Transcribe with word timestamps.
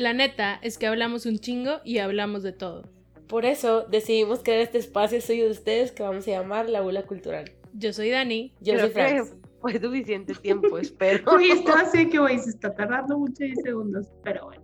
La 0.00 0.14
neta 0.14 0.58
es 0.62 0.78
que 0.78 0.86
hablamos 0.86 1.26
un 1.26 1.40
chingo 1.40 1.82
y 1.84 1.98
hablamos 1.98 2.42
de 2.42 2.52
todo. 2.52 2.84
Por 3.28 3.44
eso 3.44 3.82
decidimos 3.82 4.42
crear 4.42 4.60
este 4.60 4.78
espacio 4.78 5.20
suyo 5.20 5.44
de 5.44 5.50
ustedes 5.50 5.92
que 5.92 6.02
vamos 6.02 6.26
a 6.26 6.30
llamar 6.30 6.70
La 6.70 6.80
Bula 6.80 7.02
Cultural. 7.02 7.52
Yo 7.74 7.92
soy 7.92 8.08
Dani. 8.08 8.54
Yo 8.62 8.72
Creo 8.72 8.86
soy 8.86 8.94
Franz. 8.94 9.36
fue 9.60 9.78
suficiente 9.78 10.32
tiempo, 10.36 10.78
espero. 10.78 11.36
Uy, 11.36 11.50
esto 11.50 11.72
así 11.74 12.08
que, 12.08 12.18
güey, 12.18 12.38
se 12.38 12.48
está 12.48 12.74
tardando 12.74 13.18
mucho 13.18 13.44
10 13.44 13.58
segundos, 13.62 14.06
pero 14.24 14.46
bueno. 14.46 14.62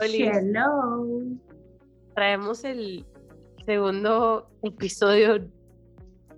Hello. 0.00 1.22
traemos 2.16 2.64
el 2.64 3.06
segundo 3.64 4.50
episodio 4.64 5.38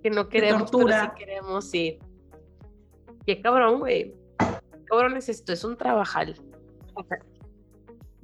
que 0.03 0.11
no 0.11 0.29
queremos, 0.29 0.69
pero 0.69 0.89
sí 0.89 1.07
queremos, 1.17 1.67
sí. 1.71 1.97
Qué 3.25 3.41
cabrón, 3.41 3.79
güey. 3.79 4.13
Qué 4.37 4.83
Cabrón 4.85 5.17
es 5.17 5.27
esto, 5.27 5.53
es 5.53 5.63
un 5.63 5.75
trabajal. 5.75 6.35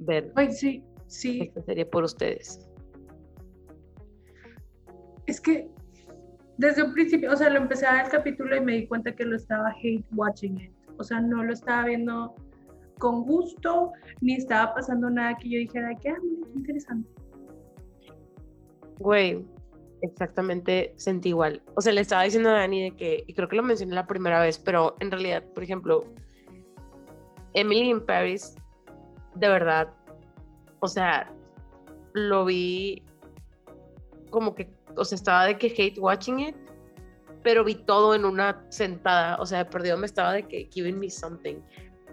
Ver 0.06 0.32
Ay, 0.36 0.52
sí, 0.52 0.84
sí. 1.08 1.42
esta 1.42 1.62
serie 1.64 1.86
por 1.86 2.04
ustedes. 2.04 2.68
Es 5.26 5.40
que 5.40 5.70
desde 6.58 6.84
un 6.84 6.94
principio, 6.94 7.32
o 7.32 7.36
sea, 7.36 7.50
lo 7.50 7.58
empecé 7.58 7.86
a 7.86 7.94
ver 7.94 8.06
el 8.06 8.12
capítulo 8.12 8.56
y 8.56 8.62
me 8.62 8.74
di 8.74 8.88
cuenta 8.88 9.16
que 9.16 9.26
lo 9.26 9.36
estaba 9.36 9.74
hate 9.82 10.06
watching 10.14 10.60
it. 10.60 10.72
O 10.98 11.04
sea, 11.04 11.20
no 11.20 11.44
lo 11.44 11.54
estaba 11.54 11.86
viendo 11.86 12.36
con 13.00 13.24
gusto, 13.24 13.92
ni 14.22 14.36
estaba 14.36 14.74
pasando 14.76 15.10
nada 15.10 15.36
que 15.38 15.50
yo 15.50 15.58
dijera 15.60 15.96
que, 15.96 16.10
ah, 16.10 16.18
mira, 16.24 16.48
qué 16.48 16.60
interesante. 16.60 17.10
Güey, 19.00 19.44
exactamente 20.02 20.94
sentí 20.96 21.30
igual. 21.30 21.62
O 21.76 21.82
sea, 21.82 21.94
le 21.94 22.02
estaba 22.02 22.24
diciendo 22.24 22.50
a 22.50 22.54
Dani 22.54 22.84
de 22.84 22.96
que, 22.96 23.24
y 23.26 23.34
creo 23.34 23.48
que 23.48 23.56
lo 23.56 23.64
mencioné 23.64 23.96
la 23.96 24.06
primera 24.06 24.40
vez, 24.42 24.60
pero 24.60 24.96
en 25.00 25.10
realidad, 25.10 25.44
por 25.54 25.64
ejemplo, 25.64 26.06
Emily 27.54 27.90
in 27.90 28.06
Paris, 28.06 28.56
de 29.36 29.48
verdad, 29.48 29.90
o 30.80 30.88
sea, 30.88 31.32
lo 32.14 32.46
vi 32.46 33.04
como 34.30 34.54
que, 34.56 34.70
o 34.96 35.06
sea, 35.06 35.16
estaba 35.16 35.46
de 35.46 35.58
que 35.58 35.68
hate 35.68 36.00
watching 36.00 36.40
it, 36.40 36.56
pero 37.44 37.64
vi 37.64 37.76
todo 37.76 38.16
en 38.16 38.26
una 38.26 38.66
sentada, 38.70 39.38
o 39.40 39.46
sea, 39.46 39.60
de 39.64 39.66
perdido 39.70 39.98
me 39.98 40.06
estaba 40.06 40.34
de 40.34 40.44
que 40.44 40.70
giving 40.72 41.00
me 41.00 41.10
something. 41.10 41.56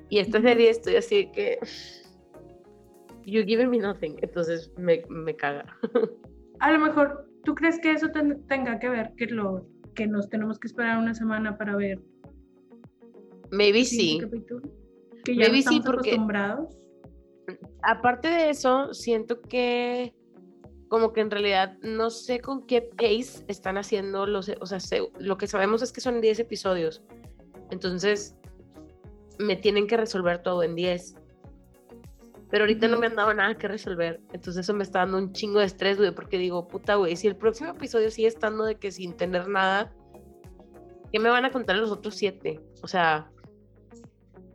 Y 0.09 0.19
esta 0.19 0.41
serie 0.41 0.71
estoy 0.71 0.97
así 0.97 1.17
de 1.25 1.33
que, 1.33 1.59
you 3.25 3.43
giving 3.45 3.71
me 3.71 3.79
nothing, 3.79 4.17
entonces 4.23 4.73
me, 4.77 5.03
me 5.09 5.34
caga. 5.37 5.65
A 6.59 6.73
lo 6.73 6.79
mejor, 6.81 7.29
¿tú 7.45 7.55
crees 7.55 7.79
que 7.81 7.93
eso 7.93 8.09
ten- 8.11 8.45
tenga 8.49 8.79
que 8.79 8.89
ver 8.89 9.12
que, 9.17 9.27
lo, 9.27 9.67
que 9.95 10.07
nos 10.07 10.29
tenemos 10.29 10.59
que 10.59 10.67
esperar 10.69 10.99
una 10.99 11.15
semana 11.15 11.57
para 11.57 11.77
ver 11.77 12.01
Maybe 13.53 13.84
sí. 13.84 14.19
capítulo? 14.21 14.62
Que 15.25 15.34
ya 15.37 15.47
no 15.47 15.53
Maybe 15.53 15.62
sí, 15.62 15.77
estamos 15.77 15.87
porque- 15.87 16.11
acostumbrados. 16.11 16.77
Aparte 17.83 18.28
de 18.28 18.50
eso, 18.50 18.92
siento 18.95 19.41
que 19.42 20.14
como 20.89 21.12
que 21.12 21.20
en 21.20 21.31
realidad 21.31 21.77
no 21.83 22.11
sé 22.11 22.41
con 22.41 22.67
qué 22.67 22.83
pace 22.83 23.45
están 23.47 23.78
haciendo 23.78 24.27
los, 24.27 24.50
o 24.61 24.67
sea, 24.67 24.81
se- 24.81 25.09
lo 25.19 25.39
que 25.39 25.47
sabemos 25.47 25.83
es 25.83 25.92
que 25.92 26.00
son 26.00 26.20
10 26.20 26.41
episodios. 26.41 27.03
Entonces, 27.70 28.34
me 29.39 29.55
tienen 29.56 29.87
que 29.87 29.97
resolver 29.97 30.42
todo 30.42 30.62
en 30.64 30.75
10. 30.75 31.14
Pero 32.50 32.64
ahorita 32.64 32.89
no 32.89 32.98
me 32.98 33.06
han 33.06 33.14
dado 33.14 33.33
nada 33.33 33.55
que 33.56 33.69
resolver. 33.69 34.20
Entonces 34.33 34.67
eso 34.67 34.75
me 34.75 34.83
está 34.83 34.98
dando 35.00 35.19
un 35.19 35.33
chingo 35.33 35.61
de 35.61 35.67
estrés, 35.67 35.97
güey, 35.98 36.12
porque 36.12 36.37
digo, 36.37 36.67
puta, 36.67 36.97
güey, 36.97 37.15
si 37.15 37.28
el 37.28 37.37
próximo 37.37 37.70
episodio 37.70 38.11
sigue 38.11 38.27
estando 38.27 38.65
de 38.65 38.75
que 38.75 38.91
sin 38.91 39.17
tener 39.17 39.47
nada, 39.48 39.94
¿qué 41.12 41.20
me 41.20 41.28
van 41.28 41.44
a 41.44 41.53
contar 41.53 41.77
los 41.77 41.92
otros 41.92 42.17
siete? 42.17 42.61
O 42.83 42.89
sea, 42.89 43.31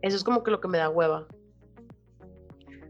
eso 0.02 0.16
es 0.16 0.22
como 0.22 0.42
que 0.42 0.50
lo 0.50 0.60
que 0.60 0.68
me 0.68 0.76
da 0.76 0.90
hueva. 0.90 1.26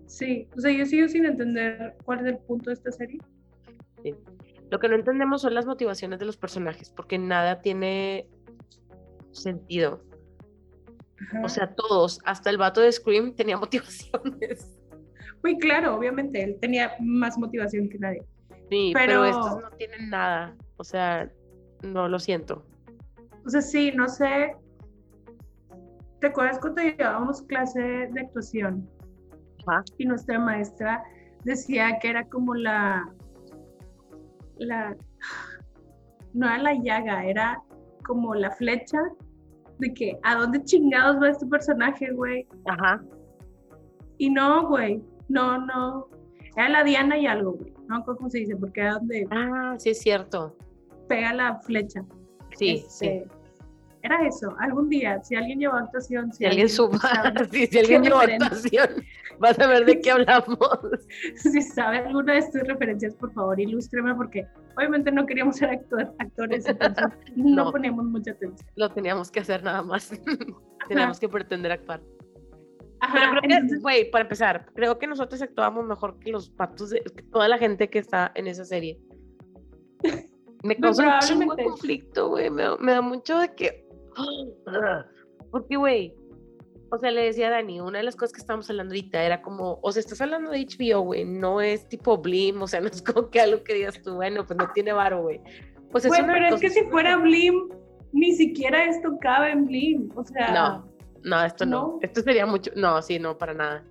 Sí, 0.06 0.48
o 0.56 0.60
sea, 0.60 0.70
yo 0.72 0.86
sigo 0.86 1.08
sin 1.08 1.24
entender 1.24 1.96
cuál 2.04 2.20
es 2.20 2.26
el 2.26 2.38
punto 2.38 2.70
de 2.70 2.74
esta 2.74 2.92
serie. 2.92 3.18
Lo 4.70 4.78
que 4.78 4.88
no 4.88 4.94
entendemos 4.96 5.42
son 5.42 5.54
las 5.54 5.66
motivaciones 5.66 6.18
de 6.18 6.24
los 6.26 6.36
personajes, 6.36 6.90
porque 6.90 7.18
nada 7.18 7.60
tiene 7.60 8.28
sentido. 9.32 10.02
Ajá. 11.28 11.42
O 11.44 11.48
sea, 11.48 11.74
todos, 11.74 12.20
hasta 12.24 12.50
el 12.50 12.58
vato 12.58 12.80
de 12.80 12.90
Scream 12.92 13.34
tenía 13.34 13.56
motivaciones. 13.58 14.72
Muy 15.42 15.58
claro, 15.58 15.94
obviamente, 15.96 16.42
él 16.42 16.56
tenía 16.60 16.92
más 17.00 17.38
motivación 17.38 17.88
que 17.88 17.98
nadie. 17.98 18.22
Sí, 18.70 18.92
pero, 18.94 19.22
Pero- 19.22 19.24
estos 19.26 19.60
no 19.62 19.70
tienen 19.76 20.10
nada. 20.10 20.56
O 20.76 20.84
sea, 20.84 21.30
no 21.82 22.08
lo 22.08 22.18
siento. 22.18 22.64
O 23.44 23.48
sea, 23.50 23.60
sí, 23.62 23.92
no 23.94 24.08
sé. 24.08 24.54
¿Te 26.20 26.26
acuerdas 26.28 26.58
cuando 26.58 26.82
llevábamos 26.82 27.42
clase 27.42 27.80
de 27.80 28.20
actuación? 28.20 28.88
Y 29.98 30.04
nuestra 30.06 30.38
maestra 30.38 31.02
decía 31.44 31.98
que 32.00 32.08
era 32.10 32.24
como 32.28 32.54
la. 32.54 33.08
la 34.58 34.96
no 36.34 36.46
era 36.46 36.58
la 36.58 36.74
llaga, 36.74 37.24
era 37.24 37.62
como 38.04 38.34
la 38.34 38.50
flecha 38.50 38.98
de 39.78 39.92
que 39.94 40.18
a 40.22 40.34
dónde 40.36 40.62
chingados 40.64 41.20
va 41.20 41.30
este 41.30 41.46
personaje, 41.46 42.10
güey. 42.12 42.46
Ajá. 42.66 43.02
Y 44.18 44.30
no, 44.30 44.68
güey, 44.68 45.02
no, 45.28 45.58
no. 45.64 46.08
Era 46.56 46.68
la 46.70 46.84
Diana 46.84 47.18
y 47.18 47.26
algo, 47.26 47.52
güey. 47.52 47.72
No 47.88 48.02
cómo 48.04 48.28
se 48.30 48.38
dice, 48.38 48.56
porque 48.56 48.80
era 48.80 48.94
donde 48.94 49.26
Ah, 49.30 49.74
sí 49.78 49.90
es 49.90 50.00
cierto. 50.00 50.56
pega 51.08 51.32
la 51.34 51.58
flecha. 51.60 52.02
Sí, 52.56 52.84
sí. 52.88 53.06
Este, 53.06 53.28
Era 54.02 54.26
eso. 54.26 54.54
Algún 54.58 54.88
día, 54.88 55.22
si 55.22 55.34
alguien 55.36 55.58
llevó 55.58 55.74
actuación, 55.74 56.32
si, 56.32 56.38
Si 56.38 56.44
alguien 56.46 56.68
suba, 56.68 56.98
sí, 57.50 57.66
si 57.66 57.78
alguien 57.78 58.04
referencia? 58.04 58.46
actuación, 58.84 59.04
vas 59.38 59.58
a 59.58 59.66
ver 59.66 59.84
de 59.84 60.00
qué 60.00 60.10
hablamos. 60.12 60.58
si 61.36 61.62
sabe 61.62 61.98
alguna 61.98 62.34
de 62.34 62.38
estas 62.40 62.62
referencias, 62.66 63.14
por 63.14 63.32
favor, 63.32 63.58
ilústreme, 63.60 64.14
porque 64.14 64.46
obviamente 64.76 65.10
no 65.12 65.26
queríamos 65.26 65.56
ser 65.56 65.70
actor- 65.70 66.14
actores, 66.18 66.66
entonces 66.66 67.04
no, 67.36 67.64
No. 67.66 67.72
poníamos 67.72 68.04
mucha 68.06 68.32
atención. 68.32 68.68
Lo 68.76 68.90
teníamos 68.90 69.30
que 69.30 69.40
hacer 69.40 69.62
nada 69.62 69.82
más. 69.82 70.10
Teníamos 70.88 71.18
que 71.18 71.28
pretender 71.28 71.72
actuar. 71.72 72.00
Ajá, 73.00 73.12
Pero 73.12 73.40
creo 73.42 73.60
que, 73.68 73.76
güey, 73.80 74.10
para 74.10 74.22
empezar, 74.22 74.66
creo 74.74 74.98
que 74.98 75.06
nosotros 75.08 75.42
actuábamos 75.42 75.84
mejor 75.84 76.18
que 76.20 76.30
los 76.30 76.48
patos 76.48 76.90
de 76.90 77.00
que 77.02 77.22
toda 77.24 77.48
la 77.48 77.58
gente 77.58 77.90
que 77.90 77.98
está 77.98 78.30
en 78.36 78.46
esa 78.46 78.64
serie. 78.64 78.98
Me 80.62 80.76
causa 80.76 81.18
un 81.34 81.46
conflicto, 81.48 82.28
güey. 82.30 82.50
Me, 82.50 82.62
da- 82.62 82.76
me 82.78 82.92
da 82.92 83.00
mucho 83.02 83.38
de 83.38 83.52
que. 83.54 83.86
Porque, 85.50 85.76
güey, 85.76 86.14
o 86.90 86.98
sea, 86.98 87.10
le 87.10 87.24
decía 87.24 87.48
a 87.48 87.50
Dani, 87.50 87.80
una 87.80 87.98
de 87.98 88.04
las 88.04 88.16
cosas 88.16 88.32
que 88.32 88.40
estábamos 88.40 88.68
hablando 88.70 88.92
ahorita 88.92 89.22
era 89.22 89.42
como, 89.42 89.78
o 89.82 89.92
sea, 89.92 90.00
estás 90.00 90.20
hablando 90.20 90.50
de 90.50 90.66
HBO, 90.66 91.00
güey, 91.00 91.24
no 91.24 91.60
es 91.60 91.88
tipo 91.88 92.18
Blim, 92.18 92.62
o 92.62 92.66
sea, 92.66 92.80
no 92.80 92.88
es 92.88 93.02
como 93.02 93.28
que 93.28 93.40
algo 93.40 93.62
que 93.64 93.74
digas 93.74 94.00
tú, 94.02 94.14
bueno, 94.14 94.46
pues 94.46 94.56
no 94.56 94.70
tiene 94.72 94.92
varo, 94.92 95.22
güey. 95.22 95.40
Pues 95.90 96.04
es 96.04 96.10
Güey, 96.10 96.22
una 96.22 96.32
pero 96.34 96.54
es 96.54 96.60
que 96.60 96.70
si 96.70 96.84
fuera 96.84 97.16
Blim, 97.16 97.68
ni 98.12 98.32
siquiera 98.32 98.84
esto 98.84 99.18
cabe 99.20 99.50
en 99.50 99.66
Blim. 99.66 100.10
O 100.14 100.24
sea, 100.24 100.52
No, 100.52 100.92
no, 101.22 101.44
esto 101.44 101.66
no. 101.66 101.80
¿no? 101.80 101.98
Esto 102.02 102.22
sería 102.22 102.46
mucho. 102.46 102.70
No, 102.76 103.00
sí, 103.02 103.18
no, 103.18 103.36
para 103.36 103.54
nada. 103.54 103.84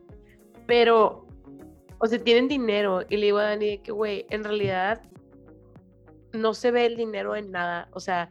Pero, 0.68 1.26
o 2.00 2.08
sea, 2.08 2.20
tienen 2.20 2.48
dinero. 2.48 3.02
Y 3.10 3.18
le 3.18 3.28
digo 3.28 3.38
a 3.38 3.44
Dani 3.44 3.80
que, 3.80 3.92
güey, 3.92 4.26
en 4.30 4.44
realidad 4.44 5.02
no 6.34 6.54
se 6.54 6.72
ve 6.72 6.86
el 6.86 6.96
dinero 6.96 7.36
en 7.36 7.52
nada. 7.52 7.88
O 7.92 8.00
sea, 8.00 8.30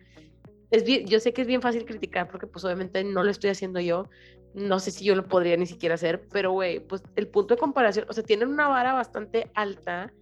es 0.71 0.85
bien, 0.85 1.07
yo 1.07 1.21
sé 1.21 1.33
que 1.33 1.43
es 1.43 1.47
bien 1.47 1.63
fácil 1.63 1.85
criticar 1.85 2.29
porque, 2.31 2.47
pues, 2.47 2.65
obviamente 2.65 3.03
no 3.05 3.23
lo 3.23 3.31
estoy 3.31 3.51
haciendo 3.51 3.81
yo. 3.81 4.09
No 4.55 4.79
sé 4.79 4.91
si 4.91 5.05
yo 5.05 5.15
lo 5.17 5.27
podría 5.27 5.57
ni 5.57 5.67
siquiera 5.67 5.97
hacer, 5.97 6.27
pero, 6.33 6.53
güey, 6.53 6.81
pues 6.81 7.03
el 7.17 7.29
punto 7.29 7.55
de 7.55 7.61
comparación, 7.61 8.07
o 8.09 8.13
sea, 8.13 8.23
tienen 8.23 8.49
una 8.49 8.69
vara 8.69 8.93
bastante 8.93 9.51
alta. 9.55 10.13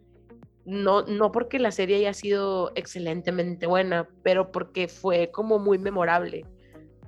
No, 0.64 1.02
no 1.02 1.32
porque 1.32 1.58
la 1.58 1.70
serie 1.72 1.96
haya 1.96 2.14
sido 2.14 2.72
excelentemente 2.76 3.66
buena, 3.66 4.08
pero 4.22 4.52
porque 4.52 4.88
fue 4.88 5.30
como 5.32 5.58
muy 5.58 5.78
memorable. 5.78 6.46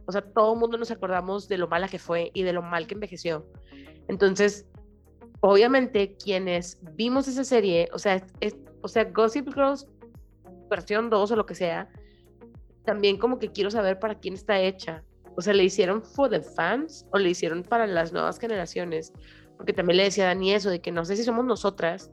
O 0.06 0.12
sea, 0.12 0.20
todo 0.20 0.52
el 0.54 0.58
mundo 0.58 0.76
nos 0.76 0.90
acordamos 0.90 1.48
de 1.48 1.56
lo 1.58 1.68
mala 1.68 1.88
que 1.88 1.98
fue 1.98 2.30
y 2.34 2.42
de 2.42 2.52
lo 2.52 2.62
mal 2.62 2.86
que 2.86 2.94
envejeció. 2.94 3.46
Entonces, 4.08 4.66
obviamente, 5.40 6.16
quienes 6.16 6.78
vimos 6.94 7.28
esa 7.28 7.44
serie, 7.44 7.88
o 7.92 7.98
sea, 7.98 8.16
es- 8.16 8.24
es- 8.40 8.56
o 8.82 8.88
sea, 8.88 9.04
Gossip 9.04 9.48
Girls 9.54 9.86
versión 10.68 11.08
2 11.08 11.30
o 11.30 11.36
lo 11.36 11.46
que 11.46 11.54
sea, 11.54 11.88
también 12.84 13.18
como 13.18 13.38
que 13.38 13.50
quiero 13.50 13.70
saber 13.70 13.98
para 13.98 14.18
quién 14.18 14.34
está 14.34 14.60
hecha. 14.60 15.02
O 15.36 15.40
sea, 15.40 15.52
¿le 15.52 15.64
hicieron 15.64 16.02
for 16.02 16.30
the 16.30 16.40
fans 16.40 17.06
o 17.12 17.18
le 17.18 17.30
hicieron 17.30 17.62
para 17.62 17.86
las 17.86 18.12
nuevas 18.12 18.38
generaciones? 18.38 19.12
Porque 19.56 19.72
también 19.72 19.96
le 19.98 20.04
decía 20.04 20.24
a 20.24 20.28
Dani 20.28 20.52
eso, 20.52 20.70
de 20.70 20.80
que 20.80 20.92
no 20.92 21.04
sé 21.04 21.16
si 21.16 21.24
somos 21.24 21.44
nosotras. 21.44 22.10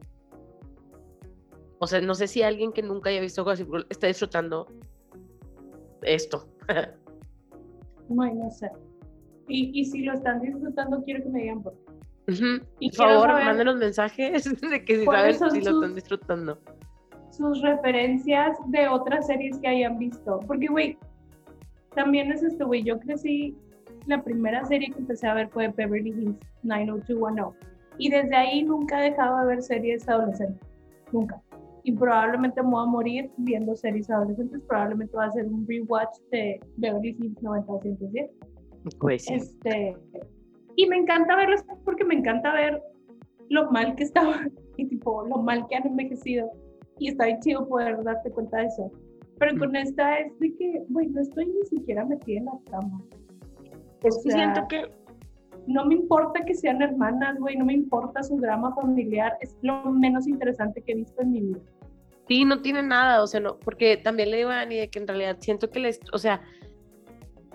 O 1.79 1.87
sea, 1.87 2.01
no 2.01 2.15
sé 2.15 2.27
si 2.27 2.41
alguien 2.43 2.71
que 2.71 2.81
nunca 2.81 3.09
haya 3.09 3.21
visto 3.21 3.43
Gossip 3.43 3.67
Girl 3.67 3.85
está 3.89 4.07
disfrutando 4.07 4.67
esto. 6.03 6.47
no, 8.09 8.33
no 8.33 8.51
sé. 8.51 8.69
Y, 9.47 9.79
y 9.79 9.85
si 9.85 10.03
lo 10.03 10.13
están 10.13 10.41
disfrutando, 10.41 11.03
quiero 11.03 11.23
que 11.23 11.29
me 11.29 11.41
digan 11.41 11.63
por 11.63 11.73
qué. 11.73 11.91
Ujú. 12.31 12.65
Y 12.79 12.89
Por 12.91 13.07
favor, 13.07 13.27
mándenos 13.27 13.75
mensajes 13.77 14.43
de 14.61 14.85
que 14.85 14.99
si 14.99 15.05
saben 15.05 15.33
si 15.51 15.61
lo 15.61 15.71
están 15.71 15.95
disfrutando. 15.95 16.59
Sus 17.31 17.61
referencias 17.61 18.57
de 18.67 18.87
otras 18.87 19.27
series 19.27 19.57
que 19.59 19.67
hayan 19.67 19.97
visto. 19.97 20.39
Porque, 20.47 20.67
güey, 20.67 20.97
también 21.95 22.31
es 22.31 22.43
esto, 22.43 22.67
güey. 22.67 22.83
Yo 22.83 22.99
crecí, 22.99 23.55
la 24.05 24.23
primera 24.23 24.63
serie 24.65 24.91
que 24.91 24.99
empecé 24.99 25.27
a 25.27 25.33
ver 25.33 25.49
fue 25.49 25.67
Beverly 25.69 26.09
Hills 26.09 26.37
90210. 26.63 27.71
Y 27.97 28.09
desde 28.09 28.35
ahí 28.35 28.63
nunca 28.63 28.99
he 28.99 29.11
dejado 29.11 29.39
de 29.39 29.45
ver 29.47 29.61
series 29.61 30.07
adolescentes. 30.07 30.67
Nunca. 31.11 31.41
Y 31.83 31.93
probablemente 31.93 32.61
me 32.61 32.69
voy 32.69 32.83
a 32.83 32.87
morir 32.87 33.31
viendo 33.37 33.75
series 33.75 34.09
adolescentes. 34.09 34.61
Probablemente 34.67 35.15
va 35.15 35.25
a 35.25 35.31
ser 35.31 35.47
un 35.47 35.67
rewatch 35.67 36.17
de 36.31 36.59
Beverly 36.77 37.17
Hills 37.19 37.41
90210. 37.41 38.31
Pues 38.99 39.25
sí. 39.25 39.33
Este, 39.33 39.95
y 40.75 40.87
me 40.87 40.97
encanta 40.97 41.35
verlas 41.35 41.65
porque 41.85 42.03
me 42.03 42.15
encanta 42.15 42.53
ver 42.53 42.81
lo 43.49 43.69
mal 43.71 43.95
que 43.95 44.03
estaban 44.03 44.51
y 44.77 44.87
tipo 44.87 45.25
lo 45.25 45.37
mal 45.37 45.67
que 45.67 45.75
han 45.75 45.87
envejecido. 45.87 46.51
Y 47.01 47.07
está 47.09 47.25
bien 47.25 47.39
chido 47.39 47.67
poder 47.67 48.03
darte 48.03 48.29
cuenta 48.29 48.57
de 48.57 48.67
eso. 48.67 48.91
Pero 49.39 49.57
con 49.57 49.75
esta 49.75 50.19
es 50.19 50.37
de 50.37 50.55
que, 50.55 50.83
güey, 50.89 51.07
no 51.07 51.19
estoy 51.21 51.47
ni 51.47 51.65
siquiera 51.65 52.05
metida 52.05 52.37
en 52.37 52.45
la 52.45 52.59
trama. 52.65 53.01
Es 54.03 54.15
O 54.17 54.21
que 54.23 54.29
sea, 54.29 54.53
siento 54.53 54.67
que 54.67 54.83
no 55.65 55.83
me 55.85 55.95
importa 55.95 56.45
que 56.45 56.53
sean 56.53 56.79
hermanas, 56.79 57.39
güey, 57.39 57.55
no 57.57 57.65
me 57.65 57.73
importa 57.73 58.21
su 58.21 58.37
drama 58.37 58.75
familiar, 58.75 59.33
es 59.41 59.57
lo 59.63 59.83
menos 59.91 60.27
interesante 60.27 60.83
que 60.83 60.91
he 60.91 60.95
visto 60.95 61.21
en 61.23 61.31
mi 61.31 61.41
vida. 61.41 61.59
Sí, 62.27 62.45
no 62.45 62.61
tiene 62.61 62.83
nada, 62.83 63.23
o 63.23 63.27
sea, 63.27 63.39
no, 63.39 63.57
porque 63.57 63.97
también 63.97 64.29
le 64.29 64.37
digo 64.37 64.51
a 64.51 64.57
Dani 64.57 64.77
de 64.77 64.89
que 64.91 64.99
en 64.99 65.07
realidad 65.07 65.37
siento 65.39 65.71
que 65.71 65.79
les, 65.79 65.99
o 66.13 66.19
sea, 66.19 66.41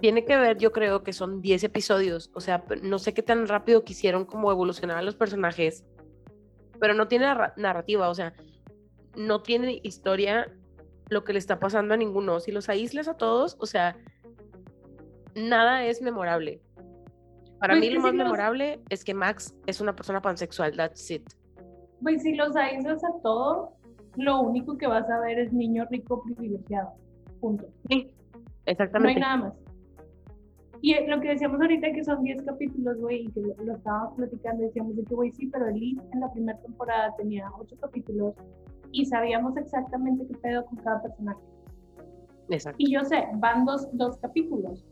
tiene 0.01 0.25
que 0.25 0.37
ver, 0.37 0.59
yo 0.59 0.73
creo 0.73 1.05
que 1.05 1.13
son 1.13 1.41
10 1.41 1.63
episodios, 1.63 2.33
o 2.35 2.41
sea, 2.41 2.65
no 2.83 2.99
sé 2.99 3.15
qué 3.15 3.23
tan 3.23 3.47
rápido 3.47 3.85
quisieron 3.85 4.25
como 4.25 4.51
evolucionar 4.51 4.99
a 4.99 5.03
los 5.03 5.15
personajes, 5.15 5.85
pero 6.81 6.95
no 6.95 7.07
tiene 7.07 7.27
narra- 7.27 7.55
narrativa, 7.57 8.09
o 8.09 8.15
sea, 8.15 8.35
no 9.17 9.43
tiene 9.43 9.81
historia 9.83 10.53
lo 11.09 11.25
que 11.25 11.33
le 11.33 11.39
está 11.39 11.59
pasando 11.59 11.95
a 11.95 11.97
ninguno. 11.97 12.41
Si 12.41 12.53
los 12.53 12.69
aíslas 12.69 13.09
a 13.09 13.15
todos, 13.17 13.57
o 13.61 13.67
sea, 13.67 13.97
nada 15.35 15.85
es 15.85 16.03
memorable. 16.03 16.61
Para 17.59 17.75
Pues 17.75 17.81
mí 17.81 17.91
lo 17.91 18.01
si 18.01 18.03
más 18.07 18.15
los- 18.15 18.25
memorable 18.25 18.81
es 18.91 19.05
que 19.05 19.15
Max 19.15 19.55
es 19.67 19.81
una 19.81 19.95
persona 19.95 20.21
pansexual, 20.21 20.77
that's 20.77 21.11
it. 21.11 21.23
Güey, 22.01 22.19
si 22.19 22.35
los 22.35 22.55
aíslas 22.57 23.03
a 23.05 23.09
todos, 23.23 23.71
lo 24.17 24.41
único 24.41 24.77
que 24.77 24.87
vas 24.87 25.09
a 25.09 25.21
ver 25.21 25.39
es 25.39 25.53
niño 25.53 25.87
rico 25.91 26.23
privilegiado. 26.23 26.91
Punto. 27.41 27.67
Sí, 27.89 28.11
No 28.35 28.41
hay 28.41 28.45
exactamente. 28.67 29.21
nada 29.21 29.37
más. 29.37 29.53
Y 30.83 30.93
eh, 30.93 31.07
lo 31.09 31.21
que 31.21 31.29
decíamos 31.29 31.59
ahorita 31.61 31.91
que 31.93 32.05
son 32.05 32.23
10 32.23 32.43
capítulos, 32.43 32.99
güey, 32.99 33.23
y 33.27 33.29
que 33.33 33.41
lo, 33.41 33.55
lo 33.65 33.77
estábamos 33.77 34.15
platicando, 34.17 34.63
decíamos 34.63 34.95
de 34.97 35.05
que, 35.05 35.15
güey, 35.15 35.33
sí, 35.33 35.47
pero 35.47 35.69
Elite 35.69 36.03
en 36.13 36.21
la 36.21 36.31
primera 36.31 36.59
temporada 36.61 37.15
tenía 37.17 37.51
8 37.59 37.77
capítulos 37.81 38.35
y 38.97 39.05
sabíamos 39.05 39.57
exactamente 39.57 40.27
qué 40.27 40.35
pedo 40.39 40.65
con 40.67 40.79
cada 40.79 41.03
personaje. 41.03 41.41
Exacto. 42.49 42.77
Y 42.79 42.93
yo 42.93 43.05
sé, 43.05 43.29
van 43.35 43.67
dos, 43.67 43.89
dos 43.93 44.17
capítulos, 44.19 44.87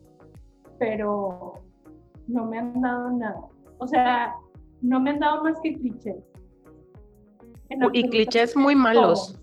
pero 0.78 1.54
no 2.26 2.44
me 2.44 2.58
han 2.58 2.80
dado 2.82 3.10
nada. 3.10 3.40
O 3.78 3.86
sea, 3.86 4.34
no 4.82 5.00
me 5.00 5.10
han 5.10 5.20
dado 5.20 5.42
más 5.42 5.58
que 5.62 5.74
clichés. 5.74 6.22
Y 7.92 8.10
clichés 8.10 8.54
muy 8.54 8.74
malos. 8.74 9.40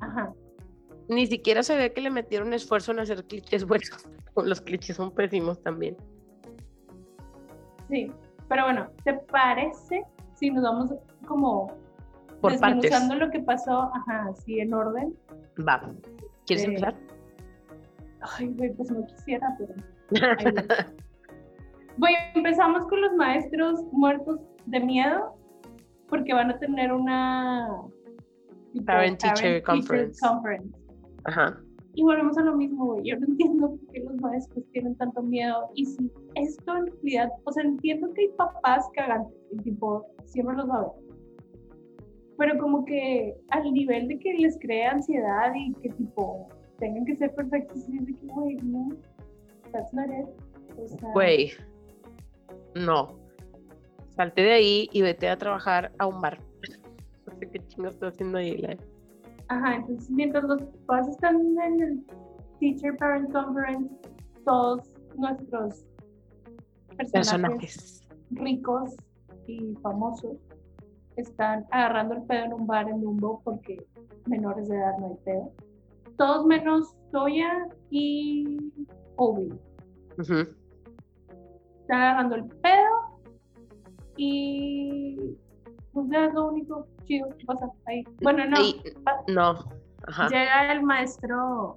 Ajá. 0.00 0.32
Ni 1.08 1.26
siquiera 1.26 1.62
se 1.62 1.74
ve 1.74 1.92
que 1.94 2.02
le 2.02 2.10
metieron 2.10 2.52
esfuerzo 2.52 2.92
en 2.92 3.00
hacer 3.00 3.24
clichés 3.24 3.64
buenos. 3.64 3.90
Los 4.36 4.60
clichés 4.60 4.96
son 4.96 5.10
pésimos 5.10 5.60
también. 5.62 5.96
Sí, 7.88 8.12
pero 8.48 8.64
bueno, 8.64 8.88
¿te 9.04 9.14
parece 9.14 10.04
si 10.34 10.50
nos 10.50 10.62
vamos 10.62 10.94
como 11.26 11.72
Por 12.40 12.58
partes. 12.60 12.82
desmenuzando 12.82 13.26
lo 13.26 13.30
que 13.30 13.40
pasó, 13.40 13.90
ajá, 13.94 14.28
así 14.30 14.60
en 14.60 14.72
orden? 14.74 15.14
Va. 15.66 15.80
¿Quieres 16.46 16.64
Sí. 16.64 16.68
empezar? 16.70 16.94
Ay, 18.38 18.46
güey, 18.56 18.72
pues 18.74 18.90
no 18.90 19.04
quisiera, 19.06 19.56
pero... 19.58 19.74
voy. 21.98 22.10
Voy, 22.10 22.12
empezamos 22.34 22.86
con 22.86 23.00
los 23.00 23.12
maestros 23.14 23.82
muertos 23.92 24.40
de 24.66 24.80
miedo, 24.80 25.34
porque 26.08 26.32
van 26.32 26.50
a 26.50 26.58
tener 26.58 26.92
una... 26.92 27.68
Parent 28.86 29.18
Teacher 29.20 29.62
Conference. 29.62 30.20
conference. 30.24 30.70
Ajá. 31.24 31.58
Y 31.94 32.02
volvemos 32.04 32.38
a 32.38 32.42
lo 32.42 32.56
mismo, 32.56 32.86
güey. 32.92 33.04
Yo 33.10 33.18
no 33.18 33.26
entiendo 33.28 33.70
por 33.70 33.86
qué 33.92 34.00
los 34.00 34.14
maestros 34.20 34.64
tienen 34.72 34.94
tanto 34.96 35.22
miedo. 35.22 35.70
Y 35.74 35.84
si 35.86 36.10
esto 36.36 36.76
en 36.76 36.86
realidad, 36.86 37.30
o 37.44 37.52
sea, 37.52 37.64
entiendo 37.64 38.12
que 38.14 38.22
hay 38.22 38.28
papás 38.36 38.88
cagantes, 38.94 39.34
y 39.50 39.56
tipo, 39.62 40.06
siempre 40.26 40.54
los 40.56 40.68
va 40.68 40.74
a 40.74 40.78
haber. 40.78 41.07
Pero 42.38 42.56
como 42.58 42.84
que 42.84 43.36
al 43.50 43.72
nivel 43.72 44.08
de 44.08 44.18
que 44.18 44.32
les 44.34 44.56
crea 44.60 44.92
ansiedad 44.92 45.52
y 45.54 45.74
que 45.74 45.90
tipo 45.90 46.48
tengan 46.78 47.04
que 47.04 47.16
ser 47.16 47.34
perfectos, 47.34 47.88
y 47.88 47.96
es 47.98 48.06
de 48.06 48.14
que, 48.14 48.26
güey, 48.28 48.56
no, 48.62 48.88
that's 49.72 49.92
not 49.92 50.06
it. 50.06 50.26
O 50.78 50.86
sea, 50.88 51.12
Güey. 51.12 51.50
No. 52.76 53.18
Salte 54.10 54.42
de 54.42 54.52
ahí 54.52 54.88
y 54.92 55.02
vete 55.02 55.28
a 55.28 55.36
trabajar 55.36 55.92
a 55.98 56.06
un 56.06 56.20
bar. 56.20 56.38
No 57.26 57.34
sé 57.38 57.50
qué 57.50 57.58
chingo 57.66 57.88
estás 57.90 58.14
haciendo 58.14 58.38
ahí, 58.38 58.56
la- 58.56 58.76
Ajá, 59.48 59.76
entonces 59.76 60.10
mientras 60.10 60.44
los 60.44 60.62
papás 60.62 61.08
están 61.08 61.36
en 61.58 61.80
el 61.82 62.06
Teacher 62.60 62.96
Parent 62.96 63.30
Conference, 63.32 63.94
todos 64.44 64.82
nuestros 65.16 65.84
personajes 66.96 67.12
personajes. 67.12 68.08
ricos 68.30 68.96
y 69.46 69.74
famosos 69.82 70.36
están 71.20 71.66
agarrando 71.70 72.14
el 72.14 72.22
pedo 72.22 72.44
en 72.44 72.52
un 72.52 72.66
bar 72.66 72.88
en 72.88 73.00
Dumbo 73.00 73.40
porque 73.44 73.84
menores 74.26 74.68
de 74.68 74.76
edad 74.76 74.98
no 74.98 75.08
hay 75.08 75.16
pedo. 75.24 75.52
Todos 76.16 76.46
menos 76.46 76.94
Toya 77.12 77.68
y 77.90 78.72
Obi. 79.16 79.52
Ujú. 80.18 80.46
Están 81.80 82.00
agarrando 82.00 82.36
el 82.36 82.44
pedo 82.46 83.20
y 84.16 85.36
pues 85.92 86.06
ya 86.10 86.26
es 86.26 86.34
lo 86.34 86.48
único 86.48 86.86
chido 87.06 87.28
que 87.38 87.44
pasa 87.46 87.70
ahí. 87.86 88.04
Bueno, 88.22 88.44
no, 88.46 88.58
no. 89.28 89.64
Ajá. 90.06 90.28
llega 90.28 90.72
el 90.72 90.82
maestro. 90.82 91.76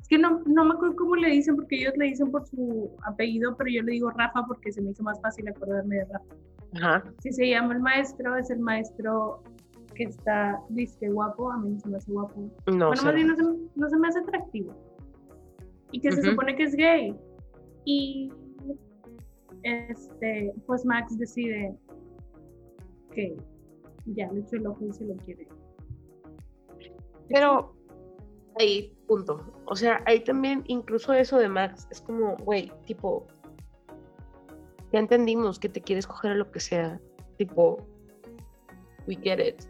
Es 0.00 0.08
que 0.08 0.18
no, 0.18 0.42
no 0.46 0.64
me 0.64 0.74
acuerdo 0.74 0.96
cómo 0.96 1.16
le 1.16 1.28
dicen, 1.28 1.56
porque 1.56 1.76
ellos 1.76 1.94
le 1.96 2.06
dicen 2.06 2.30
por 2.30 2.46
su 2.46 2.90
apellido, 3.04 3.56
pero 3.56 3.70
yo 3.70 3.82
le 3.82 3.92
digo 3.92 4.10
Rafa 4.10 4.44
porque 4.46 4.72
se 4.72 4.80
me 4.80 4.90
hizo 4.90 5.02
más 5.02 5.20
fácil 5.20 5.48
acordarme 5.48 5.96
de 5.96 6.04
Rafa. 6.06 6.34
Ajá. 6.78 7.04
Si 7.20 7.32
se 7.32 7.48
llama 7.48 7.74
el 7.74 7.80
maestro, 7.80 8.36
es 8.36 8.50
el 8.50 8.60
maestro 8.60 9.42
que 9.94 10.04
está, 10.04 10.60
dice 10.70 11.08
guapo, 11.08 11.50
a 11.50 11.58
mí 11.58 11.70
no 11.70 11.80
se 11.80 11.88
me 11.88 11.96
hace 11.96 12.12
guapo. 12.12 12.50
No 12.66 12.88
bueno, 12.88 13.02
más 13.02 13.14
bien 13.14 13.26
no 13.28 13.36
se, 13.36 13.42
no 13.74 13.88
se 13.88 13.98
me 13.98 14.08
hace 14.08 14.18
atractivo. 14.20 14.74
Y 15.90 16.00
que 16.00 16.12
se 16.12 16.22
supone 16.22 16.54
que 16.54 16.64
es 16.64 16.74
gay. 16.74 17.16
Y 17.84 18.30
este, 19.62 20.52
pues 20.66 20.84
Max 20.84 21.18
decide 21.18 21.76
que 23.12 23.36
ya 24.06 24.30
le 24.30 24.40
echó 24.40 24.56
el 24.56 24.66
ojo 24.66 24.84
y 24.84 24.92
se 24.92 25.04
lo 25.04 25.16
quiere. 25.16 25.48
Pero 27.28 27.74
ahí, 28.58 28.96
punto. 29.06 29.40
O 29.66 29.74
sea, 29.74 30.02
ahí 30.06 30.20
también, 30.20 30.62
incluso 30.66 31.12
eso 31.12 31.38
de 31.38 31.48
Max, 31.48 31.88
es 31.90 32.00
como, 32.00 32.36
güey, 32.36 32.72
tipo, 32.86 33.26
ya 34.92 35.00
entendimos 35.00 35.58
que 35.58 35.68
te 35.68 35.80
quieres 35.80 36.06
coger 36.06 36.32
a 36.32 36.34
lo 36.34 36.50
que 36.50 36.60
sea. 36.60 37.00
Tipo, 37.36 37.86
we 39.06 39.16
get 39.16 39.38
it. 39.38 39.62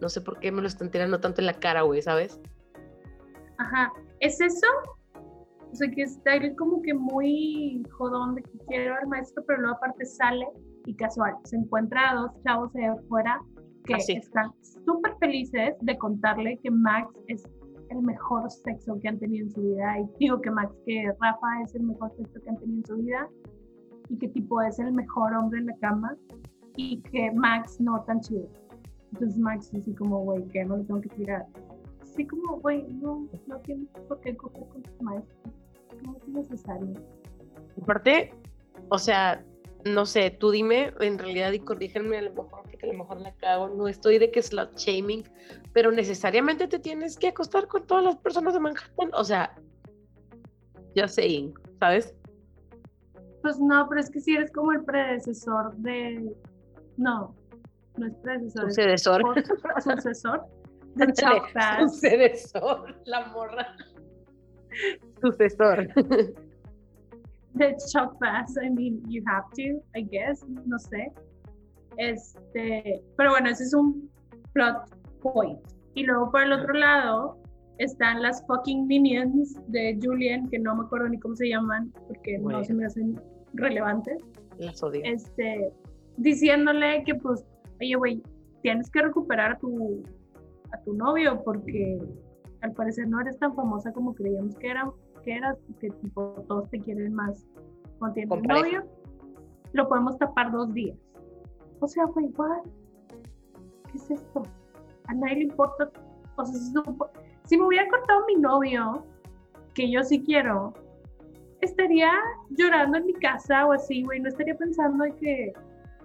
No 0.00 0.08
sé 0.08 0.20
por 0.20 0.38
qué 0.38 0.52
me 0.52 0.60
lo 0.60 0.68
están 0.68 0.90
tirando 0.90 1.20
tanto 1.20 1.40
en 1.40 1.46
la 1.46 1.54
cara, 1.54 1.82
güey, 1.82 2.02
¿sabes? 2.02 2.40
Ajá, 3.58 3.92
¿es 4.20 4.40
eso? 4.40 4.66
O 5.72 5.76
sea, 5.76 5.90
que 5.90 6.02
está 6.02 6.36
él 6.36 6.54
como 6.56 6.82
que 6.82 6.94
muy 6.94 7.82
jodón 7.90 8.36
de 8.36 8.42
que 8.42 8.58
quiero 8.68 8.94
al 8.94 9.08
maestro, 9.08 9.42
pero 9.46 9.60
luego 9.60 9.76
aparte 9.76 10.04
sale 10.04 10.46
y 10.86 10.94
casual, 10.94 11.34
se 11.44 11.56
encuentra 11.56 12.10
a 12.10 12.14
dos 12.14 12.30
chavos 12.44 12.72
de 12.74 12.86
afuera 12.86 13.40
que 13.84 13.94
Así. 13.94 14.12
están 14.12 14.52
súper 14.84 15.14
felices 15.18 15.74
de 15.80 15.98
contarle 15.98 16.58
que 16.62 16.70
Max 16.70 17.08
es 17.28 17.44
el 17.90 18.02
mejor 18.02 18.50
sexo 18.50 18.98
que 19.00 19.08
han 19.08 19.18
tenido 19.18 19.46
en 19.46 19.52
su 19.52 19.62
vida. 19.62 19.98
Y 19.98 20.06
digo 20.18 20.40
que 20.40 20.50
Max, 20.50 20.72
que 20.86 21.12
Rafa 21.20 21.62
es 21.64 21.74
el 21.74 21.82
mejor 21.82 22.10
sexo 22.16 22.40
que 22.42 22.50
han 22.50 22.58
tenido 22.58 22.78
en 22.78 22.86
su 22.86 22.96
vida 22.96 23.28
y 24.08 24.18
que 24.18 24.28
tipo 24.28 24.60
es 24.62 24.78
el 24.78 24.92
mejor 24.92 25.34
hombre 25.34 25.60
en 25.60 25.66
la 25.66 25.76
cama 25.78 26.16
y 26.76 27.00
que 27.02 27.30
Max 27.32 27.80
no 27.80 28.02
tan 28.04 28.20
chido. 28.20 28.48
Entonces 29.12 29.38
Max 29.38 29.70
así 29.76 29.94
como, 29.94 30.20
güey, 30.20 30.44
que 30.48 30.64
no 30.64 30.76
le 30.76 30.84
tengo 30.84 31.00
que 31.00 31.08
tirar. 31.10 31.46
Así 32.02 32.26
como, 32.26 32.60
güey, 32.60 32.82
no, 32.94 33.28
no 33.46 33.58
tienes 33.60 33.88
por 34.08 34.20
qué 34.20 34.36
coger 34.36 34.66
con 34.68 34.82
tus 34.82 35.02
maestros. 35.02 35.38
No 36.02 36.16
es 36.16 36.28
necesario. 36.28 36.92
Aparte, 37.80 38.34
o 38.88 38.98
sea, 38.98 39.44
no 39.84 40.06
sé, 40.06 40.30
tú 40.30 40.50
dime, 40.50 40.92
en 41.00 41.18
realidad, 41.18 41.52
y 41.52 41.60
corrígenme 41.60 42.18
a 42.18 42.22
lo 42.22 42.30
mejor, 42.30 42.62
porque 42.62 42.86
a 42.88 42.92
lo 42.92 42.98
mejor 42.98 43.20
la 43.20 43.34
cago, 43.34 43.68
no 43.68 43.88
estoy 43.88 44.18
de 44.18 44.30
que 44.30 44.42
slut 44.42 44.76
shaming, 44.76 45.24
pero 45.72 45.92
necesariamente 45.92 46.66
te 46.68 46.78
tienes 46.78 47.16
que 47.16 47.28
acostar 47.28 47.68
con 47.68 47.86
todas 47.86 48.04
las 48.04 48.16
personas 48.16 48.54
de 48.54 48.60
Manhattan. 48.60 49.10
O 49.14 49.24
sea, 49.24 49.54
just 50.96 51.14
saying, 51.16 51.54
¿sabes? 51.78 52.14
Pues 53.44 53.60
no, 53.60 53.86
pero 53.90 54.00
es 54.00 54.08
que 54.08 54.20
si 54.20 54.34
eres 54.34 54.50
como 54.50 54.72
el 54.72 54.82
predecesor 54.84 55.76
de. 55.76 56.34
No, 56.96 57.34
no 57.98 58.06
es 58.06 58.14
predecesor, 58.22 58.70
es 58.70 58.74
Sucesor. 58.74 59.20
por- 59.20 59.82
sucesor 59.82 60.46
de. 60.94 61.86
Sucesor, 61.86 62.96
la 63.04 63.26
morra. 63.26 63.66
Sucesor. 65.20 65.88
de 67.52 67.76
Bass, 68.18 68.56
I 68.62 68.70
mean, 68.70 69.02
you 69.10 69.22
have 69.26 69.44
to, 69.56 69.82
I 69.94 70.04
guess, 70.10 70.42
no 70.64 70.78
sé. 70.78 71.12
Este, 71.98 73.02
pero 73.18 73.28
bueno, 73.32 73.50
ese 73.50 73.64
es 73.64 73.74
un 73.74 74.08
plot 74.54 74.88
point. 75.20 75.60
Y 75.92 76.04
luego 76.04 76.30
por 76.30 76.44
el 76.44 76.52
otro 76.54 76.72
lado 76.72 77.36
están 77.76 78.22
las 78.22 78.42
fucking 78.46 78.86
minions 78.86 79.54
de 79.68 79.98
Julian, 80.02 80.48
que 80.48 80.58
no 80.58 80.74
me 80.76 80.84
acuerdo 80.86 81.10
ni 81.10 81.20
cómo 81.20 81.36
se 81.36 81.50
llaman, 81.50 81.92
porque 82.08 82.38
no 82.38 82.64
se 82.64 82.72
me 82.72 82.86
hacen 82.86 83.20
relevantes. 83.54 84.22
Las 84.58 84.82
odio. 84.82 85.00
Este, 85.04 85.72
diciéndole 86.16 87.02
que 87.04 87.14
pues, 87.14 87.44
oye, 87.80 87.94
güey, 87.96 88.22
tienes 88.62 88.90
que 88.90 89.02
recuperar 89.02 89.52
a 89.52 89.58
tu, 89.58 90.02
a 90.72 90.80
tu 90.82 90.94
novio 90.94 91.42
porque 91.44 91.98
al 92.62 92.72
parecer 92.72 93.08
no 93.08 93.20
eres 93.20 93.38
tan 93.38 93.54
famosa 93.54 93.92
como 93.92 94.14
creíamos 94.14 94.56
que, 94.56 94.68
era, 94.68 94.90
que 95.22 95.34
eras, 95.34 95.58
porque 95.66 95.90
tipo, 95.90 96.44
todos 96.48 96.70
te 96.70 96.80
quieren 96.80 97.14
más 97.14 97.46
cuando 97.98 98.14
tienes 98.14 98.42
novio. 98.44 98.84
Lo 99.72 99.88
podemos 99.88 100.16
tapar 100.18 100.52
dos 100.52 100.72
días. 100.72 100.96
O 101.80 101.88
sea, 101.88 102.04
güey, 102.06 102.26
what? 102.36 102.62
¿Qué 103.90 103.98
es 103.98 104.10
esto? 104.10 104.42
A 105.08 105.14
nadie 105.14 105.34
le 105.36 105.42
importa. 105.44 105.90
O 106.36 106.44
sea, 106.44 106.54
se 106.54 106.72
supo- 106.72 107.10
si 107.44 107.58
me 107.58 107.66
hubiera 107.66 107.88
cortado 107.88 108.24
mi 108.26 108.36
novio, 108.36 109.04
que 109.74 109.90
yo 109.90 110.02
sí 110.04 110.22
quiero, 110.22 110.72
estaría 111.64 112.12
llorando 112.50 112.98
en 112.98 113.06
mi 113.06 113.14
casa 113.14 113.66
o 113.66 113.72
así, 113.72 114.02
güey. 114.02 114.20
No 114.20 114.28
estaría 114.28 114.54
pensando 114.56 115.04
de 115.04 115.14
que, 115.16 115.52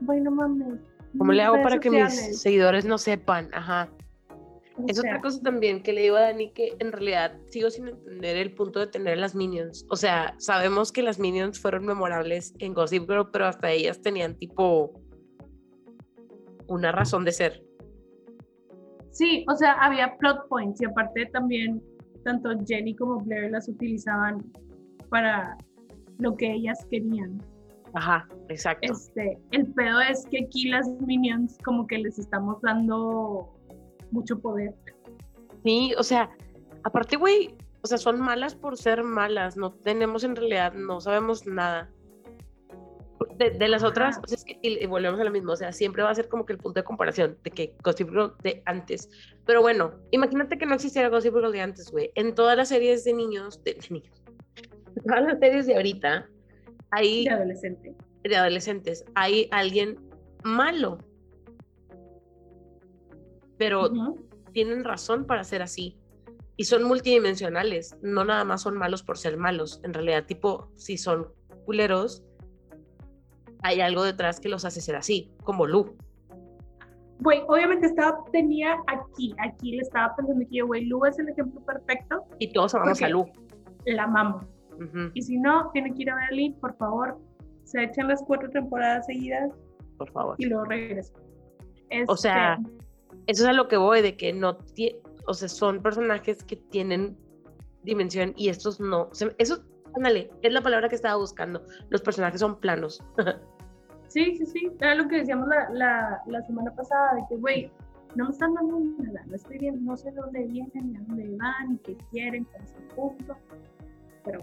güey, 0.01 0.21
no 0.21 0.31
mames. 0.31 0.79
¿Cómo 1.17 1.31
le 1.31 1.41
hago 1.41 1.61
para 1.61 1.79
que 1.79 1.89
mis 1.89 2.41
seguidores 2.41 2.85
no 2.85 2.97
sepan? 2.97 3.49
Ajá. 3.53 3.89
O 4.77 4.85
Es 4.87 4.97
sea, 4.97 5.11
otra 5.11 5.21
cosa 5.21 5.41
también 5.41 5.83
que 5.83 5.91
le 5.91 6.01
digo 6.01 6.15
a 6.15 6.21
Dani 6.21 6.51
que 6.51 6.73
en 6.79 6.91
realidad 6.91 7.37
sigo 7.47 7.69
sin 7.69 7.89
entender 7.89 8.37
el 8.37 8.53
punto 8.53 8.79
de 8.79 8.87
tener 8.87 9.17
las 9.17 9.35
minions. 9.35 9.85
O 9.89 9.95
sea, 9.95 10.35
sabemos 10.37 10.91
que 10.91 11.01
las 11.01 11.19
minions 11.19 11.59
fueron 11.59 11.85
memorables 11.85 12.53
en 12.59 12.73
Gossip 12.73 13.09
Girl, 13.09 13.29
pero 13.31 13.45
hasta 13.45 13.71
ellas 13.71 14.01
tenían 14.01 14.35
tipo 14.35 14.93
una 16.67 16.91
razón 16.91 17.25
de 17.25 17.31
ser. 17.31 17.63
Sí, 19.11 19.45
o 19.49 19.55
sea, 19.55 19.73
había 19.73 20.15
plot 20.17 20.47
points 20.47 20.81
y 20.81 20.85
aparte 20.85 21.25
también 21.33 21.83
tanto 22.23 22.51
Jenny 22.65 22.95
como 22.95 23.19
Blair 23.19 23.51
las 23.51 23.67
utilizaban 23.67 24.43
para 25.09 25.57
lo 26.19 26.35
que 26.35 26.51
ellas 26.51 26.85
querían. 26.89 27.41
Ajá, 27.93 28.27
exacto. 28.49 28.91
Este, 28.91 29.39
el 29.51 29.67
pedo 29.73 29.99
es 30.01 30.25
que 30.29 30.45
aquí 30.45 30.69
las 30.69 30.87
minions 31.01 31.57
como 31.63 31.87
que 31.87 31.97
les 31.97 32.19
estamos 32.19 32.61
dando 32.61 33.51
mucho 34.11 34.39
poder. 34.39 34.75
Sí, 35.63 35.93
o 35.97 36.03
sea, 36.03 36.29
aparte, 36.83 37.17
güey, 37.17 37.55
o 37.81 37.87
sea, 37.87 37.97
son 37.97 38.19
malas 38.19 38.55
por 38.55 38.77
ser 38.77 39.03
malas. 39.03 39.57
No 39.57 39.73
tenemos 39.73 40.23
en 40.23 40.35
realidad, 40.35 40.73
no 40.73 40.99
sabemos 41.01 41.45
nada. 41.45 41.89
De, 43.37 43.51
de 43.51 43.67
las 43.67 43.83
Ajá. 43.83 43.89
otras, 43.89 44.19
o 44.23 44.27
sea, 44.27 44.35
es 44.35 44.43
que, 44.43 44.59
y, 44.61 44.85
volvemos 44.85 45.19
a 45.19 45.23
lo 45.23 45.31
mismo, 45.31 45.53
o 45.53 45.55
sea, 45.55 45.71
siempre 45.71 46.03
va 46.03 46.09
a 46.09 46.15
ser 46.15 46.27
como 46.29 46.45
que 46.45 46.53
el 46.53 46.59
punto 46.59 46.79
de 46.79 46.83
comparación 46.83 47.37
de 47.43 47.51
que 47.51 47.73
Gossip 47.83 48.09
Girl 48.09 48.33
de 48.43 48.61
antes. 48.65 49.09
Pero 49.45 49.61
bueno, 49.61 49.91
imagínate 50.11 50.57
que 50.57 50.65
no 50.65 50.75
existiera 50.75 51.09
Gossip 51.09 51.33
Girl 51.33 51.51
de 51.51 51.61
antes, 51.61 51.91
güey. 51.91 52.11
En 52.15 52.35
todas 52.35 52.57
las 52.57 52.69
series 52.69 53.03
de 53.05 53.13
niños, 53.13 53.63
de, 53.63 53.73
de 53.73 53.87
niños, 53.89 54.18
todas 55.05 55.23
las 55.23 55.39
series 55.39 55.67
de 55.67 55.75
ahorita, 55.75 56.29
hay 56.91 57.25
De 57.25 57.31
adolescente. 57.31 57.95
de 58.23 58.35
adolescentes, 58.35 59.05
hay 59.15 59.47
alguien 59.51 59.99
malo. 60.43 60.97
Pero 63.57 63.89
tienen 64.53 64.83
razón 64.83 65.25
para 65.25 65.43
ser 65.43 65.61
así. 65.61 65.97
Y 66.55 66.65
son 66.65 66.83
multidimensionales, 66.83 67.97
no 68.01 68.25
nada 68.25 68.43
más 68.43 68.63
son 68.63 68.77
malos 68.77 69.03
por 69.03 69.17
ser 69.17 69.37
malos. 69.37 69.79
En 69.83 69.93
realidad, 69.93 70.25
tipo, 70.25 70.71
si 70.75 70.97
son 70.97 71.27
culeros, 71.65 72.23
hay 73.61 73.81
algo 73.81 74.03
detrás 74.03 74.39
que 74.39 74.49
los 74.49 74.65
hace 74.65 74.81
ser 74.81 74.95
así, 74.95 75.31
como 75.43 75.65
Lu. 75.65 75.95
Güey, 77.19 77.43
obviamente 77.47 77.87
estaba, 77.87 78.23
tenía 78.31 78.77
aquí, 78.87 79.35
aquí 79.39 79.71
le 79.75 79.81
estaba 79.81 80.15
pensando 80.15 80.45
que 80.49 80.57
yo, 80.57 80.67
güey, 80.67 80.85
Lu 80.85 81.05
es 81.05 81.19
el 81.19 81.29
ejemplo 81.29 81.61
perfecto, 81.61 82.23
Y 82.39 82.51
todos 82.51 82.75
amamos 82.75 82.99
¿Por 82.99 83.07
a? 83.07 83.09
Lu. 83.09 83.25
la 83.85 84.03
amamos. 84.03 84.45
Ujú, 84.79 85.11
Y 85.13 85.21
si 85.21 85.37
no, 85.37 85.69
tienen 85.71 85.93
que 85.93 86.03
ir 86.03 86.09
a 86.09 86.15
Berlín, 86.15 86.55
por 86.59 86.75
favor, 86.77 87.17
se 87.63 87.83
echan 87.83 88.07
las 88.07 88.23
cuatro 88.23 88.49
temporadas 88.49 89.05
seguidas 89.05 89.51
por 89.97 90.09
favor. 90.11 90.35
y 90.39 90.45
luego 90.45 90.65
regresan. 90.65 91.21
O 92.07 92.15
sea, 92.17 92.53
Este, 92.55 92.71
Eso 93.27 93.43
es 93.43 93.49
a 93.49 93.53
lo 93.53 93.67
que 93.67 93.77
voy, 93.77 94.01
de 94.01 94.15
que 94.17 94.31
no 94.33 94.57
tie- 94.75 94.99
o 95.27 95.33
sea, 95.33 95.47
son 95.49 95.81
personajes 95.81 96.43
que 96.43 96.55
tienen 96.55 97.17
dimensión 97.83 98.33
y 98.35 98.49
estos 98.49 98.79
no. 98.79 99.09
Eso, 99.37 99.63
ándale, 99.95 100.29
es 100.41 100.53
la 100.53 100.61
palabra 100.61 100.89
que 100.89 100.95
estaba 100.95 101.15
buscando. 101.17 101.63
Los 101.89 102.01
personajes 102.01 102.39
son 102.39 102.59
planos. 102.59 103.03
Sí, 104.07 104.35
sí, 104.37 104.45
sí. 104.47 104.71
Era 104.79 104.95
lo 104.95 105.07
que 105.07 105.17
decíamos 105.17 105.47
la, 105.49 105.69
la, 105.71 106.19
la 106.25 106.41
semana 106.41 106.73
pasada, 106.75 107.13
de 107.13 107.21
que, 107.29 107.35
güey, 107.35 107.71
no 108.15 108.23
me 108.25 108.31
están 108.31 108.55
dando 108.55 108.79
nada, 108.97 109.23
no 109.27 109.35
estoy 109.35 109.59
bien, 109.59 109.85
no 109.85 109.95
sé 109.95 110.09
de 110.09 110.17
dónde 110.19 110.45
vienen, 110.47 110.91
ni 110.93 110.97
a 110.97 111.01
dónde 111.01 111.37
van, 111.37 111.73
ni 111.73 111.77
qué 111.77 111.95
quieren, 112.09 112.47
es 112.59 112.73
el 112.73 112.83
punto. 112.95 113.37
Pero, 114.25 114.39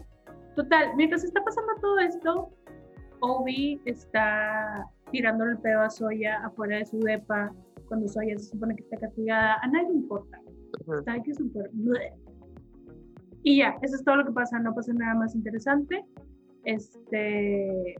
total, 0.56 0.96
mientras 0.96 1.22
está 1.22 1.42
pasando 1.44 1.72
todo 1.80 1.98
esto, 2.00 2.50
Obi 3.20 3.80
está 3.84 4.84
tirándole 5.12 5.52
el 5.52 5.58
pedo 5.58 5.82
a 5.82 5.90
Soya 5.90 6.44
afuera 6.44 6.78
de 6.78 6.86
su 6.86 6.98
depa, 6.98 7.52
cuando 7.88 8.08
Soya 8.08 8.36
se 8.36 8.46
supone 8.46 8.74
que 8.74 8.82
está 8.82 8.96
castigada, 8.96 9.56
a 9.62 9.68
nadie 9.68 9.88
le 9.90 9.94
importa. 9.94 10.40
Está 10.98 11.12
aquí 11.12 11.32
súper... 11.32 11.70
Y 13.42 13.58
ya, 13.58 13.76
eso 13.82 13.94
es 13.94 14.04
todo 14.04 14.16
lo 14.16 14.24
que 14.26 14.32
pasa, 14.32 14.58
no 14.58 14.74
pasa 14.74 14.92
nada 14.92 15.14
más 15.14 15.34
interesante. 15.34 16.04
Este... 16.64 17.94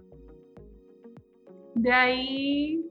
De 1.74 1.92
ahí... 1.92 2.84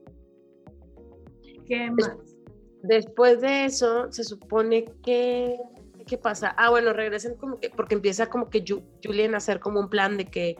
¿Qué 1.66 1.90
más? 1.90 2.36
Después 2.82 3.40
de 3.40 3.64
eso, 3.64 4.10
se 4.12 4.22
supone 4.22 4.84
que. 5.02 5.58
¿Qué 6.06 6.16
pasa? 6.18 6.54
Ah, 6.56 6.70
bueno, 6.70 6.92
regresan 6.92 7.34
como 7.36 7.58
que. 7.58 7.70
Porque 7.70 7.94
empieza 7.94 8.26
como 8.28 8.48
que 8.48 8.64
Ju- 8.64 8.84
Julian 9.04 9.34
a 9.34 9.38
hacer 9.38 9.58
como 9.60 9.80
un 9.80 9.88
plan 9.90 10.16
de 10.16 10.26
que 10.26 10.56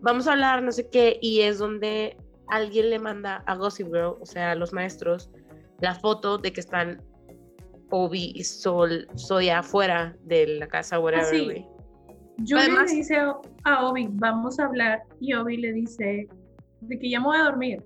vamos 0.00 0.26
a 0.26 0.32
hablar, 0.32 0.62
no 0.62 0.72
sé 0.72 0.88
qué, 0.90 1.18
y 1.22 1.40
es 1.42 1.58
donde 1.58 2.16
alguien 2.48 2.90
le 2.90 2.98
manda 2.98 3.42
a 3.46 3.54
Gossip 3.56 3.86
Girl, 3.88 4.16
o 4.20 4.26
sea, 4.26 4.52
a 4.52 4.54
los 4.54 4.72
maestros, 4.72 5.30
la 5.80 5.94
foto 5.94 6.38
de 6.38 6.52
que 6.52 6.60
están 6.60 7.02
Obi 7.90 8.32
y 8.34 8.42
Sol, 8.44 9.06
Soya 9.14 9.60
afuera 9.60 10.16
de 10.24 10.46
la 10.58 10.66
casa, 10.66 10.98
whatever, 10.98 11.26
sí. 11.26 11.44
güey. 11.44 11.66
Julian 12.38 12.58
Además- 12.70 12.90
le 12.90 12.96
dice 12.96 13.16
a- 13.16 13.36
a 13.64 13.86
Obi, 13.88 14.08
vamos 14.12 14.58
a 14.58 14.66
hablar, 14.66 15.02
y 15.20 15.34
Obi 15.34 15.56
le 15.58 15.72
dice 15.72 16.26
de 16.80 16.98
que 16.98 17.10
ya 17.10 17.20
me 17.20 17.26
voy 17.26 17.36
a 17.36 17.44
dormir. 17.44 17.84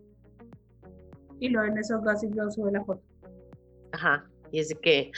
Y 1.40 1.48
luego 1.48 1.68
en 1.68 1.78
eso 1.78 2.00
Gossip 2.00 2.32
Girl 2.32 2.50
sube 2.52 2.72
la 2.72 2.84
foto. 2.84 3.02
Ajá. 3.92 4.24
Y 4.50 4.60
es 4.60 4.68
de 4.68 4.74
que. 4.76 5.10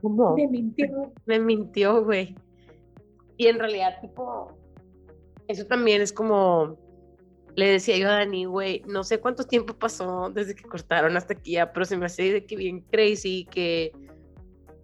¿Cómo? 0.00 0.34
Me 0.36 0.46
mintió. 0.48 1.12
me 1.26 1.38
mintió, 1.38 2.04
güey. 2.04 2.34
Y 3.36 3.46
en 3.46 3.58
realidad, 3.58 4.00
tipo, 4.00 4.56
eso 5.48 5.66
también 5.66 6.02
es 6.02 6.12
como, 6.12 6.78
le 7.54 7.66
decía 7.66 7.96
yo 7.96 8.08
a 8.08 8.12
Dani, 8.12 8.44
güey, 8.46 8.82
no 8.86 9.04
sé 9.04 9.20
cuánto 9.20 9.44
tiempo 9.44 9.74
pasó 9.74 10.30
desde 10.30 10.54
que 10.54 10.64
cortaron 10.64 11.16
hasta 11.16 11.34
aquí 11.34 11.52
ya, 11.52 11.72
pero 11.72 11.84
se 11.84 11.96
me 11.96 12.06
hace 12.06 12.32
de 12.32 12.46
que 12.46 12.56
bien 12.56 12.80
crazy 12.80 13.46
que, 13.50 13.92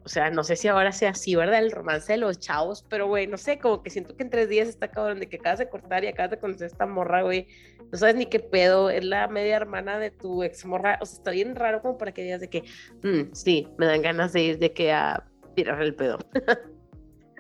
o 0.04 0.08
sea, 0.08 0.30
no 0.30 0.42
sé 0.42 0.56
si 0.56 0.68
ahora 0.68 0.92
sea 0.92 1.10
así, 1.10 1.34
¿verdad? 1.34 1.58
El 1.60 1.70
romance 1.70 2.12
de 2.12 2.18
los 2.18 2.38
chavos, 2.38 2.84
pero 2.88 3.06
güey, 3.06 3.26
no 3.26 3.36
sé, 3.36 3.58
como 3.58 3.82
que 3.82 3.90
siento 3.90 4.16
que 4.16 4.24
en 4.24 4.30
tres 4.30 4.48
días 4.48 4.68
está 4.68 4.88
cabrón 4.88 5.20
de 5.20 5.28
que 5.28 5.36
acabas 5.36 5.58
de 5.58 5.68
cortar 5.68 6.04
y 6.04 6.08
acabas 6.08 6.32
de 6.32 6.38
conocer 6.38 6.64
a 6.64 6.66
esta 6.66 6.86
morra, 6.86 7.22
güey. 7.22 7.46
No 7.90 7.98
sabes 7.98 8.16
ni 8.16 8.26
qué 8.26 8.40
pedo, 8.40 8.90
es 8.90 9.04
la 9.04 9.28
media 9.28 9.56
hermana 9.56 9.98
de 9.98 10.10
tu 10.10 10.42
ex 10.42 10.64
morra, 10.64 10.98
o 11.00 11.06
sea, 11.06 11.18
está 11.18 11.30
bien 11.30 11.54
raro 11.54 11.82
como 11.82 11.98
para 11.98 12.12
que 12.12 12.22
digas 12.22 12.40
de 12.40 12.48
que, 12.48 12.62
"Mm, 13.02 13.32
sí, 13.32 13.68
me 13.78 13.86
dan 13.86 14.02
ganas 14.02 14.32
de 14.32 14.42
ir 14.42 14.58
de 14.58 14.72
que 14.72 14.92
a 14.92 15.24
tirar 15.54 15.82
el 15.82 15.94
pedo. 15.94 16.18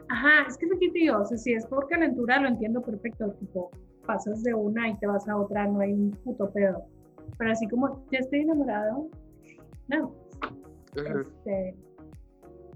Ajá, 0.08 0.46
es 0.46 0.58
que 0.58 0.66
es 0.66 0.72
aquí 0.72 0.90
te 0.92 0.98
digo, 0.98 1.18
o 1.20 1.24
sea, 1.24 1.38
si 1.38 1.54
es 1.54 1.66
por 1.66 1.88
calentura 1.88 2.38
lo 2.40 2.48
entiendo 2.48 2.82
perfecto, 2.82 3.32
tipo, 3.40 3.70
pasas 4.06 4.42
de 4.42 4.52
una 4.52 4.88
y 4.90 4.98
te 4.98 5.06
vas 5.06 5.26
a 5.28 5.36
otra, 5.36 5.66
no 5.66 5.80
hay 5.80 5.92
un 5.92 6.10
puto 6.10 6.52
pedo. 6.52 6.84
Pero 7.38 7.50
así 7.50 7.66
como, 7.68 8.04
ya 8.10 8.18
estoy 8.18 8.40
enamorado, 8.40 9.08
no. 9.88 10.14
Ujú. 10.96 11.20
Este, 11.20 11.74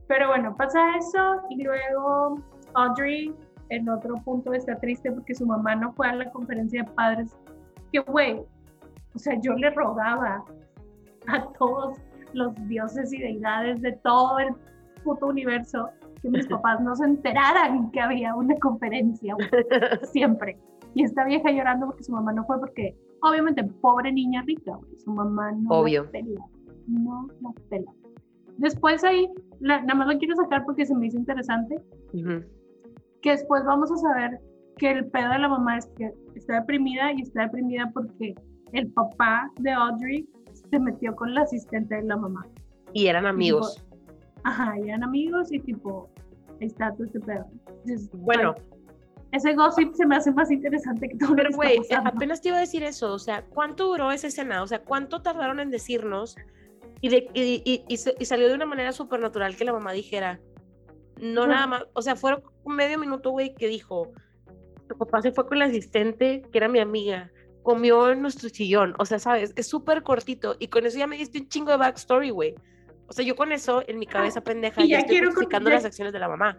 pero 0.09 0.29
bueno, 0.29 0.55
pasa 0.57 0.97
eso 0.97 1.43
y 1.51 1.63
luego 1.63 2.41
Audrey 2.75 3.35
en 3.71 3.89
otro 3.89 4.15
punto 4.25 4.53
está 4.53 4.77
triste 4.79 5.11
porque 5.11 5.35
su 5.35 5.47
mamá 5.47 5.75
no 5.75 5.93
fue 5.93 6.09
a 6.09 6.15
la 6.15 6.31
conferencia 6.31 6.85
de 6.85 6.91
padres. 6.93 7.37
Que 7.93 8.01
güey, 8.01 8.41
o 9.15 9.19
sea, 9.19 9.39
yo 9.41 9.55
le 9.55 9.71
rogaba 9.71 10.45
a 11.29 11.53
todos 11.59 11.99
los 12.33 12.55
dioses 12.69 13.13
y 13.13 13.19
deidades 13.19 13.81
de 13.83 13.93
todo 14.05 14.39
el 14.39 14.55
puto 15.03 15.27
universo 15.27 15.89
que 16.23 16.29
mis 16.29 16.47
papás 16.49 16.81
no 16.81 16.95
se 16.95 17.05
enteraran 17.05 17.91
que 17.91 18.01
había 18.01 18.35
una 18.35 18.55
conferencia, 18.57 19.35
güey, 19.35 19.49
siempre. 20.13 20.59
Y 20.95 21.03
esta 21.03 21.25
vieja 21.25 21.51
llorando 21.51 21.87
porque 21.87 22.05
su 22.05 22.13
mamá 22.13 22.33
no 22.33 22.45
fue 22.45 22.59
porque, 22.59 22.97
obviamente, 23.23 23.65
pobre 23.65 24.13
niña 24.13 24.43
rica, 24.47 24.77
güey, 24.77 24.97
su 24.99 25.11
mamá 25.11 25.53
no 25.53 25.71
Obvio. 25.71 26.05
la 26.05 26.11
pela, 26.11 26.47
no 26.87 27.29
la 27.41 27.51
pela. 27.69 27.93
Después 28.59 29.05
ahí, 29.05 29.29
la- 29.61 29.81
nada 29.83 29.95
más 29.95 30.09
lo 30.13 30.19
quiero 30.19 30.37
sacar 30.37 30.65
porque 30.65 30.87
se 30.87 30.95
me 30.95 31.07
hizo 31.07 31.17
interesante, 31.19 31.77
que 33.23 33.31
después 33.31 33.65
vamos 33.65 33.91
a 33.93 33.97
saber 33.97 34.41
que 34.77 34.91
el 34.91 35.07
pedo 35.07 35.31
de 35.31 35.39
la 35.39 35.49
mamá 35.49 35.79
es 35.79 35.87
que 35.97 36.13
está 36.35 36.61
deprimida 36.61 37.13
y 37.13 37.23
está 37.23 37.43
deprimida 37.43 37.91
porque 37.95 38.35
el 38.73 38.91
papá 38.93 39.51
de 39.61 39.71
Audrey 39.73 40.29
se 40.71 40.79
metió 40.79 41.15
con 41.17 41.35
la 41.35 41.43
asistente 41.43 41.95
de 41.97 42.03
la 42.03 42.17
mamá. 42.17 42.47
Y 42.93 43.07
eran 43.07 43.27
amigos. 43.27 43.85
Ajá, 44.45 44.79
y 44.79 44.89
eran 44.89 45.03
amigos 45.05 45.51
y 45.53 45.59
tipo, 45.61 46.09
ahí 46.61 46.67
está 46.67 46.93
todo 46.93 47.05
este 47.05 47.21
pedo. 47.21 47.47
Entonces, 47.69 48.11
Bueno, 48.13 48.55
ese 49.33 49.55
gossip 49.55 49.93
se 49.95 50.07
me 50.07 50.17
hace 50.17 50.31
más 50.33 50.51
interesante 50.51 51.09
que 51.09 51.17
todo 51.17 51.35
pero 51.35 51.51
güey, 51.55 51.79
apenas 52.05 52.41
te 52.41 52.49
iba 52.49 52.59
a 52.59 52.61
decir 52.61 52.83
eso. 52.83 53.13
O 53.13 53.19
sea, 53.19 53.45
¿cuánto 53.47 53.87
duró 53.87 54.13
esa 54.13 54.29
escena? 54.29 54.63
O 54.63 54.67
sea, 54.67 54.83
¿cuánto 54.83 55.23
tardaron 55.23 55.59
en 55.61 55.71
decirnos? 55.71 56.37
Y, 57.01 57.09
de, 57.11 57.29
y, 57.35 57.63
y- 57.65 57.85
y 57.89 57.99
y 58.19 58.25
salió 58.25 58.49
de 58.49 58.55
una 58.55 58.67
manera 58.67 58.93
súper 58.93 59.21
natural 59.21 59.57
que 59.57 59.65
la 59.65 59.73
mamá 59.73 59.93
dijera. 59.93 60.41
No 61.21 61.43
Ajá. 61.43 61.51
nada 61.51 61.67
más. 61.67 61.85
O 61.95 62.03
sea, 62.03 62.17
fueron 62.17 62.43
un 62.65 62.77
medio 62.77 62.99
minuto, 62.99 63.31
güey, 63.31 63.55
que 63.55 63.69
dijo. 63.69 64.13
Tu 64.89 64.97
papá 64.97 65.21
se 65.21 65.33
fue 65.33 65.47
con 65.47 65.59
la 65.59 65.65
asistente, 65.67 66.43
que 66.53 66.59
era 66.59 66.69
mi 66.69 66.79
amiga. 66.79 67.31
Comió 67.63 68.11
en 68.13 68.23
nuestro 68.23 68.49
sillón. 68.49 68.95
O 68.99 69.05
sea, 69.05 69.19
¿sabes? 69.19 69.53
Es 69.57 69.67
súper 69.67 70.03
cortito. 70.05 70.55
Y 70.61 70.69
con 70.69 70.87
eso 70.87 70.99
ya 70.99 71.07
me 71.09 71.17
diste 71.17 71.41
un 71.41 71.49
chingo 71.49 71.73
de 71.73 71.77
backstory, 71.79 72.31
güey. 72.31 72.55
O 73.09 73.13
sea, 73.13 73.25
yo 73.25 73.35
con 73.37 73.51
eso, 73.53 73.83
en 73.89 73.99
mi 73.99 74.07
cabeza 74.07 74.41
pendeja, 74.43 74.83
y 74.83 74.89
ya 74.89 74.93
ya 74.97 74.99
estoy 75.01 75.15
quiero 75.17 75.27
con- 75.29 75.35
justificando 75.37 75.71
ya- 75.71 75.77
las 75.77 75.85
acciones 75.85 76.13
de 76.13 76.19
la 76.21 76.29
mamá. 76.29 76.59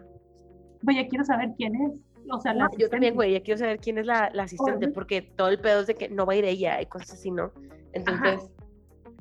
Pues 0.84 0.96
ya 0.96 1.08
quiero 1.08 1.24
saber 1.24 1.50
quién 1.56 1.74
es. 1.74 1.92
O 2.30 2.38
sea, 2.40 2.52
la 2.52 2.64
No, 2.64 2.70
yo 2.78 2.90
también, 2.90 3.14
güey, 3.14 3.32
ya 3.32 3.40
quiero 3.42 3.58
saber 3.58 3.78
quién 3.80 3.96
es 3.98 4.04
la, 4.06 4.30
la 4.34 4.42
asistente, 4.42 4.88
porque 4.88 5.22
todo 5.22 5.48
el 5.48 5.58
pedo 5.60 5.80
es 5.80 5.86
de 5.86 5.94
que 5.94 6.08
no 6.10 6.26
va 6.26 6.34
a 6.34 6.36
ir 6.36 6.44
ella 6.44 6.80
y 6.82 6.86
cosas 6.86 7.12
así, 7.14 7.30
¿no? 7.30 7.52
Entonces, 7.94 8.50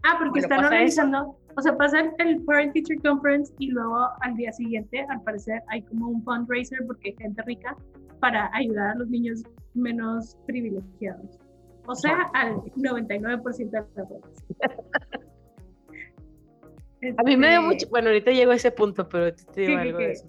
Ah, 0.04 0.16
porque 0.20 0.40
están 0.40 0.64
organizando, 0.64 1.38
o 1.56 1.62
sea, 1.62 1.76
pasa 1.76 2.00
el, 2.00 2.12
el 2.20 2.44
Parent 2.44 2.74
Teacher 2.74 2.98
Conference 3.02 3.54
y 3.60 3.72
luego 3.72 4.08
al 4.22 4.36
día 4.36 4.52
siguiente, 4.54 5.06
al 5.10 5.22
parecer, 5.24 5.62
hay 5.70 5.82
como 5.84 6.10
un 6.10 6.24
fundraiser 6.24 6.80
porque 6.86 7.10
hay 7.10 7.16
gente 7.18 7.42
rica 7.44 7.76
para 8.20 8.50
ayudar 8.54 8.92
a 8.92 8.96
los 8.96 9.10
niños 9.10 9.44
menos 9.74 10.38
privilegiados. 10.46 11.40
O 11.88 11.96
sea, 11.96 12.30
al 12.34 12.56
99% 12.76 13.70
de 13.70 13.72
la 13.72 14.06
población. 14.06 14.48
a 17.18 17.24
mí 17.24 17.38
me 17.38 17.50
dio 17.50 17.60
Este, 17.60 17.68
mucho, 17.68 17.88
bueno, 17.90 18.10
ahorita 18.10 18.32
llego 18.32 18.52
a 18.52 18.56
ese 18.56 18.72
punto, 18.72 19.08
pero 19.08 19.34
te, 19.34 19.44
digo 19.44 19.54
¿Qué, 19.54 19.66
qué, 19.66 19.90
algo 19.90 19.98
de 20.00 20.12
eso. 20.12 20.26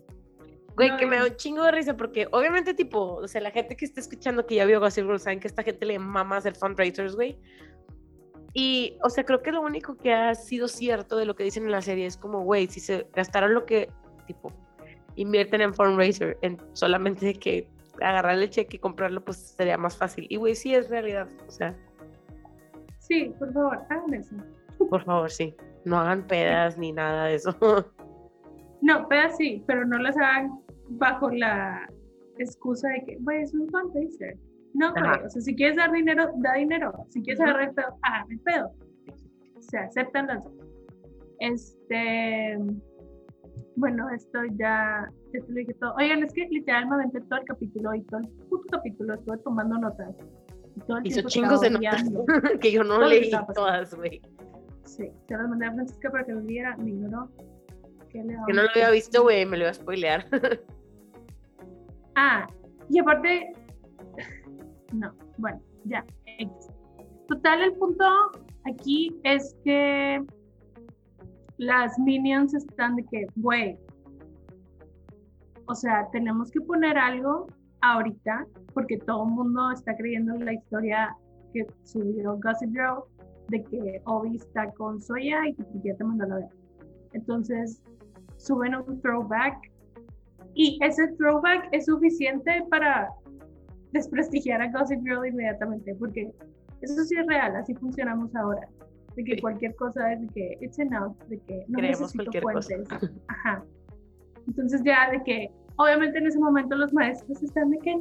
Güey, 0.76 0.90
No, 0.90 0.96
que 0.96 1.06
me 1.06 1.16
da 1.16 1.24
un 1.24 1.34
chingo 1.34 1.64
de 1.64 1.72
risa 1.72 1.96
porque 1.96 2.28
obviamente 2.30 2.74
tipo, 2.74 3.14
o 3.14 3.26
sea, 3.26 3.40
la 3.40 3.50
gente 3.50 3.76
que 3.76 3.84
está 3.84 4.00
escuchando 4.00 4.46
que 4.46 4.54
ya 4.54 4.64
vio 4.64 4.78
Gossip 4.78 5.04
Girl 5.04 5.18
saben 5.18 5.40
que 5.40 5.48
esta 5.48 5.64
gente 5.64 5.84
le 5.84 5.98
mama 5.98 6.36
hacer 6.36 6.54
fundraisers, 6.54 7.16
güey. 7.16 7.36
Y, 8.60 8.98
o 9.04 9.08
sea, 9.08 9.22
creo 9.22 9.40
que 9.40 9.52
lo 9.52 9.60
único 9.62 9.96
que 9.96 10.12
ha 10.12 10.34
sido 10.34 10.66
cierto 10.66 11.16
de 11.16 11.26
lo 11.26 11.36
que 11.36 11.44
dicen 11.44 11.64
en 11.66 11.70
la 11.70 11.80
serie 11.80 12.06
es 12.06 12.16
como, 12.16 12.42
güey, 12.42 12.66
si 12.66 12.80
se 12.80 13.06
gastaron 13.14 13.54
lo 13.54 13.64
que, 13.64 13.88
tipo, 14.26 14.52
invierten 15.14 15.60
en 15.60 15.72
fundraiser, 15.72 16.36
en 16.42 16.58
solamente 16.72 17.34
que 17.34 17.68
agarrar 18.02 18.36
el 18.36 18.50
cheque 18.50 18.78
y 18.78 18.80
comprarlo, 18.80 19.24
pues 19.24 19.54
sería 19.56 19.78
más 19.78 19.96
fácil. 19.96 20.26
Y, 20.28 20.38
güey, 20.38 20.56
sí 20.56 20.74
es 20.74 20.90
realidad, 20.90 21.28
o 21.46 21.50
sea, 21.52 21.72
Sí, 22.98 23.32
por 23.38 23.52
favor, 23.52 23.78
hagan 23.90 24.14
eso. 24.14 24.34
por 24.90 25.04
favor, 25.04 25.30
sí. 25.30 25.54
No 25.84 25.96
hagan 26.00 26.26
pedas 26.26 26.76
ni 26.76 26.90
nada 26.90 27.26
de 27.26 27.36
eso. 27.36 27.54
No, 28.80 29.06
pero 29.08 29.28
sí, 29.36 29.62
pero 29.68 29.84
no 29.84 29.98
las 29.98 30.16
hagan 30.16 30.60
bajo 30.88 31.30
la 31.30 31.88
excusa 32.38 32.88
de 32.88 33.04
que, 33.04 33.16
güey, 33.20 33.42
es 33.42 33.54
un 33.54 33.68
fundraiser. 33.68 34.36
No, 34.74 34.92
güey, 34.92 35.24
o 35.24 35.30
sea, 35.30 35.42
si 35.42 35.54
quieres 35.54 35.76
dar 35.76 35.90
dinero, 35.92 36.30
da 36.36 36.54
dinero. 36.54 36.92
Si 37.08 37.22
quieres 37.22 37.40
agarrar 37.40 37.68
el 37.68 37.74
pedo, 37.74 37.98
agarra 38.02 38.26
el 38.30 38.40
pedo. 38.40 38.72
Se 39.60 39.78
aceptan 39.78 40.26
las 40.26 40.44
dos. 40.44 40.52
Este, 41.40 42.58
bueno, 43.76 44.08
esto 44.10 44.40
ya, 44.58 45.08
ya 45.32 45.40
te 45.40 45.48
lo 45.48 45.54
dije 45.54 45.74
todo. 45.74 45.94
Oigan, 45.96 46.22
es 46.22 46.32
que 46.32 46.46
literalmente 46.50 47.20
todo 47.22 47.38
el 47.38 47.44
capítulo 47.46 47.94
y 47.94 48.02
todo 48.02 48.20
el 48.20 48.28
puto 48.48 48.64
capítulo 48.72 49.14
estuve 49.14 49.38
tomando 49.38 49.78
notas. 49.78 50.16
Y 50.76 50.80
todo 50.80 50.98
el 50.98 51.06
Hizo 51.06 51.22
chingos 51.22 51.60
de 51.60 51.70
notas 51.70 52.04
que 52.60 52.72
yo 52.72 52.84
no 52.84 52.96
Todo 52.96 53.08
leí 53.08 53.30
todas, 53.54 53.94
güey. 53.94 54.20
Sí, 54.84 55.10
se 55.28 55.36
las 55.36 55.48
mandé 55.48 55.66
a 55.66 55.72
Francisca 55.72 56.10
para 56.10 56.24
que 56.24 56.32
lo 56.32 56.40
viera, 56.40 56.76
me 56.78 56.90
ignoró. 56.90 57.30
¿Qué 58.08 58.24
le 58.24 58.34
Que 58.46 58.52
no 58.52 58.62
lo 58.62 58.70
había 58.70 58.90
visto, 58.90 59.22
güey, 59.22 59.44
me 59.46 59.56
lo 59.56 59.64
iba 59.64 59.70
a 59.70 59.74
spoilear. 59.74 60.26
Ah, 62.20 62.48
y 62.90 62.98
aparte, 62.98 63.52
no, 64.92 65.12
bueno, 65.36 65.60
ya. 65.84 66.04
Total, 67.28 67.62
el 67.62 67.72
punto 67.74 68.04
aquí 68.64 69.18
es 69.24 69.56
que 69.64 70.24
las 71.58 71.98
minions 71.98 72.54
están 72.54 72.96
de 72.96 73.04
que, 73.04 73.26
güey, 73.36 73.78
o 75.66 75.74
sea, 75.74 76.08
tenemos 76.12 76.50
que 76.50 76.60
poner 76.60 76.96
algo 76.96 77.46
ahorita 77.82 78.46
porque 78.72 78.96
todo 78.98 79.24
el 79.24 79.32
mundo 79.32 79.70
está 79.72 79.94
creyendo 79.96 80.34
en 80.34 80.46
la 80.46 80.54
historia 80.54 81.14
que 81.52 81.66
subió 81.84 82.38
Gossip 82.42 82.70
Girl 82.70 83.02
de 83.48 83.62
que 83.64 84.02
Obi 84.06 84.36
está 84.36 84.70
con 84.72 85.00
Soya 85.00 85.46
y 85.46 85.54
que 85.54 85.64
ya 85.84 85.96
te 85.96 86.04
mandó 86.04 86.26
la 86.26 86.36
ver. 86.36 86.48
Entonces, 87.12 87.82
suben 88.36 88.74
un 88.74 89.00
throwback 89.00 89.56
y 90.54 90.78
ese 90.82 91.08
throwback 91.18 91.68
es 91.72 91.86
suficiente 91.86 92.64
para 92.70 93.08
desprestigiar 93.92 94.60
a 94.62 94.70
Gossip 94.70 95.00
Girl 95.04 95.26
inmediatamente, 95.26 95.94
porque 95.96 96.30
eso 96.80 97.04
sí 97.04 97.16
es 97.18 97.26
real, 97.26 97.56
así 97.56 97.74
funcionamos 97.74 98.34
ahora. 98.36 98.68
De 99.16 99.24
que 99.24 99.34
Sí. 99.34 99.40
cualquier 99.40 99.74
cosa 99.74 100.12
es 100.12 100.20
de 100.20 100.28
que 100.28 100.58
it's 100.60 100.78
enough, 100.78 101.16
de 101.28 101.40
que 101.40 101.64
no 101.68 101.78
Creemos 101.78 102.14
necesito 102.14 102.40
cosa. 102.40 102.76
fuentes. 102.76 102.88
Ajá. 103.28 103.64
Entonces 104.46 104.82
ya 104.84 105.10
de 105.10 105.22
que, 105.24 105.50
obviamente 105.76 106.18
en 106.18 106.26
ese 106.28 106.38
momento 106.38 106.76
los 106.76 106.92
maestros 106.92 107.42
están 107.42 107.70
de 107.70 107.78
que 107.78 107.94
no, 107.94 108.00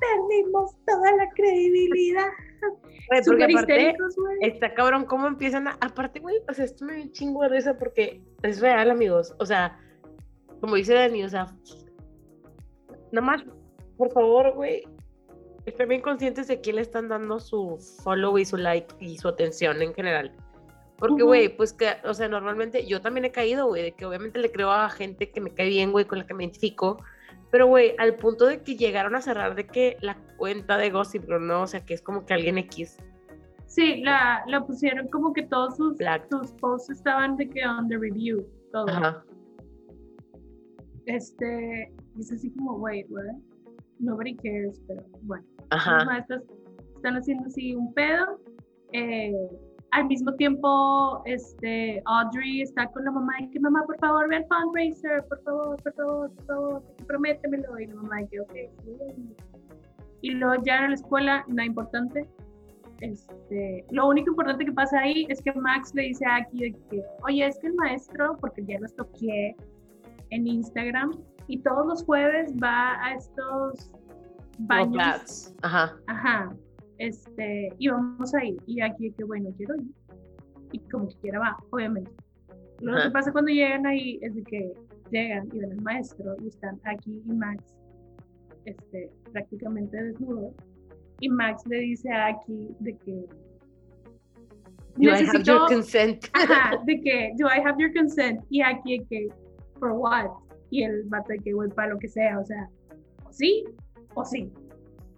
perdimos 0.00 0.74
toda 0.86 1.12
la 1.16 1.28
credibilidad. 1.36 2.26
Porque 3.26 3.44
aparte, 3.44 3.96
está 4.40 4.74
cabrón 4.74 5.04
cómo 5.04 5.26
empiezan 5.28 5.68
a... 5.68 5.78
Aparte, 5.80 6.18
güey, 6.20 6.36
o 6.50 6.52
sea, 6.54 6.64
esto 6.64 6.84
me 6.84 6.94
dio 6.96 7.12
chingo 7.12 7.42
de 7.42 7.48
risa 7.50 7.78
porque 7.78 8.20
es 8.42 8.60
real, 8.60 8.90
amigos. 8.90 9.34
O 9.38 9.46
sea, 9.46 9.78
como 10.60 10.74
dice 10.74 10.94
Dani, 10.94 11.22
o 11.24 11.28
sea, 11.28 11.46
nada 13.12 13.26
más, 13.26 13.44
por 13.96 14.10
favor, 14.12 14.54
güey, 14.54 14.82
estén 15.68 15.88
bien 15.88 16.00
conscientes 16.00 16.48
de 16.48 16.60
quién 16.60 16.76
le 16.76 16.82
están 16.82 17.08
dando 17.08 17.40
su 17.40 17.78
follow 18.02 18.38
y 18.38 18.44
su 18.44 18.56
like 18.56 18.94
y 19.00 19.16
su 19.18 19.28
atención 19.28 19.80
en 19.82 19.94
general. 19.94 20.32
Porque, 20.98 21.22
güey, 21.22 21.56
pues 21.56 21.72
que, 21.72 21.90
o 22.04 22.12
sea, 22.12 22.28
normalmente 22.28 22.84
yo 22.84 23.00
también 23.00 23.24
he 23.24 23.30
caído, 23.30 23.68
güey, 23.68 23.82
de 23.82 23.92
que 23.92 24.04
obviamente 24.04 24.40
le 24.40 24.50
creo 24.50 24.72
a 24.72 24.90
gente 24.90 25.30
que 25.30 25.40
me 25.40 25.54
cae 25.54 25.68
bien, 25.68 25.92
güey, 25.92 26.04
con 26.06 26.18
la 26.18 26.26
que 26.26 26.34
me 26.34 26.42
identifico. 26.42 27.00
Pero, 27.52 27.68
güey, 27.68 27.94
al 27.98 28.16
punto 28.16 28.46
de 28.46 28.62
que 28.62 28.76
llegaron 28.76 29.14
a 29.14 29.22
cerrar 29.22 29.54
de 29.54 29.66
que 29.66 29.96
la 30.00 30.16
cuenta 30.36 30.76
de 30.76 30.90
Gossip 30.90 31.24
Girl, 31.26 31.46
¿no? 31.46 31.62
O 31.62 31.66
sea, 31.68 31.86
que 31.86 31.94
es 31.94 32.02
como 32.02 32.26
que 32.26 32.34
alguien 32.34 32.58
X. 32.58 32.98
Sí, 33.66 34.02
la, 34.02 34.42
la 34.48 34.66
pusieron 34.66 35.08
como 35.08 35.32
que 35.32 35.44
todos 35.44 35.76
sus, 35.76 35.98
sus 36.30 36.52
posts 36.52 36.90
estaban 36.90 37.36
de 37.36 37.48
que 37.48 37.64
on 37.64 37.88
the 37.88 37.96
review, 37.96 38.44
todo. 38.72 38.88
Ajá. 38.88 39.24
Este, 41.06 41.92
es 42.18 42.32
así 42.32 42.50
como, 42.50 42.76
wait, 42.76 43.06
what? 43.08 43.22
Nobody 43.98 44.36
cares, 44.36 44.80
pero 44.86 45.04
bueno. 45.22 45.44
Los 45.70 45.86
Ajá. 45.86 46.04
maestros 46.04 46.42
están 46.96 47.16
haciendo 47.16 47.46
así 47.46 47.74
un 47.74 47.92
pedo. 47.94 48.40
eh, 48.92 49.32
al 49.90 50.06
mismo 50.06 50.32
tiempo, 50.34 51.22
este, 51.24 52.02
Audrey 52.04 52.60
está 52.62 52.86
con 52.88 53.04
la 53.04 53.10
mamá 53.10 53.32
y 53.40 53.48
que 53.50 53.58
mamá, 53.60 53.84
por 53.86 53.98
favor, 53.98 54.28
ve 54.28 54.36
al 54.36 54.46
fundraiser, 54.46 55.24
por 55.28 55.42
favor, 55.42 55.82
por 55.82 55.94
favor, 55.94 56.30
por 56.34 56.44
favor, 56.46 56.82
prométemelo. 57.06 57.78
Y 57.78 57.86
la 57.86 57.94
mamá 57.94 58.18
dice, 58.18 58.40
ok. 58.40 58.52
sí". 58.84 59.34
Y 60.20 60.30
luego 60.32 60.62
ya 60.64 60.84
en 60.84 60.90
la 60.90 60.94
escuela, 60.94 61.44
nada 61.48 61.64
importante. 61.64 62.28
Este, 63.00 63.84
lo 63.90 64.08
único 64.08 64.30
importante 64.30 64.64
que 64.64 64.72
pasa 64.72 64.98
ahí 65.00 65.26
es 65.28 65.40
que 65.40 65.52
Max 65.52 65.94
le 65.94 66.02
dice 66.02 66.24
a 66.26 66.36
Aki 66.36 66.58
de 66.58 66.72
que, 66.90 67.02
oye, 67.26 67.46
es 67.46 67.58
que 67.60 67.68
el 67.68 67.74
maestro, 67.74 68.36
porque 68.40 68.64
ya 68.66 68.78
los 68.80 68.94
toqué 68.94 69.56
en 70.30 70.46
Instagram, 70.46 71.12
y 71.46 71.60
todos 71.62 71.86
los 71.86 72.04
jueves 72.04 72.52
va 72.62 73.02
a 73.02 73.14
estos 73.14 73.90
baños. 74.58 75.54
Ajá. 75.62 75.96
Ajá. 76.06 76.54
Este, 76.98 77.72
y 77.78 77.88
vamos 77.88 78.34
a 78.34 78.44
ir. 78.44 78.60
Y 78.66 78.80
aquí 78.80 79.12
que 79.12 79.24
bueno, 79.24 79.50
quiero 79.56 79.76
ir. 79.76 79.86
Y 80.72 80.80
como 80.90 81.08
que 81.08 81.14
quiera 81.20 81.38
va, 81.38 81.56
obviamente. 81.70 82.10
Lo 82.80 82.94
Ajá. 82.94 83.04
que 83.04 83.10
pasa 83.10 83.32
cuando 83.32 83.50
llegan 83.50 83.86
ahí 83.86 84.18
es 84.22 84.34
de 84.34 84.42
que 84.44 84.72
llegan 85.10 85.48
y 85.52 85.58
ven 85.58 85.72
al 85.72 85.80
maestro 85.82 86.36
y 86.42 86.48
están 86.48 86.78
aquí 86.84 87.22
y 87.26 87.32
Max 87.32 87.64
este, 88.66 89.10
prácticamente 89.32 89.96
desnudos. 89.96 90.54
Y 91.20 91.28
Max 91.28 91.62
le 91.66 91.78
dice 91.78 92.10
a 92.12 92.26
Aki 92.28 92.68
de 92.80 92.96
que 92.98 93.12
Do 94.96 95.04
I 95.04 95.10
have 95.10 95.22
necesito, 95.22 95.44
your 95.44 95.68
consent? 95.68 96.24
ajá, 96.34 96.76
de 96.86 97.00
que 97.00 97.32
do 97.38 97.46
I 97.46 97.60
have 97.64 97.76
your 97.80 97.92
consent 97.94 98.40
y 98.50 98.62
aquí 98.62 98.98
de 98.98 99.04
que 99.06 99.28
for 99.78 99.92
what 99.92 100.26
y 100.70 100.82
el 100.82 101.04
vato 101.04 101.28
de 101.32 101.38
que 101.38 101.52
güey 101.52 101.70
para 101.70 101.90
lo 101.90 101.98
que 101.98 102.08
sea, 102.08 102.38
o 102.38 102.44
sea, 102.44 102.68
sí 103.30 103.64
o 104.18 104.24
sí. 104.24 104.52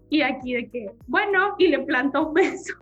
Y 0.09 0.23
aquí 0.23 0.55
de 0.55 0.69
que, 0.71 0.91
bueno, 1.07 1.55
y 1.59 1.69
le 1.69 1.79
planta 1.81 2.21
un 2.21 2.35
beso. 2.35 2.75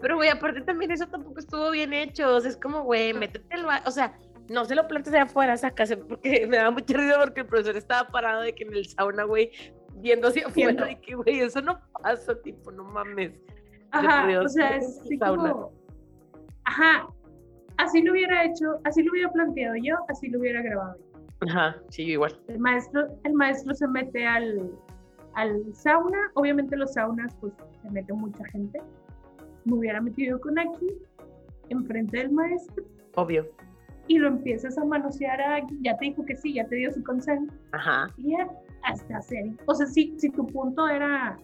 Pero, 0.00 0.16
güey, 0.16 0.28
aparte 0.28 0.60
también 0.62 0.90
eso 0.90 1.06
tampoco 1.06 1.38
estuvo 1.40 1.70
bien 1.70 1.92
hecho. 1.92 2.36
O 2.36 2.40
sea, 2.40 2.50
es 2.50 2.56
como, 2.56 2.82
güey, 2.84 3.12
métete 3.12 3.54
al 3.54 3.64
ba- 3.66 3.82
O 3.86 3.90
sea, 3.90 4.16
no 4.48 4.64
se 4.64 4.74
lo 4.74 4.86
plantes 4.86 5.12
de 5.12 5.18
afuera, 5.18 5.56
sácase, 5.56 5.96
porque 5.96 6.46
me 6.48 6.56
da 6.56 6.70
mucha 6.70 6.96
risa 6.96 7.18
porque 7.20 7.40
el 7.40 7.46
profesor 7.46 7.76
estaba 7.76 8.08
parado 8.08 8.42
de 8.42 8.54
que 8.54 8.64
en 8.64 8.72
el 8.74 8.86
sauna, 8.86 9.24
güey, 9.24 9.50
viendo 9.96 10.28
hacia 10.28 10.46
afuera 10.46 10.86
de 10.86 11.00
que, 11.00 11.14
güey, 11.16 11.40
eso 11.40 11.60
no 11.60 11.80
pasa, 12.02 12.40
tipo, 12.42 12.70
no 12.70 12.84
mames. 12.84 13.32
Ajá, 13.90 14.26
Dios, 14.26 14.44
o 14.46 14.48
sea, 14.48 14.76
es 14.76 15.00
así 15.00 15.16
sauna. 15.18 15.52
como, 15.52 15.72
ajá, 16.64 17.08
así 17.78 18.02
lo 18.02 18.12
hubiera 18.12 18.44
hecho, 18.44 18.78
así 18.84 19.02
lo 19.02 19.12
hubiera 19.12 19.32
planteado 19.32 19.74
yo, 19.82 19.96
así 20.08 20.28
lo 20.28 20.38
hubiera 20.38 20.62
grabado 20.62 20.96
yo. 20.98 21.04
Ajá, 21.48 21.76
sí, 21.90 22.02
igual. 22.04 22.38
El 22.48 22.58
maestro, 22.58 23.06
el 23.24 23.32
maestro 23.32 23.74
se 23.74 23.86
mete 23.88 24.26
al, 24.26 24.70
al 25.38 25.72
sauna, 25.72 26.18
obviamente 26.34 26.76
los 26.76 26.94
saunas 26.94 27.32
pues 27.36 27.52
se 27.80 27.90
mete 27.90 28.12
mucha 28.12 28.44
gente. 28.46 28.82
Me 29.64 29.74
hubiera 29.74 30.00
metido 30.00 30.40
con 30.40 30.58
Aki 30.58 30.88
enfrente 31.68 32.16
del 32.16 32.32
maestro 32.32 32.84
Obvio. 33.14 33.46
y 34.08 34.18
lo 34.18 34.28
empiezas 34.28 34.76
a 34.78 34.84
manosear 34.84 35.40
a 35.40 35.56
Aki, 35.56 35.78
ya 35.82 35.96
te 35.96 36.06
dijo 36.06 36.24
que 36.24 36.34
sí, 36.34 36.54
ya 36.54 36.66
te 36.66 36.76
dio 36.76 36.90
su 36.92 37.02
consent, 37.04 37.52
Ajá. 37.72 38.08
y 38.16 38.32
ya 38.32 38.48
hasta 38.82 39.18
hacer. 39.18 39.52
O 39.66 39.74
sea, 39.74 39.86
si, 39.86 40.18
si 40.18 40.28
tu 40.30 40.44
punto 40.46 40.88
era 40.88 41.38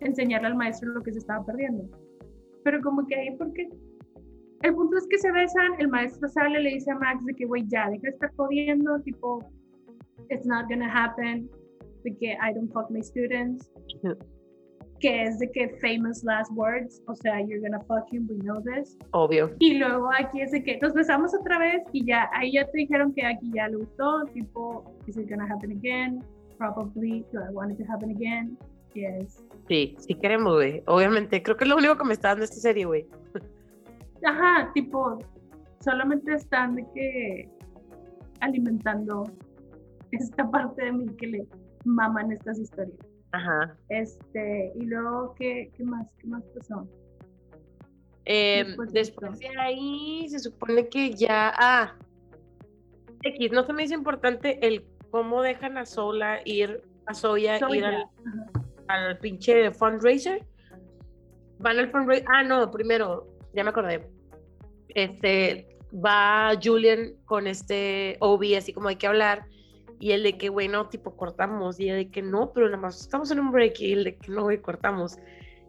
enseñarle 0.00 0.48
al 0.48 0.56
maestro 0.56 0.90
lo 0.90 1.02
que 1.02 1.12
se 1.12 1.18
estaba 1.18 1.44
perdiendo. 1.44 1.84
Pero 2.64 2.80
como 2.80 3.06
que 3.06 3.14
ahí, 3.14 3.36
¿por 3.36 3.52
qué? 3.52 3.68
El 4.62 4.74
punto 4.74 4.96
es 4.96 5.06
que 5.08 5.18
se 5.18 5.30
besan, 5.30 5.72
el 5.78 5.88
maestro 5.88 6.28
sale, 6.28 6.58
le 6.60 6.70
dice 6.70 6.90
a 6.90 6.96
Max 6.96 7.24
de 7.24 7.34
que, 7.34 7.46
güey, 7.46 7.64
ya, 7.68 7.88
deja 7.88 8.02
de 8.02 8.08
estar 8.08 8.32
jodiendo, 8.34 9.00
tipo, 9.02 9.44
it's 10.28 10.46
not 10.46 10.66
gonna 10.68 10.90
happen, 10.92 11.48
de 12.02 12.16
que 12.16 12.32
I 12.32 12.54
don't 12.54 12.72
fuck 12.72 12.90
my 12.90 13.02
students, 13.02 13.70
que 15.00 15.22
es 15.22 15.38
de 15.38 15.50
que 15.50 15.68
famous 15.80 16.22
last 16.24 16.50
words, 16.54 17.02
o 17.06 17.14
sea, 17.14 17.40
you're 17.40 17.60
gonna 17.60 17.80
fuck 17.80 18.12
him, 18.12 18.28
we 18.28 18.36
know 18.38 18.60
this. 18.60 18.96
Obvio. 19.12 19.50
Y 19.58 19.78
luego 19.78 20.10
aquí 20.18 20.42
es 20.42 20.52
de 20.52 20.62
que 20.62 20.78
nos 20.78 20.92
besamos 20.92 21.34
otra 21.34 21.58
vez 21.58 21.82
y 21.92 22.04
ya, 22.04 22.28
ahí 22.34 22.52
ya 22.52 22.66
te 22.66 22.78
dijeron 22.78 23.12
que 23.14 23.24
aquí 23.24 23.50
ya 23.54 23.68
le 23.68 23.78
gustó, 23.78 24.24
tipo, 24.32 24.84
is 25.06 25.16
it 25.16 25.28
gonna 25.28 25.46
happen 25.46 25.72
again? 25.72 26.22
Probably, 26.58 27.24
do 27.32 27.40
I 27.40 27.52
want 27.52 27.72
it 27.72 27.78
to 27.78 27.90
happen 27.90 28.10
again? 28.10 28.58
Yes. 28.94 29.42
Sí, 29.68 29.96
sí 29.98 30.14
queremos, 30.16 30.54
güey. 30.54 30.82
Obviamente, 30.86 31.42
creo 31.42 31.56
que 31.56 31.64
es 31.64 31.70
lo 31.70 31.76
único 31.76 31.96
que 31.96 32.04
me 32.04 32.12
está 32.12 32.28
dando 32.28 32.44
esta 32.44 32.56
serie, 32.56 32.84
güey. 32.84 33.06
Ajá, 34.24 34.70
tipo, 34.74 35.18
solamente 35.80 36.34
están 36.34 36.74
de 36.74 36.84
que 36.94 37.48
alimentando 38.40 39.24
esta 40.10 40.50
parte 40.50 40.84
de 40.84 40.92
mí 40.92 41.06
que 41.16 41.26
le 41.26 41.46
maman 41.84 42.32
estas 42.32 42.58
historias. 42.58 42.98
Ajá. 43.32 43.76
Este, 43.88 44.72
y 44.74 44.86
luego, 44.86 45.34
¿qué, 45.34 45.70
qué 45.76 45.84
más? 45.84 46.06
¿Qué 46.18 46.26
más 46.26 46.42
pasó? 46.56 46.88
Eh, 48.24 48.64
Después 48.66 48.92
de 48.92 48.98
después 49.00 49.32
esto. 49.32 49.48
de 49.52 49.58
ahí 49.60 50.26
se 50.28 50.38
supone 50.38 50.88
que 50.88 51.12
ya. 51.14 51.52
Ah. 51.56 51.94
X, 53.22 53.52
no 53.52 53.64
se 53.64 53.72
me 53.72 53.84
hizo 53.84 53.94
importante 53.94 54.66
el 54.66 54.84
cómo 55.10 55.42
dejan 55.42 55.76
a 55.78 55.84
Sola 55.84 56.40
ir, 56.44 56.82
a 57.06 57.14
Soya 57.14 57.58
Soy 57.58 57.78
ir 57.78 57.84
al, 57.84 58.06
al 58.88 59.18
pinche 59.18 59.70
fundraiser. 59.72 60.44
Van 61.58 61.78
al 61.78 61.90
fundraiser. 61.90 62.26
Ah, 62.32 62.42
no, 62.42 62.70
primero, 62.70 63.26
ya 63.54 63.64
me 63.64 63.70
acordé. 63.70 64.08
Este, 64.88 65.68
va 65.92 66.52
Julian 66.62 67.14
con 67.24 67.46
este 67.46 68.16
Obi, 68.20 68.54
así 68.54 68.72
como 68.72 68.88
hay 68.88 68.96
que 68.96 69.06
hablar. 69.06 69.44
Y 70.00 70.12
el 70.12 70.22
de 70.22 70.36
que, 70.38 70.48
bueno, 70.48 70.88
tipo, 70.88 71.14
cortamos. 71.16 71.78
Y 71.78 71.88
el 71.88 71.96
de 71.96 72.10
que 72.10 72.22
no, 72.22 72.52
pero 72.52 72.66
nada 72.66 72.78
más 72.78 73.00
estamos 73.00 73.30
en 73.30 73.38
un 73.38 73.52
break. 73.52 73.80
Y 73.80 73.92
el 73.92 74.04
de 74.04 74.16
que 74.16 74.32
no, 74.32 74.42
güey, 74.44 74.58
cortamos. 74.58 75.18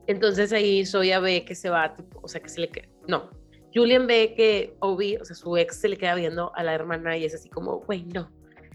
Entonces 0.08 0.52
ahí 0.54 0.86
Soya 0.86 1.20
ve 1.20 1.46
que 1.46 1.54
se 1.54 1.70
va, 1.70 1.94
tipo, 1.96 2.20
o 2.24 2.28
sea, 2.28 2.42
que 2.42 2.50
se 2.50 2.62
le 2.62 2.70
queda. 2.70 2.88
No. 3.08 3.30
Julian 3.74 4.08
ve 4.08 4.34
que 4.36 4.76
Obi, 4.80 5.18
o 5.18 5.26
sea, 5.26 5.36
su 5.36 5.56
ex, 5.58 5.80
se 5.80 5.90
le 5.90 5.98
queda 5.98 6.16
viendo 6.16 6.52
a 6.56 6.64
la 6.64 6.74
hermana 6.74 7.16
y 7.18 7.26
es 7.26 7.36
así 7.36 7.50
como, 7.50 7.80
güey, 7.82 8.04
no. 8.06 8.30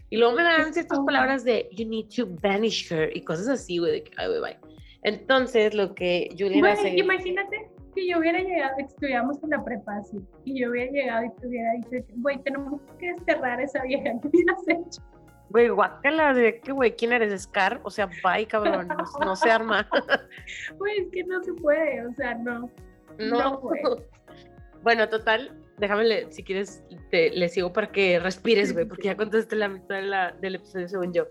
Y 0.09 0.17
luego 0.17 0.35
me 0.35 0.43
dan 0.43 0.73
ciertas 0.73 0.99
palabras 0.99 1.43
de, 1.43 1.67
you 1.71 1.87
need 1.87 2.07
to 2.15 2.27
banish 2.41 2.91
her 2.91 3.15
y 3.15 3.21
cosas 3.21 3.47
así, 3.49 3.77
güey, 3.77 3.91
de 3.91 4.03
que, 4.03 4.11
ay, 4.17 4.27
güey, 4.27 4.39
bye. 4.41 4.57
Entonces, 5.03 5.73
lo 5.73 5.93
que 5.93 6.29
Julian 6.31 6.59
Güey, 6.61 6.71
hace. 6.71 6.97
imagínate 6.97 7.69
que 7.93 8.07
yo 8.07 8.19
hubiera 8.19 8.39
llegado, 8.39 8.75
que 8.77 8.83
estuviéramos 8.83 9.41
en 9.43 9.49
la 9.51 9.63
prepa 9.63 9.97
así, 9.97 10.17
y 10.45 10.61
yo 10.61 10.69
hubiera 10.69 10.91
llegado 10.91 11.25
y 11.25 11.29
te 11.41 11.47
hubiera 11.47 11.71
dicho, 11.73 12.05
güey, 12.17 12.41
tenemos 12.43 12.81
que 12.99 13.13
desterrar 13.13 13.59
a 13.59 13.63
esa 13.63 13.83
vieja 13.83 14.03
que 14.21 14.27
hubieras 14.27 14.67
hecho. 14.67 15.01
Güey, 15.49 15.69
guácala, 15.69 16.33
de 16.33 16.59
que, 16.59 16.71
güey, 16.71 16.95
¿quién 16.95 17.13
eres? 17.13 17.41
¿Scar? 17.43 17.79
O 17.83 17.89
sea, 17.89 18.07
bye, 18.23 18.45
cabrón, 18.47 18.87
no, 18.87 19.25
no 19.25 19.35
se 19.35 19.49
arma. 19.49 19.87
Güey, 20.77 20.99
es 20.99 21.07
que 21.11 21.23
no 21.23 21.41
se 21.43 21.53
puede, 21.53 22.05
o 22.05 22.13
sea, 22.13 22.35
no. 22.35 22.69
No. 23.17 23.37
No, 23.39 23.61
bueno, 24.83 25.07
total, 25.09 25.57
déjame, 25.77 26.03
le- 26.03 26.31
si 26.31 26.43
quieres, 26.43 26.83
te, 27.11 27.29
le 27.31 27.49
sigo 27.49 27.71
para 27.73 27.91
que 27.91 28.19
respires, 28.19 28.73
güey, 28.73 28.85
porque 28.85 29.03
ya 29.07 29.15
contaste 29.17 29.55
la 29.55 29.69
mitad 29.69 29.95
de 29.95 30.01
la- 30.03 30.31
del 30.33 30.55
episodio, 30.55 30.87
según 30.89 31.13
yo. 31.13 31.25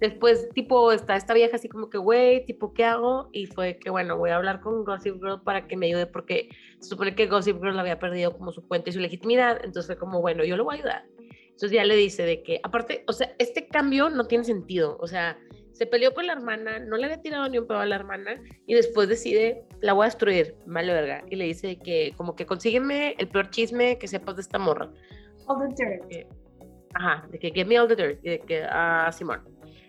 Después, 0.00 0.48
tipo, 0.54 0.92
está 0.92 1.14
esta 1.14 1.34
vieja 1.34 1.56
así 1.56 1.68
como 1.68 1.90
que, 1.90 1.98
güey, 1.98 2.46
tipo, 2.46 2.72
¿qué 2.72 2.84
hago? 2.86 3.28
Y 3.32 3.44
fue 3.46 3.76
que, 3.78 3.90
bueno, 3.90 4.16
voy 4.16 4.30
a 4.30 4.36
hablar 4.36 4.60
con 4.62 4.82
Gossip 4.82 5.16
Girl 5.16 5.42
para 5.44 5.66
que 5.66 5.76
me 5.76 5.86
ayude, 5.86 6.06
porque 6.06 6.48
se 6.78 6.88
supone 6.88 7.14
que 7.14 7.26
Gossip 7.26 7.58
Girl 7.62 7.78
había 7.78 7.98
perdido 7.98 8.32
como 8.32 8.50
su 8.50 8.66
cuenta 8.66 8.88
y 8.88 8.94
su 8.94 9.00
legitimidad, 9.00 9.58
entonces 9.62 9.86
fue 9.86 9.98
como, 9.98 10.22
bueno, 10.22 10.42
yo 10.42 10.56
lo 10.56 10.64
voy 10.64 10.76
a 10.76 10.78
ayudar. 10.78 11.04
Entonces 11.60 11.76
ya 11.76 11.84
le 11.84 11.94
dice 11.94 12.22
de 12.22 12.42
que, 12.42 12.58
aparte, 12.62 13.04
o 13.06 13.12
sea, 13.12 13.34
este 13.38 13.66
cambio 13.66 14.08
no 14.08 14.24
tiene 14.24 14.44
sentido, 14.44 14.96
o 14.98 15.06
sea, 15.06 15.38
se 15.72 15.84
peleó 15.84 16.14
con 16.14 16.26
la 16.26 16.32
hermana, 16.32 16.78
no 16.78 16.96
le 16.96 17.04
había 17.04 17.20
tirado 17.20 17.46
ni 17.50 17.58
un 17.58 17.66
pedo 17.66 17.80
a 17.80 17.84
la 17.84 17.96
hermana, 17.96 18.40
y 18.66 18.72
después 18.72 19.10
decide, 19.10 19.64
la 19.82 19.92
voy 19.92 20.04
a 20.04 20.06
destruir, 20.06 20.54
vale 20.64 20.90
verga, 20.90 21.22
y 21.28 21.36
le 21.36 21.44
dice 21.44 21.78
que, 21.78 22.14
como 22.16 22.34
que 22.34 22.46
consígueme 22.46 23.14
el 23.18 23.28
peor 23.28 23.50
chisme 23.50 23.98
que 23.98 24.08
sepas 24.08 24.36
de 24.36 24.40
esta 24.40 24.58
morra. 24.58 24.90
All 25.48 25.68
the 25.68 25.84
dirt. 25.84 26.08
que- 26.08 26.26
ajá, 26.94 27.28
de 27.30 27.38
que 27.38 27.50
give 27.50 27.66
me 27.66 27.78
all 27.78 27.88
the 27.88 27.94
dirt, 27.94 28.20
y 28.22 28.30
de 28.30 28.38
que, 28.38 28.62
ah, 28.66 29.10
Simón. 29.12 29.42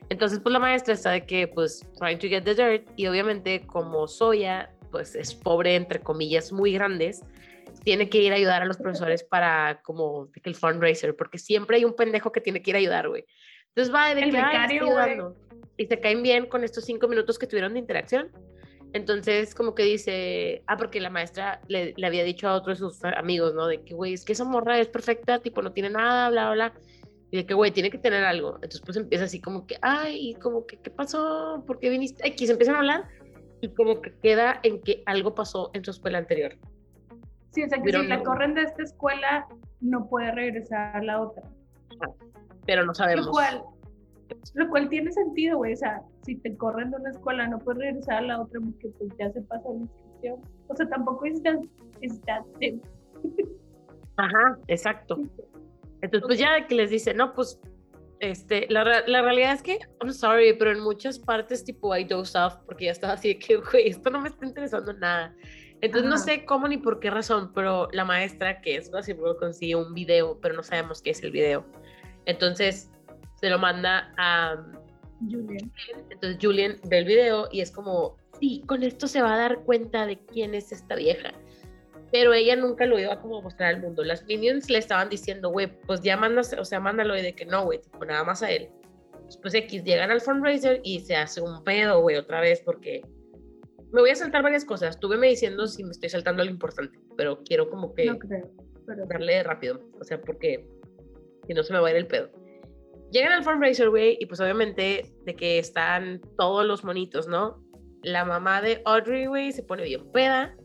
Entonces, 0.09 0.41
pues 0.43 0.51
la 0.51 0.59
maestra 0.59 0.93
está 0.93 1.11
de 1.11 1.25
que, 1.25 1.47
pues, 1.47 1.87
trying 1.97 2.19
to 2.19 2.27
get 2.27 2.43
the 2.43 2.53
dirt, 2.53 2.85
y 2.97 3.07
obviamente 3.07 3.65
como 3.65 4.09
Soya, 4.09 4.75
pues 4.91 5.15
es 5.15 5.33
pobre, 5.33 5.75
entre 5.75 6.01
comillas, 6.01 6.51
muy 6.51 6.73
grandes, 6.73 7.23
tiene 7.83 8.09
que 8.09 8.19
ir 8.19 8.31
a 8.31 8.35
ayudar 8.35 8.61
a 8.61 8.65
los 8.65 8.77
profesores 8.77 9.23
para, 9.23 9.81
como, 9.83 10.29
el 10.43 10.55
fundraiser, 10.55 11.15
porque 11.15 11.37
siempre 11.37 11.77
hay 11.77 11.85
un 11.85 11.95
pendejo 11.95 12.31
que 12.31 12.41
tiene 12.41 12.61
que 12.61 12.71
ir 12.71 12.75
a 12.75 12.79
ayudar, 12.79 13.09
güey. 13.09 13.25
Entonces 13.69 13.93
va 13.93 14.13
de 14.13 14.21
El 14.21 14.31
que, 14.31 14.37
ayudando. 14.37 15.35
Y 15.77 15.85
se 15.85 15.99
caen 15.99 16.21
bien 16.21 16.45
con 16.45 16.63
estos 16.63 16.85
cinco 16.85 17.07
minutos 17.07 17.39
que 17.39 17.47
tuvieron 17.47 17.73
de 17.73 17.79
interacción. 17.79 18.29
Entonces, 18.93 19.55
como 19.55 19.73
que 19.73 19.83
dice, 19.83 20.63
ah, 20.67 20.75
porque 20.77 20.99
la 20.99 21.09
maestra 21.09 21.61
le, 21.67 21.93
le 21.95 22.07
había 22.07 22.25
dicho 22.25 22.47
a 22.49 22.55
otro 22.55 22.73
de 22.73 22.77
sus 22.77 23.03
amigos, 23.03 23.53
¿no? 23.53 23.67
De 23.67 23.81
que, 23.81 23.93
güey, 23.93 24.13
es 24.13 24.25
que 24.25 24.33
esa 24.33 24.43
morra 24.43 24.79
es 24.79 24.87
perfecta, 24.87 25.39
tipo, 25.39 25.61
no 25.61 25.71
tiene 25.71 25.89
nada, 25.89 26.29
bla, 26.29 26.51
bla, 26.51 26.53
bla. 26.53 26.73
Y 27.31 27.37
de 27.37 27.45
que, 27.45 27.53
güey, 27.53 27.71
tiene 27.71 27.89
que 27.89 27.97
tener 27.97 28.25
algo. 28.25 28.55
Entonces, 28.55 28.81
pues 28.81 28.97
empieza 28.97 29.23
así 29.23 29.39
como 29.39 29.65
que, 29.65 29.77
ay, 29.81 30.35
como 30.35 30.65
que, 30.65 30.77
¿qué 30.77 30.91
pasó? 30.91 31.63
¿Por 31.65 31.79
qué 31.79 31.89
viniste? 31.89 32.27
X, 32.27 32.49
empiezan 32.49 32.75
a 32.75 32.79
hablar 32.79 33.07
y 33.61 33.69
como 33.69 34.01
que 34.01 34.13
queda 34.21 34.59
en 34.63 34.81
que 34.81 35.03
algo 35.05 35.33
pasó 35.33 35.71
en 35.73 35.85
su 35.85 35.91
escuela 35.91 36.17
anterior. 36.17 36.57
Sí, 37.51 37.63
o 37.63 37.69
sea, 37.69 37.81
que 37.81 37.91
si 37.91 38.07
la 38.07 38.17
no. 38.17 38.23
corren 38.23 38.53
de 38.53 38.63
esta 38.63 38.83
escuela, 38.83 39.45
no 39.81 40.07
puede 40.07 40.31
regresar 40.31 40.95
a 40.95 41.03
la 41.03 41.21
otra. 41.21 41.43
Pero 42.65 42.85
no 42.85 42.93
sabemos. 42.93 43.25
Lo 43.25 43.31
cual, 43.31 43.63
lo 44.53 44.69
cual 44.69 44.89
tiene 44.89 45.11
sentido, 45.11 45.57
güey. 45.57 45.73
O 45.73 45.77
sea, 45.77 46.01
si 46.23 46.35
te 46.35 46.55
corren 46.55 46.91
de 46.91 46.97
una 46.97 47.09
escuela, 47.09 47.47
no 47.47 47.59
puedes 47.59 47.81
regresar 47.81 48.17
a 48.17 48.21
la 48.21 48.41
otra 48.41 48.59
porque 48.61 48.89
pues 48.97 49.11
ya 49.19 49.31
se 49.31 49.41
pasó 49.41 49.73
la 49.73 49.79
inscripción. 49.81 50.39
O 50.67 50.75
sea, 50.75 50.87
tampoco 50.87 51.25
es 51.25 51.43
tan, 51.43 51.69
es 52.01 52.21
tan- 52.21 52.45
Ajá, 54.17 54.57
exacto. 54.67 55.17
Entonces, 56.01 56.27
pues 56.27 56.39
ya 56.39 56.67
que 56.67 56.75
les 56.75 56.89
dice, 56.89 57.13
no, 57.13 57.33
pues, 57.33 57.59
este, 58.19 58.67
la, 58.69 58.83
la 59.07 59.21
realidad 59.21 59.53
es 59.53 59.63
que, 59.63 59.79
I'm 60.01 60.13
sorry, 60.13 60.53
pero 60.57 60.71
en 60.71 60.79
muchas 60.81 61.17
partes, 61.19 61.63
tipo, 61.63 61.95
I 61.95 62.03
dozed 62.03 62.39
off, 62.39 62.55
porque 62.65 62.85
ya 62.85 62.91
estaba 62.91 63.13
así 63.13 63.29
de 63.29 63.39
que, 63.39 63.57
güey, 63.57 63.89
esto 63.89 64.09
no 64.09 64.21
me 64.21 64.29
está 64.29 64.45
interesando 64.45 64.93
nada. 64.93 65.35
Entonces, 65.81 66.09
no 66.09 66.17
sé 66.17 66.45
cómo 66.45 66.67
ni 66.67 66.77
por 66.77 66.99
qué 66.99 67.09
razón, 67.09 67.51
pero 67.53 67.87
la 67.91 68.05
maestra, 68.05 68.61
que 68.61 68.75
es 68.75 68.91
Girl, 68.91 69.35
consigue 69.39 69.75
un 69.75 69.93
video, 69.95 70.39
pero 70.39 70.55
no 70.55 70.61
sabemos 70.61 71.01
qué 71.01 71.09
es 71.09 71.23
el 71.23 71.31
video. 71.31 71.65
Entonces, 72.25 72.91
se 73.39 73.49
lo 73.49 73.57
manda 73.57 74.13
a 74.17 74.63
Julian. 75.19 75.71
entonces 76.09 76.37
Julian 76.39 76.77
ve 76.83 76.99
el 76.99 77.05
video 77.05 77.47
y 77.51 77.61
es 77.61 77.71
como, 77.71 78.15
sí, 78.39 78.63
con 78.67 78.83
esto 78.83 79.07
se 79.07 79.21
va 79.21 79.33
a 79.33 79.37
dar 79.37 79.63
cuenta 79.63 80.05
de 80.05 80.19
quién 80.19 80.53
es 80.53 80.71
esta 80.71 80.95
vieja. 80.95 81.33
Pero 82.11 82.33
ella 82.33 82.55
nunca 82.55 82.85
lo 82.85 82.99
iba 82.99 83.19
como 83.19 83.39
a 83.39 83.41
mostrar 83.41 83.73
al 83.73 83.81
mundo. 83.81 84.03
Las 84.03 84.23
minions 84.25 84.69
le 84.69 84.77
estaban 84.77 85.09
diciendo, 85.09 85.49
güey, 85.49 85.67
pues 85.87 86.01
ya 86.01 86.15
mandas, 86.15 86.53
o 86.53 86.65
sea, 86.65 86.79
mándalo 86.79 87.17
y 87.17 87.21
de 87.23 87.33
que 87.33 87.45
no, 87.45 87.63
güey, 87.63 87.81
tipo, 87.81 88.05
nada 88.05 88.23
más 88.23 88.43
a 88.43 88.51
él. 88.51 88.69
Después 89.25 89.53
X 89.53 89.83
llegan 89.83 90.11
al 90.11 90.21
fundraiser 90.21 90.81
y 90.83 90.99
se 90.99 91.15
hace 91.15 91.41
un 91.41 91.63
pedo, 91.63 92.01
güey, 92.01 92.17
otra 92.17 92.41
vez, 92.41 92.61
porque 92.61 93.01
me 93.91 94.01
voy 94.01 94.09
a 94.09 94.15
saltar 94.15 94.43
varias 94.43 94.65
cosas. 94.65 94.99
Tú 94.99 95.09
me 95.09 95.27
diciendo 95.27 95.67
si 95.67 95.83
me 95.83 95.91
estoy 95.91 96.09
saltando 96.09 96.43
lo 96.43 96.49
importante, 96.49 96.97
pero 97.17 97.43
quiero 97.43 97.69
como 97.69 97.93
que 97.93 98.05
No 98.05 98.19
creo. 98.19 98.49
Pero 98.85 99.05
darle 99.05 99.43
rápido, 99.43 99.79
o 99.99 100.03
sea, 100.03 100.19
porque 100.19 100.67
si 101.47 101.53
no 101.53 101.63
se 101.63 101.73
me 101.73 101.79
va 101.79 101.87
a 101.87 101.91
ir 101.91 101.97
el 101.97 102.07
pedo. 102.07 102.29
Llegan 103.11 103.33
al 103.33 103.43
fundraiser, 103.43 103.89
güey, 103.89 104.17
y 104.19 104.25
pues 104.25 104.39
obviamente 104.39 105.13
de 105.25 105.35
que 105.35 105.59
están 105.59 106.21
todos 106.37 106.65
los 106.65 106.83
monitos, 106.83 107.27
¿no? 107.27 107.61
La 108.03 108.25
mamá 108.25 108.61
de 108.61 108.81
Audrey, 108.85 109.27
güey, 109.27 109.51
se 109.51 109.63
pone 109.63 109.83
bien 109.83 110.09
peda. 110.11 110.55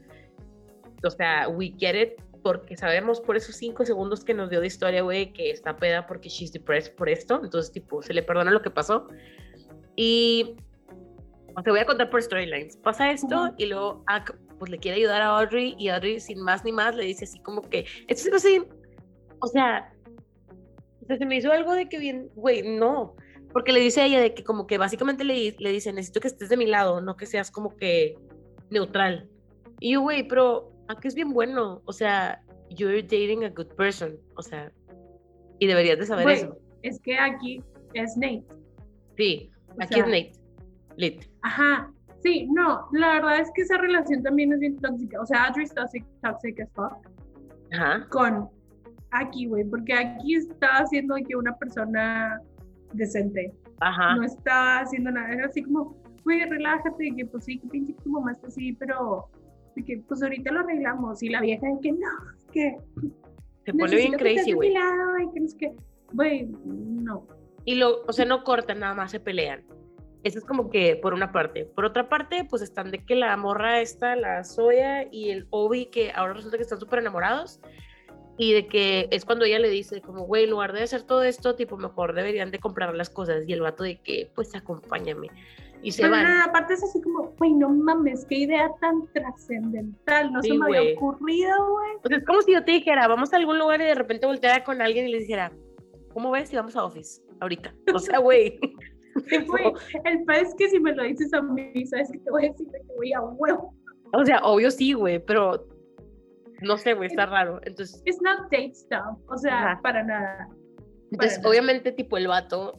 O 1.04 1.10
sea, 1.10 1.48
we 1.48 1.74
get 1.78 2.00
it, 2.00 2.20
porque 2.42 2.76
sabemos 2.76 3.20
por 3.20 3.36
esos 3.36 3.56
cinco 3.56 3.84
segundos 3.84 4.24
que 4.24 4.32
nos 4.32 4.48
dio 4.48 4.60
de 4.60 4.68
historia, 4.68 5.02
güey, 5.02 5.32
que 5.32 5.50
está 5.50 5.76
peda 5.76 6.06
porque 6.06 6.28
she's 6.28 6.52
depressed 6.52 6.94
por 6.94 7.08
esto. 7.08 7.40
Entonces, 7.42 7.72
tipo, 7.72 8.00
se 8.02 8.14
le 8.14 8.22
perdona 8.22 8.52
lo 8.52 8.62
que 8.62 8.70
pasó. 8.70 9.08
Y 9.96 10.56
te 11.62 11.70
voy 11.70 11.80
a 11.80 11.86
contar 11.86 12.10
por 12.10 12.22
storylines. 12.22 12.76
Pasa 12.78 13.10
esto 13.10 13.54
y 13.56 13.66
luego 13.66 14.02
Ak, 14.06 14.36
pues 14.58 14.70
le 14.70 14.78
quiere 14.78 14.98
ayudar 14.98 15.22
a 15.22 15.38
Audrey 15.38 15.74
y 15.78 15.88
Audrey 15.88 16.20
sin 16.20 16.40
más 16.42 16.64
ni 16.64 16.72
más 16.72 16.94
le 16.94 17.04
dice 17.04 17.24
así 17.24 17.38
como 17.40 17.62
que, 17.62 17.86
esto 18.08 18.38
se 18.38 18.48
bien- 18.48 18.66
o 19.40 19.46
sea, 19.46 19.92
o 21.08 21.14
se 21.16 21.26
me 21.26 21.36
hizo 21.36 21.52
algo 21.52 21.74
de 21.74 21.88
que 21.88 21.98
bien, 21.98 22.30
güey, 22.34 22.62
no, 22.62 23.14
porque 23.52 23.72
le 23.72 23.80
dice 23.80 24.00
a 24.00 24.06
ella 24.06 24.20
de 24.20 24.34
que 24.34 24.44
como 24.44 24.66
que 24.66 24.76
básicamente 24.78 25.24
le, 25.24 25.54
le 25.58 25.72
dice, 25.72 25.92
necesito 25.92 26.20
que 26.20 26.28
estés 26.28 26.48
de 26.48 26.56
mi 26.56 26.66
lado, 26.66 27.00
no 27.00 27.16
que 27.16 27.26
seas 27.26 27.50
como 27.50 27.76
que 27.76 28.16
neutral. 28.70 29.28
Y 29.80 29.92
yo, 29.92 30.00
güey, 30.00 30.26
pero 30.26 30.72
Ak 30.88 31.04
es 31.04 31.14
bien 31.14 31.32
bueno, 31.32 31.80
o 31.84 31.92
sea, 31.92 32.42
you're 32.70 33.02
dating 33.02 33.44
a 33.44 33.50
good 33.50 33.68
person, 33.76 34.18
o 34.36 34.42
sea, 34.42 34.72
y 35.58 35.66
deberías 35.66 35.98
de 35.98 36.06
saber 36.06 36.24
Güey, 36.24 36.36
eso. 36.36 36.58
Es 36.82 37.00
que 37.00 37.16
aquí 37.18 37.62
es 37.94 38.16
Nate. 38.16 38.44
Sí, 39.16 39.50
o 39.68 39.82
aquí 39.82 39.94
sea, 39.94 40.04
es 40.04 40.08
Nate, 40.08 40.32
lit. 40.96 41.24
Ajá. 41.42 41.90
Sí, 42.22 42.48
no, 42.52 42.88
la 42.92 43.14
verdad 43.14 43.40
es 43.40 43.50
que 43.54 43.62
esa 43.62 43.76
relación 43.78 44.22
también 44.22 44.52
es 44.52 44.58
bien 44.60 44.76
tóxica. 44.78 45.20
O 45.20 45.26
sea, 45.26 45.44
Audrey 45.44 45.64
es 45.64 45.74
toxic, 45.74 46.04
toxic 46.22 46.60
as 46.60 46.70
fuck 46.72 46.94
Ajá, 47.72 48.06
con 48.10 48.48
aquí, 49.12 49.46
güey, 49.46 49.64
porque 49.64 49.92
aquí 49.94 50.34
estaba 50.34 50.78
haciendo 50.78 51.14
que 51.26 51.36
una 51.36 51.54
persona 51.56 52.40
decente. 52.94 53.52
ajá. 53.80 54.16
No 54.16 54.24
estaba 54.24 54.80
haciendo 54.80 55.10
nada. 55.10 55.32
Era 55.32 55.46
así 55.46 55.62
como, 55.62 55.96
güey, 56.24 56.44
relájate, 56.48 57.12
que 57.16 57.26
pues 57.26 57.44
sí, 57.44 57.58
que 57.58 57.68
pinche 57.68 57.94
que 57.94 58.02
tu 58.02 58.10
mamá 58.10 58.32
está 58.32 58.48
así, 58.48 58.72
pero 58.72 59.28
que 59.84 59.98
pues 60.08 60.22
ahorita 60.22 60.50
lo 60.52 60.60
arreglamos. 60.60 61.22
Y 61.22 61.28
la 61.28 61.40
vieja 61.40 61.66
de 61.66 61.80
que 61.82 61.92
no, 61.92 62.08
es 62.36 62.44
que 62.50 62.76
Se 63.66 63.72
pone 63.74 63.96
bien 63.96 64.12
crazy, 64.14 64.52
güey. 64.52 64.74
güey, 66.12 66.48
no. 66.64 67.26
Y 67.64 67.74
lo, 67.74 68.02
o 68.06 68.12
sea, 68.12 68.24
no 68.24 68.42
cortan, 68.42 68.80
nada 68.80 68.94
más 68.94 69.10
se 69.10 69.20
pelean. 69.20 69.64
Eso 70.26 70.40
es 70.40 70.44
como 70.44 70.70
que 70.70 70.96
por 70.96 71.14
una 71.14 71.30
parte. 71.30 71.64
Por 71.66 71.84
otra 71.84 72.08
parte, 72.08 72.44
pues 72.50 72.60
están 72.60 72.90
de 72.90 73.04
que 73.04 73.14
la 73.14 73.36
morra 73.36 73.80
esta, 73.80 74.16
la 74.16 74.42
Zoya 74.42 75.04
y 75.12 75.30
el 75.30 75.46
Obi, 75.50 75.86
que 75.86 76.10
ahora 76.12 76.32
resulta 76.34 76.56
que 76.56 76.64
están 76.64 76.80
súper 76.80 76.98
enamorados. 76.98 77.60
Y 78.36 78.52
de 78.52 78.66
que 78.66 79.06
es 79.12 79.24
cuando 79.24 79.44
ella 79.44 79.60
le 79.60 79.70
dice, 79.70 80.00
como, 80.02 80.24
güey, 80.26 80.44
en 80.44 80.50
lugar 80.50 80.72
de 80.72 80.82
hacer 80.82 81.04
todo 81.04 81.22
esto, 81.22 81.54
tipo, 81.54 81.76
mejor 81.76 82.12
deberían 82.12 82.50
de 82.50 82.58
comprar 82.58 82.92
las 82.96 83.08
cosas. 83.08 83.44
Y 83.46 83.52
el 83.52 83.60
vato 83.60 83.84
de 83.84 84.00
que, 84.00 84.28
pues, 84.34 84.52
acompáñame. 84.56 85.28
Y 85.82 85.92
se 85.92 86.02
Pero 86.02 86.14
van. 86.14 86.24
nada, 86.24 86.44
aparte 86.46 86.74
es 86.74 86.82
así 86.82 87.00
como, 87.02 87.30
güey, 87.38 87.52
no 87.54 87.68
mames, 87.68 88.26
qué 88.26 88.38
idea 88.38 88.68
tan 88.80 89.06
trascendental, 89.12 90.32
no 90.32 90.42
Sí, 90.42 90.48
se 90.48 90.54
me 90.58 90.66
güey. 90.66 90.80
había 90.80 90.96
ocurrido, 90.96 91.70
güey. 91.70 91.92
Sea, 92.08 92.16
es 92.18 92.24
como 92.24 92.42
si 92.42 92.52
yo 92.52 92.64
te 92.64 92.72
dijera, 92.72 93.06
vamos 93.06 93.32
a 93.32 93.36
algún 93.36 93.58
lugar 93.58 93.80
y 93.80 93.84
de 93.84 93.94
repente 93.94 94.26
volteara 94.26 94.64
con 94.64 94.82
alguien 94.82 95.06
y 95.06 95.12
le 95.12 95.18
dijera, 95.20 95.52
¿cómo 96.12 96.30
ves 96.32 96.48
si 96.48 96.56
vamos 96.56 96.74
a 96.76 96.84
Office 96.84 97.22
ahorita? 97.40 97.72
O 97.94 97.98
sea, 98.00 98.18
güey. 98.18 98.58
el 100.04 100.24
pez 100.24 100.48
es 100.48 100.54
que 100.54 100.68
si 100.68 100.80
me 100.80 100.94
lo 100.94 101.02
dices 101.04 101.32
a 101.32 101.42
mí, 101.42 101.86
sabes 101.86 102.10
que 102.10 102.18
te 102.18 102.30
voy 102.30 102.46
a 102.46 102.50
decir 102.50 102.66
de 102.68 102.80
que 102.80 102.94
voy 102.96 103.12
a 103.12 103.20
huevo. 103.20 103.74
o 104.12 104.24
sea, 104.24 104.40
obvio 104.42 104.70
sí, 104.70 104.92
güey, 104.92 105.18
pero 105.18 105.66
no 106.62 106.76
sé, 106.76 106.94
güey, 106.94 107.08
está 107.08 107.26
raro. 107.26 107.60
Entonces, 107.64 108.02
It's 108.04 108.20
not 108.22 108.50
date 108.50 108.74
stuff, 108.74 109.18
o 109.28 109.36
sea, 109.36 109.72
Ajá. 109.72 109.80
para 109.82 110.02
nada. 110.02 110.48
Entonces, 111.12 111.40
obviamente, 111.44 111.92
tipo, 111.92 112.16
el 112.16 112.28
vato 112.28 112.78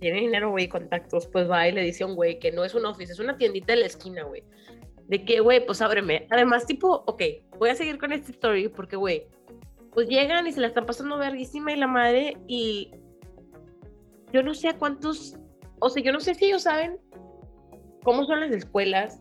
tiene 0.00 0.20
dinero, 0.20 0.50
güey, 0.50 0.68
contactos, 0.68 1.26
pues 1.28 1.48
va 1.48 1.68
y 1.68 1.72
le 1.72 1.82
dice 1.82 2.04
a 2.04 2.06
un 2.06 2.16
güey 2.16 2.38
que 2.38 2.50
no 2.52 2.64
es 2.64 2.74
un 2.74 2.86
office, 2.86 3.12
es 3.12 3.20
una 3.20 3.36
tiendita 3.36 3.74
de 3.74 3.80
la 3.80 3.86
esquina, 3.86 4.24
güey. 4.24 4.42
De 5.08 5.24
que, 5.24 5.40
güey, 5.40 5.64
pues 5.64 5.82
ábreme. 5.82 6.26
Además, 6.30 6.66
tipo, 6.66 7.04
ok, 7.06 7.22
voy 7.58 7.70
a 7.70 7.74
seguir 7.74 7.98
con 7.98 8.12
esta 8.12 8.30
story 8.30 8.68
porque, 8.68 8.96
güey, 8.96 9.26
pues 9.92 10.08
llegan 10.08 10.46
y 10.46 10.52
se 10.52 10.60
la 10.60 10.68
están 10.68 10.86
pasando 10.86 11.18
verguísima 11.18 11.72
y 11.72 11.76
la 11.76 11.86
madre 11.86 12.36
y 12.46 12.92
yo 14.32 14.42
no 14.42 14.54
sé 14.54 14.68
a 14.68 14.78
cuántos, 14.78 15.36
o 15.80 15.88
sea, 15.88 16.02
yo 16.02 16.12
no 16.12 16.20
sé 16.20 16.34
si 16.34 16.46
ellos 16.46 16.62
saben 16.62 16.98
cómo 18.02 18.24
son 18.24 18.40
las 18.40 18.50
escuelas, 18.52 19.18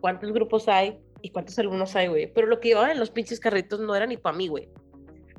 cuántos 0.00 0.32
grupos 0.32 0.68
hay 0.68 0.98
y 1.22 1.30
cuántos 1.30 1.58
alumnos 1.58 1.94
hay, 1.96 2.08
güey. 2.08 2.32
Pero 2.32 2.46
lo 2.46 2.60
que 2.60 2.68
llevaban 2.68 2.90
en 2.90 2.98
los 3.00 3.10
pinches 3.10 3.40
carritos 3.40 3.80
no 3.80 3.94
era 3.94 4.06
ni 4.06 4.16
para 4.16 4.36
mí, 4.36 4.48
güey 4.48 4.68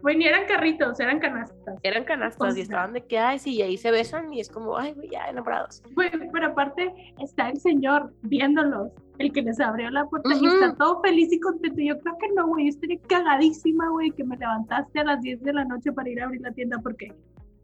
Güey, 0.01 0.17
ni 0.17 0.25
eran 0.27 0.45
carritos, 0.45 0.99
eran 0.99 1.19
canastas. 1.19 1.79
eran 1.81 2.03
canastas 2.03 2.47
O 2.47 2.51
y 2.51 2.53
sea. 2.55 2.63
estaban 2.63 2.93
de 2.93 3.01
que, 3.05 3.17
ay, 3.17 3.39
sí, 3.39 3.55
y 3.55 3.61
ahí 3.63 3.75
se 3.75 3.89
besan 3.89 4.31
y 4.33 4.39
es 4.39 4.49
como, 4.49 4.77
ay, 4.77 4.93
güey, 4.93 5.09
ya 5.09 5.25
enamorados. 5.29 5.81
Güey, 5.95 6.11
pero 6.31 6.47
aparte 6.47 6.93
está 7.23 7.49
el 7.49 7.59
señor 7.59 8.13
viéndolos, 8.21 8.91
el 9.17 9.31
que 9.31 9.41
les 9.41 9.59
abrió 9.59 9.89
la 9.89 10.05
puerta 10.05 10.29
y 10.33 10.37
Ujú. 10.37 10.45
está 10.47 10.75
todo 10.75 11.01
feliz 11.01 11.31
y 11.33 11.39
contento. 11.39 11.81
Yo 11.81 11.97
creo 11.99 12.17
que 12.19 12.27
no, 12.35 12.47
güey, 12.47 12.65
yo 12.65 12.69
estaría 12.69 12.99
cagadísima, 13.07 13.89
güey, 13.89 14.11
que 14.11 14.23
me 14.23 14.37
levantaste 14.37 14.99
a 14.99 15.05
las 15.05 15.21
10 15.21 15.41
de 15.41 15.53
la 15.53 15.65
noche 15.65 15.91
para 15.91 16.07
ir 16.07 16.21
a 16.21 16.25
abrir 16.25 16.41
la 16.41 16.51
tienda 16.51 16.77
porque 16.83 17.11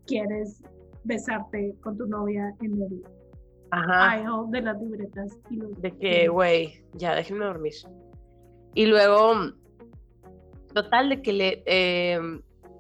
quieres 0.08 0.64
besarte 1.04 1.76
con 1.82 1.98
tu 1.98 2.06
novia 2.08 2.54
en 2.62 2.82
el 2.82 3.04
Ajá. 3.72 4.12
aisle 4.12 4.32
de 4.50 4.62
las 4.62 4.82
libretas. 4.82 5.38
Y 5.50 5.56
los 5.58 5.82
De 5.82 5.98
que, 5.98 6.28
güey, 6.28 6.84
ya 6.94 7.16
déjenme 7.16 7.46
dormir. 7.46 7.74
Y 8.74 8.86
luego, 8.86 9.34
total, 10.74 11.10
de 11.10 11.22
que 11.22 11.34
le, 11.34 11.64
eh, 11.66 12.20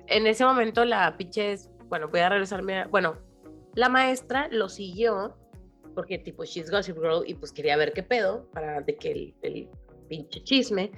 en 0.07 0.27
ese 0.27 0.45
momento 0.45 0.85
la 0.85 1.15
pinche, 1.17 1.53
es- 1.53 1.69
bueno, 1.89 2.07
voy 2.09 2.21
a 2.21 2.29
regresarme 2.29 2.79
a, 2.81 2.87
bueno, 2.87 3.15
la 3.75 3.89
maestra 3.89 4.47
lo 4.51 4.69
siguió 4.69 5.35
porque 5.95 6.17
tipo, 6.17 6.45
she's 6.45 6.71
gossip 6.71 6.95
girl 6.97 7.23
y 7.27 7.33
pues 7.33 7.51
quería 7.51 7.75
ver 7.75 7.91
qué 7.91 8.01
pedo 8.03 8.47
para 8.53 8.79
de 8.81 8.95
que 8.95 9.11
el, 9.11 9.35
el 9.41 9.69
pinche 10.07 10.41
chisme 10.43 10.91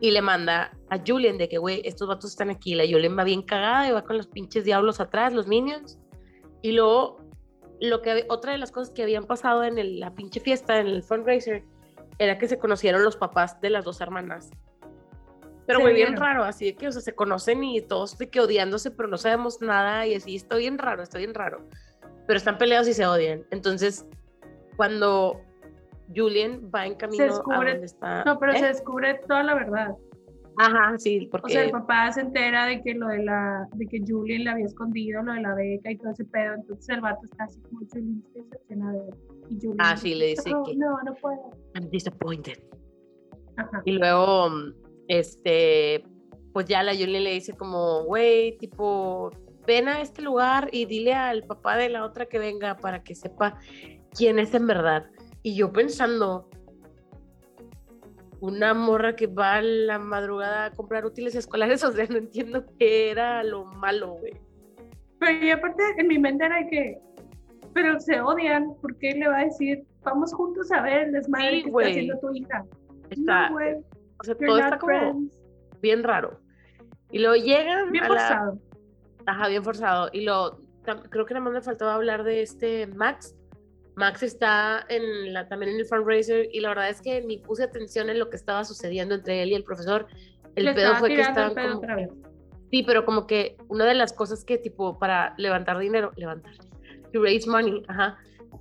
y 0.00 0.10
le 0.10 0.22
manda 0.22 0.76
a 0.88 0.98
Julian 1.06 1.38
de 1.38 1.48
que, 1.48 1.58
güey, 1.58 1.82
estos 1.84 2.08
vatos 2.08 2.30
están 2.30 2.50
aquí, 2.50 2.74
la 2.74 2.82
Julian 2.84 3.16
va 3.16 3.22
bien 3.22 3.42
cagada 3.42 3.88
y 3.88 3.92
va 3.92 4.02
con 4.02 4.16
los 4.16 4.26
pinches 4.26 4.64
diablos 4.64 4.98
atrás, 4.98 5.32
los 5.32 5.46
minions. 5.46 5.98
Y 6.62 6.72
luego, 6.72 7.18
lo 7.80 8.02
que, 8.02 8.26
otra 8.28 8.52
de 8.52 8.58
las 8.58 8.70
cosas 8.72 8.90
que 8.92 9.02
habían 9.02 9.24
pasado 9.24 9.64
en 9.64 9.78
el- 9.78 10.00
la 10.00 10.14
pinche 10.14 10.40
fiesta, 10.40 10.78
en 10.78 10.86
el 10.86 11.02
fundraiser, 11.02 11.64
era 12.18 12.36
que 12.38 12.48
se 12.48 12.58
conocieron 12.58 13.02
los 13.02 13.16
papás 13.16 13.60
de 13.60 13.70
las 13.70 13.84
dos 13.84 14.00
hermanas. 14.00 14.50
Pero 15.66 15.80
muy 15.80 15.92
bien 15.94 16.16
raro, 16.16 16.42
así 16.42 16.64
de 16.66 16.74
que, 16.74 16.88
o 16.88 16.92
sea, 16.92 17.00
se 17.00 17.14
conocen 17.14 17.62
y 17.62 17.80
todos 17.80 18.18
de 18.18 18.28
que 18.28 18.40
odiándose, 18.40 18.90
pero 18.90 19.08
no 19.08 19.16
sabemos 19.16 19.60
nada 19.62 20.06
y 20.06 20.14
así, 20.14 20.34
está 20.36 20.56
bien 20.56 20.78
raro, 20.78 21.02
está 21.02 21.18
bien 21.18 21.32
raro. 21.32 21.64
Pero 22.26 22.36
están 22.36 22.58
peleados 22.58 22.88
y 22.88 22.94
se 22.94 23.06
odian. 23.06 23.44
Entonces, 23.50 24.04
cuando 24.76 25.40
Julian 26.14 26.70
va 26.74 26.86
en 26.86 26.96
camino 26.96 27.22
a 27.24 27.26
descubre- 27.28 27.72
donde 27.72 27.86
está... 27.86 28.24
No, 28.24 28.38
pero 28.38 28.52
¿eh? 28.52 28.58
se 28.58 28.66
descubre 28.66 29.20
toda 29.28 29.42
la 29.44 29.54
verdad. 29.54 29.94
Ajá, 30.62 30.98
sí, 30.98 31.26
O 31.26 31.30
porque... 31.30 31.52
sea, 31.54 31.64
el 31.64 31.70
papá 31.70 32.12
se 32.12 32.20
entera 32.20 32.66
de 32.66 32.82
que 32.82 32.94
lo 32.94 33.08
de 33.08 33.22
la, 33.24 33.66
de 33.72 33.86
que 33.86 34.00
Julian 34.06 34.44
le 34.44 34.50
había 34.50 34.66
escondido 34.66 35.22
lo 35.22 35.32
de 35.32 35.40
la 35.40 35.54
beca 35.54 35.90
y 35.90 35.96
todo 35.96 36.10
ese 36.12 36.24
pedo, 36.26 36.54
entonces 36.54 36.88
el 36.90 37.00
vato 37.00 37.20
está 37.24 37.44
así 37.44 37.60
como 37.62 37.80
Julian 37.90 38.22
se 38.34 38.42
decepciona 38.42 38.92
de 38.92 38.98
él. 38.98 39.14
Y 39.48 39.54
Julian 39.56 39.76
Ah, 39.78 39.96
sí, 39.96 40.14
le 40.14 40.26
dice 40.26 40.50
no, 40.50 40.62
que- 40.64 40.76
no, 40.76 40.98
no 41.02 41.14
puedo. 41.14 41.50
I'm 41.74 41.88
disappointed. 41.90 42.58
Ajá. 43.56 43.82
Y 43.86 43.92
luego, 43.92 44.48
este, 45.08 46.04
pues 46.52 46.66
ya 46.66 46.82
la 46.82 46.92
Julian 46.92 47.24
le 47.24 47.32
dice 47.32 47.54
como, 47.56 48.04
güey, 48.04 48.56
tipo, 48.58 49.30
ven 49.66 49.88
a 49.88 50.00
este 50.02 50.20
lugar 50.22 50.68
y 50.72 50.84
dile 50.84 51.14
al 51.14 51.42
papá 51.44 51.76
de 51.76 51.88
la 51.88 52.04
otra 52.04 52.26
que 52.26 52.38
venga 52.38 52.76
para 52.76 53.02
que 53.02 53.14
sepa 53.14 53.58
quién 54.16 54.38
es 54.38 54.52
en 54.54 54.66
verdad. 54.66 55.06
Y 55.42 55.54
yo 55.56 55.72
pensando, 55.72 56.48
una 58.40 58.74
morra 58.74 59.14
que 59.16 59.26
va 59.26 59.54
a 59.56 59.62
la 59.62 59.98
madrugada 59.98 60.66
a 60.66 60.70
comprar 60.72 61.04
útiles 61.06 61.34
escolares, 61.34 61.82
o 61.84 61.92
sea, 61.92 62.06
no 62.08 62.16
entiendo 62.16 62.64
qué 62.78 63.10
era 63.10 63.42
lo 63.44 63.64
malo, 63.64 64.14
güey. 64.14 64.34
Pero 65.18 65.44
y 65.44 65.50
aparte 65.50 65.82
en 65.98 66.08
mi 66.08 66.18
mente 66.18 66.46
era 66.46 66.66
que, 66.68 66.98
pero 67.74 68.00
se 68.00 68.20
odian, 68.20 68.74
porque 68.80 69.12
le 69.12 69.28
va 69.28 69.40
a 69.40 69.44
decir, 69.44 69.84
vamos 70.02 70.32
juntos 70.32 70.72
a 70.72 70.80
ver 70.82 71.08
el 71.08 71.12
desmadre 71.12 71.58
Sí, 71.58 71.64
que 71.64 71.70
güey. 71.70 71.86
está 71.86 72.00
haciendo 72.00 72.20
tu 72.20 72.34
hija. 72.34 72.64
Está, 73.10 73.50
no, 73.50 73.56
o 74.18 74.24
sea, 74.24 74.34
todo 74.34 74.58
está 74.58 74.78
como 74.78 74.98
friends. 74.98 75.38
bien 75.82 76.02
raro. 76.02 76.40
Y 77.10 77.18
luego 77.18 77.36
llegan 77.36 77.90
Bien 77.90 78.04
a 78.04 78.08
la, 78.08 78.14
forzado. 78.14 78.58
Ajá, 79.26 79.48
bien 79.48 79.64
forzado. 79.64 80.08
Y 80.12 80.22
lo, 80.24 80.60
creo 81.10 81.26
que 81.26 81.34
nada 81.34 81.44
más 81.44 81.52
me 81.54 81.60
faltaba 81.60 81.94
hablar 81.94 82.22
de 82.24 82.42
este 82.42 82.86
Max. 82.86 83.36
Max 83.96 84.22
está 84.22 84.86
en 84.88 85.32
la, 85.32 85.48
también 85.48 85.72
en 85.72 85.80
el 85.80 85.86
fundraiser 85.86 86.48
y 86.52 86.60
la 86.60 86.70
verdad 86.70 86.90
es 86.90 87.00
que 87.00 87.20
ni 87.22 87.38
puse 87.38 87.64
atención 87.64 88.08
en 88.08 88.18
lo 88.18 88.30
que 88.30 88.36
estaba 88.36 88.64
sucediendo 88.64 89.14
entre 89.14 89.42
él 89.42 89.50
y 89.50 89.54
el 89.54 89.64
profesor. 89.64 90.06
El 90.54 90.66
Le 90.66 90.74
pedo 90.74 90.96
fue 90.96 91.08
que 91.10 91.20
estaban 91.20 91.54
como... 91.54 91.80
Sí, 92.70 92.84
pero 92.84 93.04
como 93.04 93.26
que 93.26 93.56
una 93.68 93.84
de 93.84 93.94
las 93.94 94.12
cosas 94.12 94.44
que 94.44 94.56
tipo 94.56 94.98
para 94.98 95.34
levantar 95.38 95.78
dinero, 95.78 96.12
levantar, 96.16 96.52
to 97.12 97.20
raise 97.20 97.48
money, 97.48 97.82
ajá, 97.88 98.16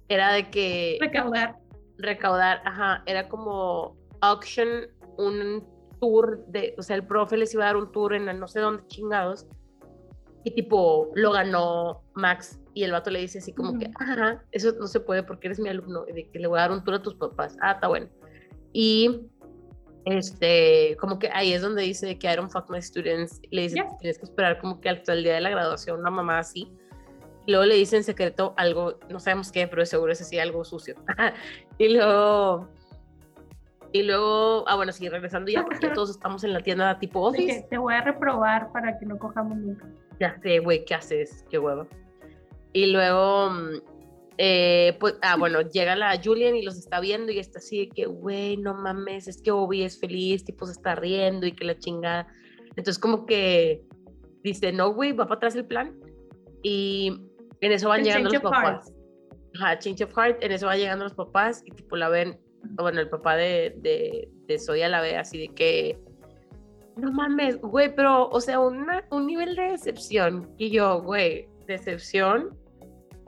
era 0.07 0.33
de 0.33 0.49
que 0.49 0.97
Recaudar. 0.99 1.55
recaudar, 1.97 2.61
ajá, 2.65 3.03
era 3.05 3.29
como 3.29 3.95
auction, 4.21 4.87
un 5.17 5.63
tour 5.99 6.43
de, 6.47 6.73
o 6.77 6.81
sea, 6.81 6.95
el 6.95 7.05
profe 7.05 7.37
les 7.37 7.53
iba 7.53 7.65
a 7.65 7.67
dar 7.67 7.77
un 7.77 7.91
tour 7.91 8.15
en 8.15 8.39
no 8.39 8.47
sé 8.47 8.61
dónde 8.61 8.87
chingados 8.87 9.45
y 10.43 10.55
tipo 10.55 11.11
lo 11.13 11.31
ganó 11.31 12.01
Max 12.13 12.58
y 12.73 12.83
el 12.83 12.91
vato 12.91 13.09
le 13.09 13.19
dice 13.19 13.39
así 13.39 13.53
como 13.53 13.77
que, 13.79 13.85
Ujú. 13.87 13.93
ajá, 13.99 14.43
eso 14.51 14.73
no 14.79 14.87
se 14.87 14.99
puede 14.99 15.23
porque 15.23 15.47
eres 15.47 15.59
mi 15.59 15.69
alumno, 15.69 16.05
y 16.07 16.13
de 16.13 16.29
que 16.29 16.39
le 16.39 16.47
voy 16.47 16.59
a 16.59 16.63
dar 16.63 16.71
un 16.71 16.83
tour 16.83 16.95
a 16.95 17.01
tus 17.01 17.15
papás, 17.15 17.57
ah, 17.61 17.71
está 17.73 17.87
bueno. 17.87 18.07
Y 18.73 19.21
este, 20.05 20.95
como 20.99 21.19
que 21.19 21.29
ahí 21.33 21.53
es 21.53 21.61
donde 21.61 21.83
dice 21.83 22.17
que 22.17 22.31
I 22.31 22.35
don't 22.35 22.51
fuck 22.51 22.69
my 22.69 22.81
students, 22.81 23.41
le 23.51 23.63
dice, 23.63 23.75
Ya. 23.77 23.87
tienes 23.99 24.17
que 24.17 24.25
esperar 24.25 24.59
como 24.59 24.79
que 24.79 24.89
hasta 24.89 25.13
el 25.13 25.23
día 25.23 25.35
de 25.35 25.41
la 25.41 25.49
graduación, 25.49 25.99
una 25.99 26.09
mamá 26.09 26.39
así. 26.39 26.71
Luego 27.47 27.65
le 27.65 27.75
dice 27.75 27.97
en 27.97 28.03
secreto 28.03 28.53
algo, 28.57 28.99
no 29.09 29.19
sabemos 29.19 29.51
qué, 29.51 29.67
pero 29.67 29.85
seguro 29.85 30.11
es 30.11 30.21
así, 30.21 30.37
algo 30.39 30.63
sucio. 30.63 30.95
y 31.79 31.89
luego, 31.89 32.69
y 33.91 34.03
luego, 34.03 34.65
ah, 34.67 34.75
bueno, 34.75 34.91
sí, 34.91 35.09
regresando 35.09 35.51
ya, 35.51 35.63
porque 35.65 35.89
todos 35.95 36.11
estamos 36.11 36.43
en 36.43 36.53
la 36.53 36.59
tienda 36.61 36.97
tipo 36.99 37.31
De 37.31 37.37
que 37.37 37.43
office. 37.45 37.67
te 37.69 37.77
voy 37.77 37.93
a 37.95 38.01
reprobar 38.01 38.71
para 38.71 38.97
que 38.99 39.05
no 39.05 39.17
cojamos 39.17 39.57
nunca. 39.57 39.87
Ya 40.19 40.39
sé, 40.41 40.59
güey, 40.59 40.85
¿qué 40.85 40.95
haces? 40.95 41.43
Qué 41.49 41.57
huevo. 41.57 41.87
Y 42.73 42.87
luego, 42.87 43.49
mm, 43.49 43.81
eh, 44.37 44.97
pues, 44.99 45.15
ah, 45.21 45.35
bueno, 45.37 45.61
llega 45.61 45.95
la 45.95 46.19
Julian 46.23 46.55
y 46.55 46.63
los 46.63 46.77
está 46.77 46.99
viendo 46.99 47.31
y 47.31 47.39
está 47.39 47.59
así 47.59 47.79
de 47.79 47.89
que, 47.89 48.05
güey, 48.05 48.57
no 48.57 48.73
mames, 48.73 49.27
es 49.27 49.41
que 49.41 49.51
Obi 49.51 49.83
es 49.83 49.99
feliz, 49.99 50.45
tipo 50.45 50.65
se 50.65 50.73
está 50.73 50.95
riendo 50.95 51.45
y 51.45 51.51
que 51.51 51.65
la 51.65 51.77
chingada. 51.77 52.27
Entonces, 52.69 52.99
como 52.99 53.25
que 53.25 53.83
dice, 54.43 54.71
no, 54.71 54.93
güey, 54.93 55.11
va 55.11 55.25
para 55.25 55.37
atrás 55.37 55.55
el 55.55 55.65
plan. 55.65 55.97
Y 56.63 57.21
en 57.61 57.71
eso 57.71 57.89
van 57.89 58.01
El 58.01 58.05
llegando 58.05 58.29
los 58.29 58.41
papás. 58.41 58.93
Ajá, 59.55 59.79
change 59.79 60.03
of 60.03 60.13
heart. 60.15 60.43
En 60.43 60.51
eso 60.51 60.67
van 60.67 60.77
llegando 60.77 61.05
los 61.05 61.15
papás 61.15 61.63
y, 61.65 61.71
tipo, 61.71 61.95
la 61.95 62.09
ven, 62.09 62.39
bueno, 62.75 63.01
el 63.01 63.09
papá 63.09 63.35
de, 63.35 63.75
de, 63.77 64.29
de 64.47 64.59
Soya 64.59 64.89
la 64.89 65.01
ve 65.01 65.17
así 65.17 65.39
de 65.39 65.47
que, 65.49 65.99
no 66.95 67.11
mames, 67.11 67.59
güey, 67.61 67.93
pero, 67.95 68.29
o 68.29 68.41
sea, 68.41 68.59
una, 68.59 69.05
un 69.11 69.25
nivel 69.25 69.55
de 69.55 69.71
decepción. 69.71 70.53
Y 70.57 70.69
yo, 70.69 71.01
güey, 71.01 71.47
decepción, 71.67 72.57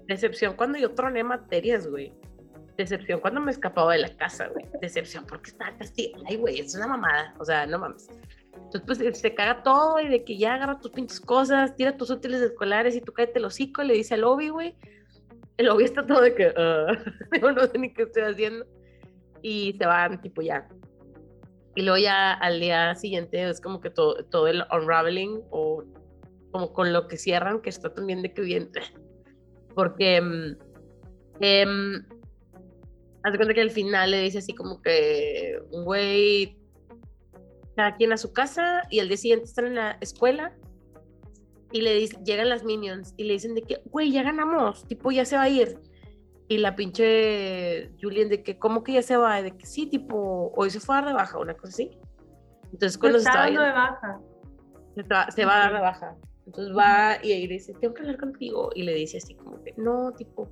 decepción 0.08 0.56
cuando 0.56 0.78
yo 0.78 0.94
troné 0.94 1.24
materias, 1.24 1.88
güey. 1.88 2.14
Decepción 2.78 3.20
cuando 3.20 3.42
me 3.42 3.52
escapaba 3.52 3.94
de 3.94 4.00
la 4.00 4.16
casa, 4.18 4.48
güey. 4.48 4.66
Decepción 4.82 5.26
porque 5.26 5.52
estaba 5.52 5.76
castigada. 5.78 6.24
Ay, 6.28 6.38
güey, 6.38 6.60
es 6.60 6.76
una 6.76 6.88
mamada. 6.88 7.34
O 7.40 7.46
sea, 7.46 7.66
no 7.66 7.80
mames. 7.80 8.10
Entonces, 8.56 8.82
pues 8.86 9.20
se 9.20 9.36
caga 9.36 9.64
todo 9.64 10.00
y 10.00 10.08
de 10.08 10.24
que 10.24 10.38
ya 10.38 10.56
agarra 10.56 10.80
tus 10.80 10.92
pinches 10.92 11.20
cosas, 11.20 11.76
tira 11.76 11.98
tus 11.98 12.10
útiles 12.10 12.42
escolares 12.42 12.96
y 12.96 13.02
tú 13.02 13.12
cállate 13.14 13.40
el 13.40 13.46
hocico, 13.46 13.84
le 13.84 13.94
dice 13.94 14.14
al 14.14 14.24
Obi, 14.24 14.50
güey. 14.50 14.76
El 15.58 15.70
Obi 15.70 15.84
está 15.84 16.06
todo 16.06 16.22
de 16.22 16.34
que, 16.34 16.54
"Ah", 16.56 16.88
yo 17.42 17.52
no 17.52 17.68
sé 17.68 17.78
ni 17.78 17.94
qué 17.94 18.04
estoy 18.04 18.24
haciendo. 18.24 18.66
Y 19.42 19.74
se 19.78 19.86
van, 19.86 20.22
tipo, 20.22 20.42
ya. 20.42 20.68
Y 21.76 21.84
luego 21.84 21.98
ya 21.98 22.34
al 22.34 22.60
día 22.60 22.96
siguiente 22.96 23.50
es 23.50 23.62
como 23.62 23.80
que 23.80 23.90
todo, 23.90 24.26
todo 24.26 24.48
el 24.48 24.64
unraveling 24.72 25.42
o 25.52 25.84
como 26.52 26.74
con 26.74 26.92
lo 26.92 27.08
que 27.08 27.18
cierran, 27.18 27.62
que 27.62 27.70
está 27.70 27.94
también 27.94 28.22
de 28.22 28.34
que 28.34 28.42
bien. 28.42 28.70
Porque 29.76 30.18
em, 31.40 32.06
haz 33.24 33.32
de 33.32 33.38
cuenta 33.38 33.54
que 33.54 33.62
al 33.62 33.72
final 33.72 34.12
le 34.12 34.22
dice 34.22 34.40
así 34.40 34.54
como 34.54 34.82
que, 34.82 35.60
güey, 35.72 36.58
cada 37.76 37.96
quien 37.96 38.12
a 38.14 38.18
su 38.18 38.34
casa 38.34 38.84
y 38.90 39.00
al 39.00 39.08
día 39.08 39.18
siguiente 39.18 39.46
están 39.46 39.66
en 39.68 39.76
la 39.76 39.98
escuela 40.02 40.54
y 41.72 41.82
le 41.82 41.96
dicen, 41.96 42.24
llegan 42.26 42.50
las 42.50 42.64
minions 42.64 43.14
y 43.18 43.24
le 43.24 43.34
dicen 43.34 43.56
de 43.56 43.62
que, 43.64 43.82
güey, 43.86 44.12
ya 44.12 44.24
ganamos, 44.24 44.86
tipo, 44.88 45.12
ya 45.12 45.24
se 45.26 45.38
va 45.38 45.44
a 45.44 45.50
ir. 45.50 45.78
Y 46.50 46.58
la 46.58 46.76
pinche 46.76 47.92
Julian 48.02 48.28
de 48.28 48.44
que, 48.44 48.60
¿cómo 48.60 48.84
que 48.84 48.92
ya 48.94 49.02
se 49.02 49.16
va? 49.16 49.42
De 49.42 49.56
que 49.56 49.66
sí, 49.66 49.88
tipo, 49.88 50.52
hoy 50.54 50.70
se 50.70 50.82
fue 50.82 50.96
a 50.96 51.00
dar 51.00 51.08
de 51.08 51.14
baja, 51.14 51.38
una 51.40 51.54
cosa 51.54 51.70
así. 51.70 51.92
Entonces, 52.74 52.98
cuando 52.98 53.20
se 53.20 53.30
está 53.30 53.40
dando 53.46 53.62
de 53.62 53.72
baja. 53.72 54.20
se, 54.96 55.04
va- 55.04 55.32
se 55.32 55.46
va 55.46 55.56
a 55.56 55.60
dar 55.60 55.74
de 55.74 55.80
baja. 55.80 56.16
Entonces 56.52 56.78
va 56.78 57.18
y 57.24 57.32
ahí 57.32 57.48
le 57.48 57.54
dice, 57.54 57.74
tengo 57.80 57.94
que 57.94 58.02
hablar 58.02 58.18
contigo. 58.18 58.72
Y 58.76 58.84
le 58.84 58.94
dice 58.94 59.20
así 59.20 59.36
como 59.36 59.64
que, 59.64 59.74
no, 59.78 60.12
tipo, 60.12 60.52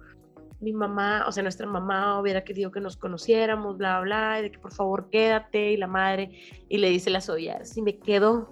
mi 0.61 0.71
mamá, 0.71 1.25
o 1.27 1.31
sea, 1.33 1.43
nuestra 1.43 1.67
mamá 1.67 2.21
hubiera 2.21 2.45
querido 2.45 2.71
que 2.71 2.79
nos 2.79 2.95
conociéramos, 2.95 3.77
bla, 3.77 3.99
bla, 3.99 4.39
y 4.39 4.43
de 4.43 4.51
que 4.51 4.59
por 4.59 4.71
favor 4.71 5.09
quédate, 5.09 5.73
y 5.73 5.77
la 5.77 5.87
madre. 5.87 6.31
Y 6.69 6.77
le 6.77 6.89
dice 6.89 7.09
la 7.09 7.19
Soya, 7.19 7.65
si 7.65 7.81
me 7.81 7.97
quedo, 7.97 8.49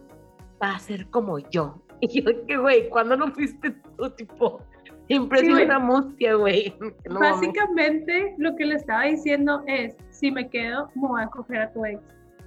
va 0.61 0.75
a 0.75 0.79
ser 0.79 1.09
como 1.09 1.39
yo. 1.39 1.81
Y 1.99 2.21
yo, 2.21 2.45
que 2.45 2.57
güey, 2.57 2.89
¿cuándo 2.89 3.15
no 3.15 3.31
fuiste 3.31 3.71
tú, 3.71 4.09
tipo? 4.11 4.61
Siempre 5.07 5.39
Sí, 5.39 5.51
una 5.51 5.79
mustia, 5.79 6.35
güey. 6.35 6.75
No. 7.09 7.21
Básicamente, 7.21 8.35
lo 8.37 8.55
que 8.57 8.65
le 8.65 8.75
estaba 8.75 9.05
diciendo 9.05 9.63
es, 9.67 9.95
si 10.11 10.29
me 10.31 10.47
quedo, 10.49 10.91
me 10.95 11.07
voy 11.07 11.21
a 11.23 11.27
coger 11.27 11.61
a 11.61 11.71
tu 11.71 11.85
ex. 11.85 11.99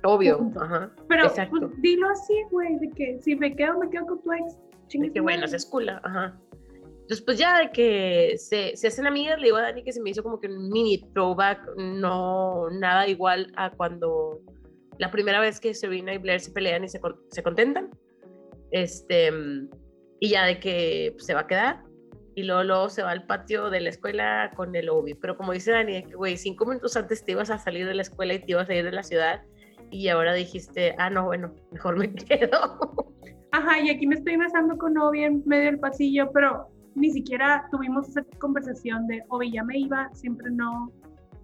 Obvio, 0.04 0.38
punto. 0.38 0.62
ajá. 0.62 0.90
Pero 1.08 1.32
pues, 1.34 1.80
dilo 1.80 2.08
así, 2.10 2.34
güey, 2.50 2.78
de 2.78 2.90
que 2.90 3.18
si 3.22 3.34
me 3.34 3.56
quedo, 3.56 3.78
me 3.78 3.90
quedo 3.90 4.06
con 4.06 4.22
tu 4.22 4.32
ex. 4.34 4.56
De 4.92 5.12
que 5.12 5.20
bueno, 5.20 5.46
se 5.46 5.56
escula, 5.56 6.00
ajá. 6.04 6.38
Entonces, 7.10 7.24
pues 7.24 7.38
ya 7.38 7.58
de 7.58 7.72
que 7.72 8.34
se, 8.38 8.76
se 8.76 8.86
hacen 8.86 9.06
amigas, 9.06 9.38
le 9.38 9.46
digo 9.46 9.56
a 9.56 9.62
Dani 9.62 9.82
que 9.82 9.92
se 9.92 10.00
me 10.00 10.10
hizo 10.10 10.22
como 10.22 10.38
que 10.40 10.46
un 10.46 10.68
mini 10.70 10.98
throwback, 11.12 11.76
no 11.76 12.70
nada 12.70 13.08
igual 13.08 13.52
a 13.56 13.70
cuando 13.70 14.40
la 14.98 15.10
primera 15.10 15.40
vez 15.40 15.58
que 15.58 15.74
Serena 15.74 16.14
y 16.14 16.18
Blair 16.18 16.40
se 16.40 16.52
pelean 16.52 16.84
y 16.84 16.88
se, 16.88 17.00
se 17.30 17.42
contentan. 17.42 17.90
Este, 18.70 19.32
y 20.20 20.28
ya 20.28 20.44
de 20.44 20.60
que 20.60 21.10
pues, 21.14 21.26
se 21.26 21.34
va 21.34 21.40
a 21.40 21.46
quedar. 21.46 21.82
Y 22.36 22.44
luego, 22.44 22.62
luego 22.62 22.88
se 22.90 23.02
va 23.02 23.10
al 23.10 23.26
patio 23.26 23.70
de 23.70 23.80
la 23.80 23.88
escuela 23.88 24.52
con 24.54 24.76
el 24.76 24.88
Obi. 24.88 25.14
Pero 25.14 25.36
como 25.36 25.52
dice 25.52 25.72
Dani, 25.72 26.02
güey, 26.14 26.36
cinco 26.36 26.64
minutos 26.66 26.96
antes 26.96 27.24
te 27.24 27.32
ibas 27.32 27.50
a 27.50 27.58
salir 27.58 27.86
de 27.86 27.94
la 27.94 28.02
escuela 28.02 28.34
y 28.34 28.38
te 28.38 28.52
ibas 28.52 28.68
a 28.68 28.74
ir 28.74 28.84
de 28.84 28.92
la 28.92 29.02
ciudad. 29.02 29.42
Y 29.90 30.08
ahora 30.08 30.34
dijiste, 30.34 30.94
ah, 30.98 31.10
no, 31.10 31.24
bueno, 31.24 31.54
mejor 31.72 31.96
me 31.96 32.14
quedo. 32.14 33.10
Ajá, 33.52 33.80
y 33.80 33.90
aquí 33.90 34.06
me 34.06 34.14
estoy 34.14 34.36
besando 34.36 34.76
con 34.76 34.96
Obi 34.98 35.24
en 35.24 35.42
medio 35.46 35.64
del 35.64 35.80
pasillo, 35.80 36.30
pero 36.32 36.68
ni 36.94 37.10
siquiera 37.10 37.66
tuvimos 37.70 38.08
esa 38.08 38.22
conversación 38.38 39.06
de, 39.06 39.22
Obi, 39.28 39.52
ya 39.52 39.64
me 39.64 39.78
iba, 39.78 40.08
siempre 40.14 40.50
no, 40.50 40.92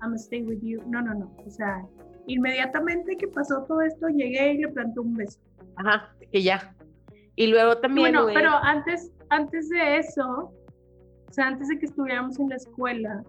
I'm 0.01 0.11
gonna 0.11 0.17
stay 0.17 0.43
with 0.43 0.61
you. 0.63 0.83
No, 0.87 1.03
no, 1.03 1.15
no. 1.15 1.33
O 1.45 1.51
sea, 1.51 1.85
inmediatamente 2.27 3.17
que 3.17 3.29
pasó 3.29 3.63
todo 3.65 3.81
esto, 3.81 4.09
llegué 4.09 4.55
y 4.55 4.59
le 4.59 4.69
planté 4.69 5.01
un 5.01 5.15
beso. 5.15 5.41
Ajá, 5.77 6.15
que 6.31 6.43
ya. 6.43 6.75
Y 7.37 7.49
luego 7.49 7.77
también, 7.79 8.13
bueno, 8.13 8.23
güey, 8.23 8.35
pero 8.35 8.51
antes, 8.63 9.13
antes 9.31 9.69
de 9.69 9.99
eso, 9.99 10.53
o 11.29 11.33
sea, 11.33 11.49
antes 11.49 11.69
de 11.69 11.79
que 11.79 11.87
estuviéramos 11.87 12.39
en 12.39 12.49
la 12.49 12.57
escuela, 12.57 13.23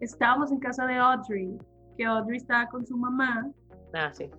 estábamos 0.00 0.50
en 0.52 0.58
casa 0.58 0.86
de 0.86 0.96
Audrey, 0.96 1.56
que 1.96 2.04
Audrey 2.04 2.38
estaba 2.38 2.66
con 2.68 2.86
su 2.86 2.96
mamá 2.96 3.50
Ah, 3.94 4.10
sí. 4.12 4.30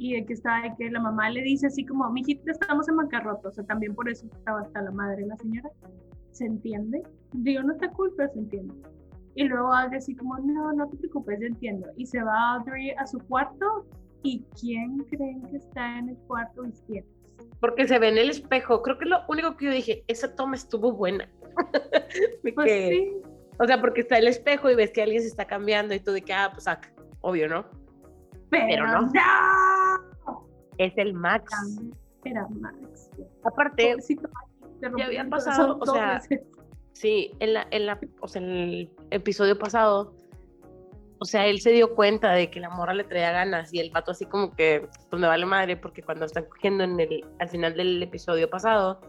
Y 0.00 0.14
de 0.14 0.24
que 0.24 0.32
estaba 0.32 0.62
de 0.62 0.74
que 0.78 0.90
la 0.90 0.98
mamá 0.98 1.28
le 1.28 1.42
dice 1.42 1.66
así 1.66 1.84
como, 1.84 2.08
mijita, 2.10 2.50
estamos 2.52 2.88
en 2.88 2.96
bancarrota, 2.96 3.48
o 3.48 3.52
sea, 3.52 3.64
también 3.64 3.94
por 3.94 4.08
eso 4.08 4.26
estaba 4.32 4.62
hasta 4.62 4.80
la 4.80 4.90
madre 4.90 5.26
la 5.26 5.36
señora. 5.36 5.68
¿Se 6.32 6.46
entiende? 6.46 7.02
Digo, 7.32 7.62
no 7.62 7.72
está 7.74 7.90
cool, 7.90 8.10
pero 8.16 8.32
se 8.32 8.38
entiende. 8.38 8.72
Y 9.34 9.44
luego 9.44 9.74
Audrey 9.74 9.98
así 9.98 10.16
como, 10.16 10.38
no, 10.38 10.72
no 10.72 10.88
te 10.88 10.96
preocupes, 10.96 11.38
yo 11.38 11.46
entiendo. 11.48 11.86
Y 11.98 12.06
se 12.06 12.22
va 12.22 12.54
Audrey 12.54 12.92
a 12.92 13.06
su 13.06 13.18
cuarto 13.18 13.86
y 14.22 14.42
¿quién 14.58 14.96
creen 15.10 15.42
que 15.42 15.58
está 15.58 15.98
en 15.98 16.08
el 16.08 16.16
cuarto 16.26 16.64
izquierdo? 16.64 17.10
Porque 17.60 17.86
se 17.86 17.98
ve 17.98 18.08
en 18.08 18.16
el 18.16 18.30
espejo. 18.30 18.80
Creo 18.80 18.96
que 18.96 19.04
lo 19.04 19.18
único 19.28 19.54
que 19.58 19.66
yo 19.66 19.70
dije, 19.70 20.02
esa 20.08 20.34
toma 20.34 20.54
estuvo 20.56 20.92
buena. 20.92 21.28
De 22.42 22.52
Pues 22.54 22.66
que- 22.66 22.88
sí, 22.88 23.30
O 23.58 23.66
sea, 23.66 23.78
porque 23.82 24.00
está 24.00 24.16
el 24.16 24.28
espejo 24.28 24.70
y 24.70 24.74
ves 24.76 24.92
que 24.92 25.02
alguien 25.02 25.20
se 25.20 25.28
está 25.28 25.44
cambiando 25.46 25.94
y 25.94 26.00
tú 26.00 26.12
de 26.12 26.22
que, 26.22 26.32
ah, 26.32 26.48
pues 26.52 26.64
saca. 26.64 26.90
Obvio, 27.20 27.48
¿no? 27.48 27.66
Pero, 28.50 28.66
pero 28.68 28.86
no. 28.86 29.00
no. 29.02 30.46
Es 30.78 30.92
el 30.96 31.14
Max. 31.14 31.52
Era 32.24 32.46
Max. 32.48 33.10
Aparte, 33.44 33.96
rompió 34.82 35.06
había 35.06 35.28
pasado, 35.28 35.78
o 35.80 35.86
sea, 35.86 36.14
veces. 36.14 36.40
sí, 36.92 37.32
en 37.40 37.54
la, 37.54 37.66
en 37.70 37.86
la, 37.86 37.98
o 38.20 38.28
sea, 38.28 38.42
en 38.42 38.48
el 38.50 38.90
episodio 39.10 39.58
pasado, 39.58 40.14
o 41.18 41.24
sea, 41.26 41.46
él 41.46 41.60
se 41.60 41.70
dio 41.72 41.94
cuenta 41.94 42.32
de 42.32 42.50
que 42.50 42.60
la 42.60 42.70
morra 42.70 42.94
le 42.94 43.04
traía 43.04 43.30
ganas 43.30 43.72
y 43.74 43.78
el 43.78 43.90
vato 43.90 44.12
así 44.12 44.24
como 44.24 44.54
que, 44.54 44.88
pues 45.10 45.20
me 45.20 45.28
vale 45.28 45.44
madre, 45.44 45.76
porque 45.76 46.02
cuando 46.02 46.24
están 46.24 46.46
cogiendo 46.46 46.84
en 46.84 46.98
el, 46.98 47.24
al 47.38 47.48
final 47.48 47.76
del 47.76 48.02
episodio 48.02 48.48
pasado, 48.48 49.00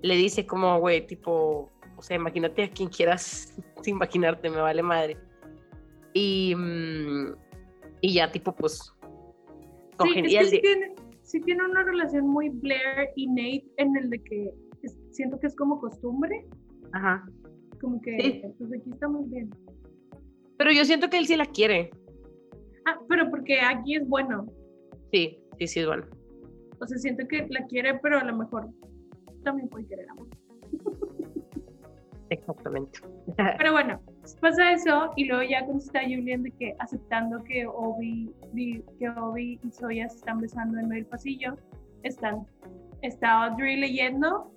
le 0.00 0.16
dice 0.16 0.46
como, 0.46 0.78
güey, 0.80 1.06
tipo, 1.06 1.70
o 1.96 2.02
sea, 2.02 2.16
imagínate 2.16 2.64
a 2.64 2.70
quien 2.70 2.88
quieras 2.88 3.54
imaginarte, 3.84 4.48
me 4.48 4.60
vale 4.60 4.82
madre. 4.82 5.18
Y, 6.14 6.54
mm, 6.56 7.34
y 8.00 8.14
ya, 8.14 8.30
tipo, 8.32 8.54
pues, 8.54 8.92
Sí, 10.02 10.20
es 10.24 10.32
que 10.38 10.44
sí 10.46 10.60
tiene, 10.62 10.94
sí 11.22 11.40
tiene 11.42 11.62
una 11.64 11.82
relación 11.84 12.26
muy 12.26 12.48
Blair 12.48 13.10
y 13.16 13.26
Nate 13.26 13.66
en 13.76 13.96
el 13.98 14.08
de 14.08 14.18
que 14.22 14.54
es- 14.82 14.98
siento 15.10 15.38
que 15.38 15.46
es 15.48 15.54
como 15.56 15.78
costumbre, 15.78 16.46
Ajá. 16.92 17.26
como 17.82 18.00
que 18.00 18.16
Sí. 18.18 18.42
pues 18.58 18.72
aquí 18.72 18.90
estamos 18.90 19.28
bien. 19.28 19.50
Pero 20.56 20.72
yo 20.72 20.84
siento 20.86 21.10
que 21.10 21.18
él 21.18 21.26
sí 21.26 21.36
la 21.36 21.44
quiere. 21.44 21.90
Ah, 22.86 22.98
pero 23.10 23.28
porque 23.28 23.60
aquí 23.60 23.96
es 23.96 24.08
bueno, 24.08 24.46
Sí, 25.12 25.38
sí, 25.58 25.66
sí, 25.66 25.80
es 25.80 25.86
bueno. 25.86 26.06
o 26.80 26.86
sea, 26.86 26.96
siento 26.96 27.28
que 27.28 27.46
la 27.50 27.66
quiere, 27.66 27.98
pero 27.98 28.18
a 28.18 28.24
lo 28.24 28.34
mejor 28.34 28.68
también 29.44 29.68
puede 29.68 29.86
querer 29.86 30.08
amor. 30.10 30.28
Exactamente. 32.30 33.00
Pero 33.58 33.72
bueno, 33.72 34.00
pasa 34.40 34.72
eso 34.72 35.12
y 35.16 35.24
luego 35.24 35.42
ya 35.42 35.64
cuando 35.64 35.82
está 35.82 36.02
Julian 36.02 36.42
de 36.42 36.50
que 36.52 36.74
aceptando 36.78 37.42
que 37.44 37.66
Obi, 37.66 38.30
que 38.98 39.08
Obi 39.08 39.58
y 39.62 39.70
Soya 39.70 40.08
se 40.08 40.16
están 40.16 40.40
besando 40.40 40.78
en 40.78 40.88
medio 40.88 41.02
del 41.02 41.10
pasillo, 41.10 41.56
están, 42.02 42.46
está 43.02 43.44
Audrey 43.44 43.76
leyendo 43.76 44.52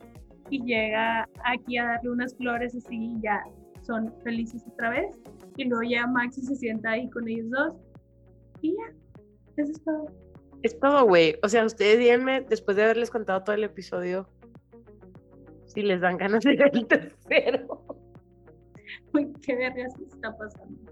y 0.49 0.63
llega 0.63 1.27
aquí 1.45 1.77
a 1.77 1.85
darle 1.85 2.11
unas 2.11 2.35
flores 2.35 2.75
así 2.75 2.95
y 2.95 3.21
ya 3.21 3.43
son 3.81 4.13
felices 4.23 4.63
otra 4.71 4.89
vez. 4.89 5.17
Y 5.55 5.65
luego 5.65 5.83
ya 5.83 6.07
Maxi 6.07 6.41
se 6.41 6.55
sienta 6.55 6.91
ahí 6.91 7.09
con 7.09 7.27
ellos 7.27 7.49
dos 7.49 7.73
y 8.61 8.71
ya, 8.71 8.93
eso 9.57 9.71
es 9.71 9.83
todo. 9.83 10.07
Es 10.63 10.79
todo, 10.79 11.05
güey. 11.05 11.35
O 11.43 11.49
sea, 11.49 11.65
ustedes 11.65 11.99
díganme, 11.99 12.41
después 12.41 12.77
de 12.77 12.83
haberles 12.83 13.09
contado 13.09 13.43
todo 13.43 13.55
el 13.55 13.65
episodio, 13.65 14.29
si 15.65 15.81
les 15.81 16.01
dan 16.01 16.17
ganas 16.17 16.43
de 16.43 16.55
ver 16.55 16.71
el 16.73 16.87
tercero. 16.87 17.83
Güey, 19.11 19.31
qué 19.41 19.55
vergas 19.55 19.93
está 19.99 20.35
pasando. 20.37 20.91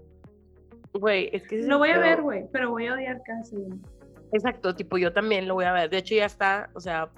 Güey, 0.94 1.30
es 1.32 1.46
que 1.48 1.62
Lo 1.62 1.78
voy 1.78 1.90
a 1.90 1.98
ver, 1.98 2.22
güey, 2.22 2.46
pero 2.52 2.70
voy 2.70 2.86
a 2.86 2.94
odiar 2.94 3.22
segundo. 3.44 3.76
Exacto, 4.32 4.74
tipo, 4.74 4.98
yo 4.98 5.12
también 5.12 5.48
lo 5.48 5.54
voy 5.54 5.64
a 5.64 5.72
ver. 5.72 5.90
De 5.90 5.98
hecho, 5.98 6.14
ya 6.14 6.26
está, 6.26 6.70
o 6.74 6.80
sea, 6.80 7.10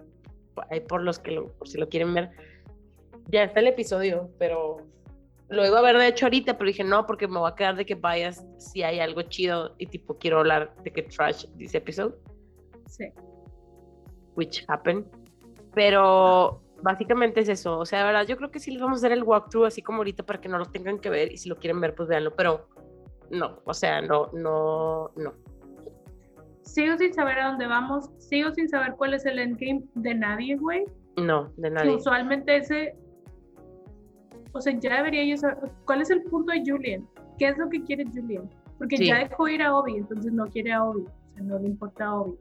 ahí 0.71 0.81
por 0.81 1.03
los 1.03 1.19
que 1.19 1.33
lo, 1.33 1.49
por 1.53 1.69
si 1.69 1.79
lo 1.79 1.89
quieren 1.89 2.15
ver, 2.15 2.31
ya 3.29 3.45
está 3.45 3.61
el 3.61 3.69
episodio, 3.69 4.31
pero 4.39 4.79
lo 5.49 5.67
iba 5.67 5.79
a 5.79 5.83
ver 5.83 5.97
de 5.97 6.09
hecho 6.09 6.27
ahorita, 6.27 6.57
pero 6.59 6.69
dije 6.69 6.85
no, 6.85 7.07
porque 7.07 7.29
me 7.29 7.39
voy 7.39 7.51
a 7.51 7.55
quedar 7.55 7.77
de 7.77 7.87
que 7.87 7.95
vayas 7.95 8.45
si 8.59 8.83
hay 8.83 8.99
algo 9.01 9.23
chido 9.23 9.75
y 9.79 9.87
tipo 9.87 10.19
quiero 10.19 10.39
hablar 10.41 10.75
de 10.83 10.91
que 10.93 11.03
trash 11.03 11.47
this 11.57 11.75
episode, 11.75 12.15
Sí. 12.89 13.13
which 14.37 14.65
happened. 14.69 15.05
Pero 15.75 16.63
básicamente 16.85 17.41
es 17.41 17.49
eso, 17.49 17.79
o 17.79 17.87
sea, 17.87 18.01
de 18.01 18.05
verdad, 18.05 18.27
yo 18.27 18.37
creo 18.37 18.51
que 18.51 18.61
sí 18.61 18.71
les 18.71 18.81
vamos 18.83 18.99
a 18.99 19.01
hacer 19.07 19.13
el 19.13 19.25
walkthrough 19.25 19.65
así 19.67 19.81
como 19.83 19.99
ahorita 19.99 20.23
para 20.25 20.41
que 20.41 20.49
no 20.49 20.59
lo 20.59 20.67
tengan 20.67 20.99
que 20.99 21.09
ver 21.11 21.33
y 21.33 21.39
si 21.39 21.49
lo 21.49 21.57
quieren 21.57 21.81
ver, 21.81 21.95
pues 21.95 22.09
véanlo, 22.09 22.33
pero 22.37 22.69
no, 23.31 23.59
o 23.65 23.73
sea, 23.75 24.03
no, 24.03 24.29
no, 24.35 25.11
no. 25.17 25.33
Sigo 26.63 26.97
sin 26.99 27.13
saber 27.15 27.39
a 27.39 27.49
dónde 27.49 27.67
vamos. 27.67 28.11
Sigo 28.19 28.51
sin 28.53 28.69
saber 28.69 28.95
cuál 28.97 29.15
es 29.15 29.25
el 29.27 29.39
endgame 29.39 29.83
de 29.95 30.15
nadie, 30.15 30.57
güey. 30.57 30.85
No, 31.17 31.53
de 31.57 31.69
Que 31.69 31.71
nadie. 31.71 31.95
usualmente 31.97 32.57
ese. 32.57 32.97
O 34.53 34.61
sea, 34.61 34.73
ya 34.81 34.97
debería 34.97 35.25
yo 35.25 35.37
saber. 35.37 35.71
¿Cuál 35.85 36.01
es 36.01 36.11
el 36.11 36.23
punto 36.23 36.53
de 36.53 36.63
Julian? 36.67 37.07
¿Qué 37.39 37.49
es 37.49 37.59
lo 37.59 37.69
que 37.69 37.83
quiere 37.85 38.05
Julian? 38.07 38.49
Porque 38.79 38.97
Sí. 38.97 39.07
ya 39.07 39.19
dejó 39.19 39.47
ir 39.49 39.63
a 39.63 39.77
Obi, 39.77 39.97
entonces 39.97 40.33
no 40.33 40.47
quiere 40.47 40.73
a 40.73 40.85
Obi. 40.85 41.03
O 41.03 41.35
sea, 41.35 41.43
no 41.43 41.59
le 41.59 41.67
importa 41.69 42.07
a 42.07 42.15
Obi. 42.21 42.39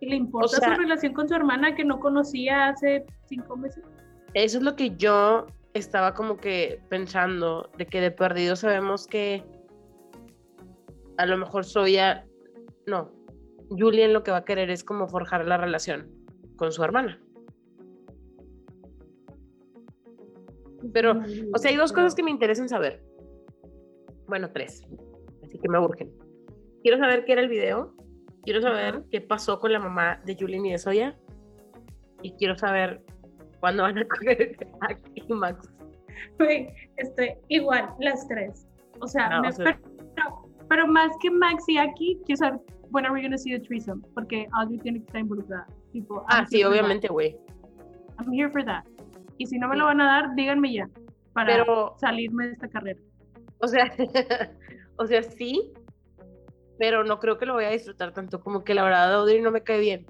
Y 0.00 0.06
le 0.08 0.16
importa 0.16 0.56
sea- 0.58 0.74
su 0.74 0.80
relación 0.80 1.12
con 1.12 1.28
su 1.28 1.34
hermana 1.34 1.74
que 1.74 1.84
no 1.84 1.98
conocía 2.00 2.68
hace 2.68 3.04
cinco 3.26 3.56
meses. 3.56 3.84
Eso 4.34 4.58
es 4.58 4.62
lo 4.64 4.76
que 4.76 4.94
yo 4.96 5.46
estaba 5.74 6.14
como 6.14 6.36
que 6.38 6.80
pensando, 6.88 7.70
de 7.78 7.86
que 7.86 8.00
de 8.00 8.10
perdido 8.10 8.56
sabemos 8.56 9.06
que 9.06 9.42
a 11.18 11.26
lo 11.26 11.36
mejor 11.38 11.64
Soya, 11.64 12.26
no, 12.86 13.10
Julian 13.70 14.12
lo 14.12 14.22
que 14.22 14.30
va 14.30 14.38
a 14.38 14.44
querer 14.44 14.70
es 14.70 14.84
como 14.84 15.08
forjar 15.08 15.46
la 15.46 15.56
relación 15.56 16.10
con 16.56 16.72
su 16.72 16.82
hermana. 16.84 17.20
Pero, 20.92 21.20
O 21.54 21.58
sea, 21.58 21.70
hay 21.70 21.76
dos 21.76 21.92
cosas 21.92 22.14
que 22.14 22.22
me 22.22 22.30
interesan 22.30 22.68
saber. 22.68 23.02
Bueno, 24.28 24.50
tres. 24.52 24.86
Así 25.42 25.58
que 25.58 25.68
me 25.68 25.78
urgen. 25.78 26.12
Quiero 26.82 26.98
saber 26.98 27.24
qué 27.24 27.32
era 27.32 27.40
el 27.42 27.48
video. 27.48 27.94
Quiero 28.46 28.62
saber 28.62 29.02
qué 29.10 29.20
pasó 29.20 29.58
con 29.58 29.72
la 29.72 29.78
mamá 29.80 30.20
de 30.24 30.34
Julian 30.38 30.64
y 30.64 30.72
de 30.72 30.78
Soya. 30.78 31.14
Y 32.22 32.30
quiero 32.36 32.56
saber 32.56 33.02
cuándo 33.60 33.82
van 33.82 33.98
a 33.98 34.04
coger 34.08 34.56
a 34.80 35.34
Max. 35.34 35.68
Güey, 36.38 36.68
estoy 36.96 37.34
igual, 37.48 37.90
las 38.00 38.26
tres. 38.28 38.66
O 39.00 39.06
sea, 39.06 39.28
No, 39.28 39.42
me- 39.42 39.48
o 39.48 39.52
sea- 39.52 39.78
pero, 40.14 40.48
pero 40.68 40.86
más 40.86 41.10
que 41.20 41.30
Max 41.30 41.64
y 41.68 41.76
aquí, 41.76 42.18
quiero 42.24 42.38
saber 42.38 42.60
when 42.92 43.04
are 43.04 43.12
we 43.12 43.20
gonna 43.20 43.36
see 43.36 43.50
the 43.52 43.60
threesome, 43.66 44.00
porque 44.14 44.46
Audrey 44.52 44.78
tiene 44.78 45.00
que 45.00 45.06
estar 45.06 45.20
involucrada. 45.20 45.66
Tipo, 45.92 46.24
Ah, 46.28 46.46
sí, 46.46 46.62
obviamente, 46.64 47.08
güey. 47.08 47.36
I'm 48.18 48.32
here 48.32 48.48
for 48.48 48.64
that. 48.64 48.84
Y 49.38 49.46
si 49.46 49.58
no 49.58 49.66
me 49.68 49.74
Sí. 49.74 49.80
lo 49.80 49.86
van 49.86 50.00
a 50.00 50.06
dar, 50.06 50.34
díganme 50.36 50.72
ya, 50.72 50.88
para 51.34 51.48
Pero, 51.56 51.94
salirme 51.98 52.46
de 52.46 52.52
esta 52.52 52.68
carrera. 52.68 53.00
o 53.58 53.66
sea, 53.66 53.92
o 54.98 55.04
sea, 55.06 55.22
sí, 55.24 55.72
pero 56.78 57.04
no 57.04 57.18
creo 57.18 57.38
que 57.38 57.46
lo 57.46 57.54
voy 57.54 57.64
a 57.64 57.70
disfrutar 57.70 58.12
tanto. 58.12 58.40
Como 58.40 58.64
que 58.64 58.74
la 58.74 58.84
verdad, 58.84 59.14
Audrey 59.14 59.40
no 59.40 59.50
me 59.50 59.62
cae 59.62 59.80
bien. 59.80 60.06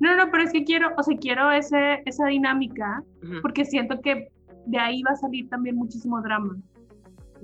No, 0.00 0.14
no, 0.16 0.30
pero 0.30 0.42
es 0.44 0.52
que 0.52 0.64
quiero, 0.64 0.90
o 0.96 1.02
sea, 1.02 1.16
quiero 1.18 1.50
ese, 1.50 2.02
esa 2.04 2.26
dinámica, 2.26 3.02
Ujú. 3.22 3.40
porque 3.42 3.64
siento 3.64 4.00
que 4.00 4.28
de 4.66 4.78
ahí 4.78 5.02
va 5.02 5.12
a 5.12 5.16
salir 5.16 5.48
también 5.48 5.76
muchísimo 5.76 6.20
drama, 6.20 6.56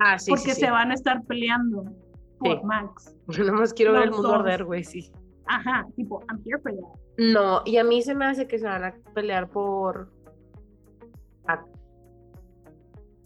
Ah, 0.01 0.19
sí, 0.19 0.31
porque 0.31 0.51
sí, 0.51 0.55
sí. 0.57 0.61
se 0.63 0.71
van 0.71 0.91
a 0.91 0.95
estar 0.95 1.23
peleando 1.25 1.85
por 2.39 2.59
Sí. 2.59 2.65
Max. 2.65 3.17
Yo 3.29 3.45
nomás 3.45 3.73
quiero 3.73 3.93
ver 3.93 4.03
el 4.05 4.11
mundo 4.11 4.35
arder, 4.35 4.65
güey, 4.65 4.85
sí. 4.85 5.11
Ajá, 5.47 5.87
tipo, 5.97 6.21
I'm 6.29 6.41
here 6.45 6.59
for 6.61 6.73
that. 6.75 6.99
No, 7.19 7.63
y 7.65 7.77
a 7.79 7.85
mí 7.85 8.03
se 8.03 8.15
me 8.15 8.25
hace 8.27 8.47
que 8.47 8.59
se 8.59 8.67
van 8.67 8.85
a 8.85 8.95
pelear 9.15 9.49
por... 9.49 10.11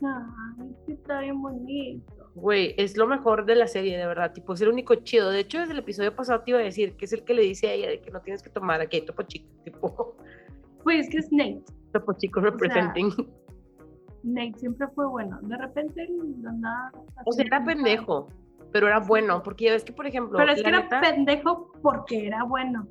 Ay, 0.03 0.75
que 0.87 0.93
está 0.93 1.21
bien 1.21 1.41
bonito. 1.41 2.16
Güey, 2.37 2.75
es 2.77 2.97
lo 2.99 3.07
mejor 3.07 3.47
de 3.47 3.55
la 3.57 3.67
serie, 3.67 3.97
de 3.97 4.07
verdad. 4.07 4.33
Tipo, 4.33 4.53
es 4.53 4.61
el 4.61 4.69
único 4.69 4.95
chido. 4.97 5.31
De 5.31 5.41
hecho, 5.41 5.59
desde 5.59 5.73
el 5.73 5.79
episodio 5.79 6.15
pasado 6.15 6.43
te 6.43 6.51
iba 6.51 6.61
a 6.61 6.63
decir 6.63 6.95
que 6.97 7.07
es 7.07 7.13
el 7.15 7.25
que 7.25 7.33
le 7.35 7.41
dice 7.43 7.67
a 7.69 7.73
ella 7.73 7.89
de 7.89 8.01
que 8.03 8.11
no 8.11 8.21
tienes 8.21 8.43
que 8.43 8.51
tomar 8.51 8.81
aquí 8.81 9.01
topo 9.01 9.23
chico. 9.23 9.49
Tipo, 9.65 10.17
Pues 10.85 11.07
es 11.07 11.11
que 11.11 11.19
es 11.19 11.33
Nate. 11.33 11.65
topo 11.93 12.13
chico 12.13 12.41
representing. 12.41 13.11
Nate 14.23 14.59
siempre 14.59 14.87
fue 14.95 15.07
bueno. 15.09 15.39
De 15.43 15.57
repente 15.57 16.03
él 16.03 16.35
andaba. 16.47 16.93
o 17.25 17.33
sea, 17.33 17.45
era 17.47 17.65
pendejo, 17.65 18.29
pero 18.71 18.87
era 18.89 19.01
bueno. 19.01 19.43
Porque 19.43 19.65
ya 19.65 19.73
ves 19.73 19.83
que, 19.85 19.93
por 19.95 20.07
ejemplo, 20.07 20.37
Pero 20.39 20.53
es 20.53 20.63
que 20.63 20.69
era 20.69 20.83
neta- 20.83 21.01
pendejo 21.01 21.73
porque 21.83 22.27
era 22.27 22.45
bueno. 22.45 22.87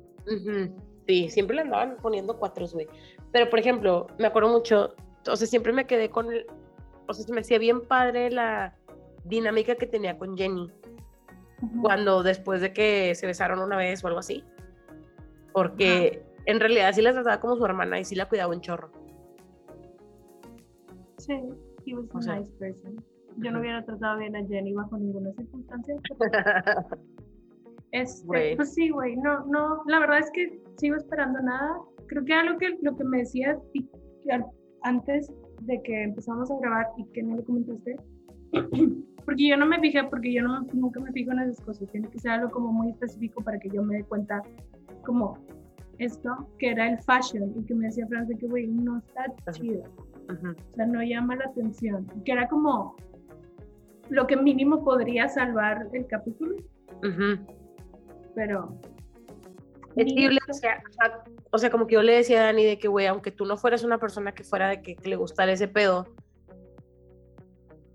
Sí, 1.06 1.28
siempre 1.30 1.54
le 1.56 1.62
andaban 1.62 1.96
poniendo 2.02 2.36
cuatros, 2.36 2.74
güey. 2.74 2.88
Pero, 3.32 3.48
por 3.48 3.60
ejemplo, 3.60 4.08
me 4.18 4.26
acuerdo 4.26 4.48
mucho, 4.50 4.94
o 5.30 5.36
sea, 5.36 5.46
siempre 5.46 5.72
me 5.72 5.86
quedé 5.86 6.10
con, 6.10 6.32
el- 6.32 6.46
o 7.06 7.14
sea, 7.14 7.24
se 7.24 7.32
me 7.32 7.40
hacía 7.42 7.58
bien 7.58 7.80
padre 7.86 8.30
la 8.30 8.74
dinámica 9.28 9.74
que 9.74 9.86
tenía 9.86 10.18
con 10.18 10.36
Jenny 10.36 10.70
cuando 11.80 12.22
después 12.22 12.60
de 12.60 12.72
que 12.72 13.14
se 13.14 13.26
besaron 13.26 13.60
una 13.60 13.76
vez 13.76 14.04
o 14.04 14.08
algo 14.08 14.20
así. 14.20 14.44
Porque 15.52 16.22
en 16.44 16.60
realidad 16.60 16.92
sí 16.92 17.02
la 17.02 17.12
trataba 17.12 17.40
como 17.40 17.56
su 17.56 17.64
hermana 17.64 17.98
y 17.98 18.04
sí 18.04 18.14
la 18.14 18.28
cuidaba 18.28 18.54
un 18.54 18.60
chorro. 18.60 18.90
Sí, 21.18 21.40
he 21.86 21.94
was 21.94 22.08
a 22.14 22.18
O 22.18 22.22
sea, 22.22 22.38
nice 22.38 22.52
person. 22.58 22.96
Yo 23.38 23.50
no 23.50 23.60
hubiera 23.60 23.84
tratado 23.84 24.18
bien 24.18 24.36
a 24.36 24.46
Jenny 24.46 24.72
bajo 24.72 24.96
ninguna 24.98 25.32
circunstancia. 25.32 25.96
Este, 27.92 28.56
pues 28.56 28.74
sí, 28.74 28.90
güey, 28.90 29.16
no, 29.16 29.46
no, 29.46 29.82
la 29.86 30.00
verdad 30.00 30.18
es 30.18 30.30
que 30.32 30.60
sigo 30.76 30.96
esperando 30.96 31.40
nada. 31.40 31.78
Creo 32.08 32.24
que 32.24 32.34
algo 32.34 32.58
que 32.58 32.76
lo 32.82 32.94
que 32.94 33.04
me 33.04 33.18
decías 33.18 33.56
y 33.72 33.88
antes 34.82 35.32
de 35.62 35.80
que 35.82 36.02
empezamos 36.02 36.50
a 36.50 36.58
grabar 36.58 36.86
y 36.98 37.06
que 37.12 37.22
no 37.22 37.36
lo 37.36 37.44
comentaste, 37.44 37.96
porque 39.26 39.48
yo 39.48 39.56
no 39.56 39.66
me 39.66 39.80
fijé, 39.80 40.04
porque 40.04 40.32
yo 40.32 40.42
no, 40.42 40.62
nunca 40.72 41.00
me 41.00 41.10
fijo 41.10 41.32
en 41.32 41.40
esas 41.40 41.60
cosas, 41.60 41.90
tiene 41.90 42.08
que 42.08 42.18
ser 42.18 42.30
algo 42.30 42.50
como 42.50 42.72
muy 42.72 42.90
específico 42.90 43.42
para 43.42 43.58
que 43.58 43.68
yo 43.68 43.82
me 43.82 43.96
dé 43.96 44.04
cuenta 44.04 44.40
como 45.04 45.36
esto, 45.98 46.48
que 46.60 46.70
era 46.70 46.88
el 46.88 46.98
fashion, 47.00 47.52
y 47.58 47.64
que 47.64 47.74
me 47.74 47.86
decía 47.86 48.06
Fran 48.06 48.28
de 48.28 48.36
que, 48.36 48.46
güey, 48.46 48.68
no 48.68 48.98
está 48.98 49.26
chido, 49.50 49.82
o 50.28 50.74
sea, 50.76 50.86
no 50.86 51.02
llama 51.02 51.34
la 51.36 51.46
atención, 51.46 52.06
que 52.24 52.32
era 52.32 52.46
como 52.48 52.94
lo 54.10 54.26
que 54.28 54.36
mínimo 54.36 54.84
podría 54.84 55.28
salvar 55.28 55.88
el 55.92 56.06
capítulo, 56.06 56.56
pero... 58.34 58.78
Es 59.96 60.04
que 60.04 60.22
yo 60.22 60.28
le 60.28 60.38
decía, 60.46 60.82
o 61.50 61.58
sea, 61.58 61.70
como 61.70 61.86
que 61.86 61.94
yo 61.94 62.02
le 62.02 62.12
decía 62.12 62.42
a 62.42 62.44
Dani 62.44 62.64
de 62.64 62.78
que, 62.78 62.86
güey, 62.86 63.06
aunque 63.06 63.32
tú 63.32 63.46
no 63.46 63.56
fueras 63.56 63.82
una 63.82 63.98
persona 63.98 64.32
que 64.32 64.44
fuera 64.44 64.68
de 64.68 64.82
que, 64.82 64.94
que 64.94 65.08
le 65.08 65.16
gustara 65.16 65.50
ese 65.50 65.68
pedo, 65.68 66.14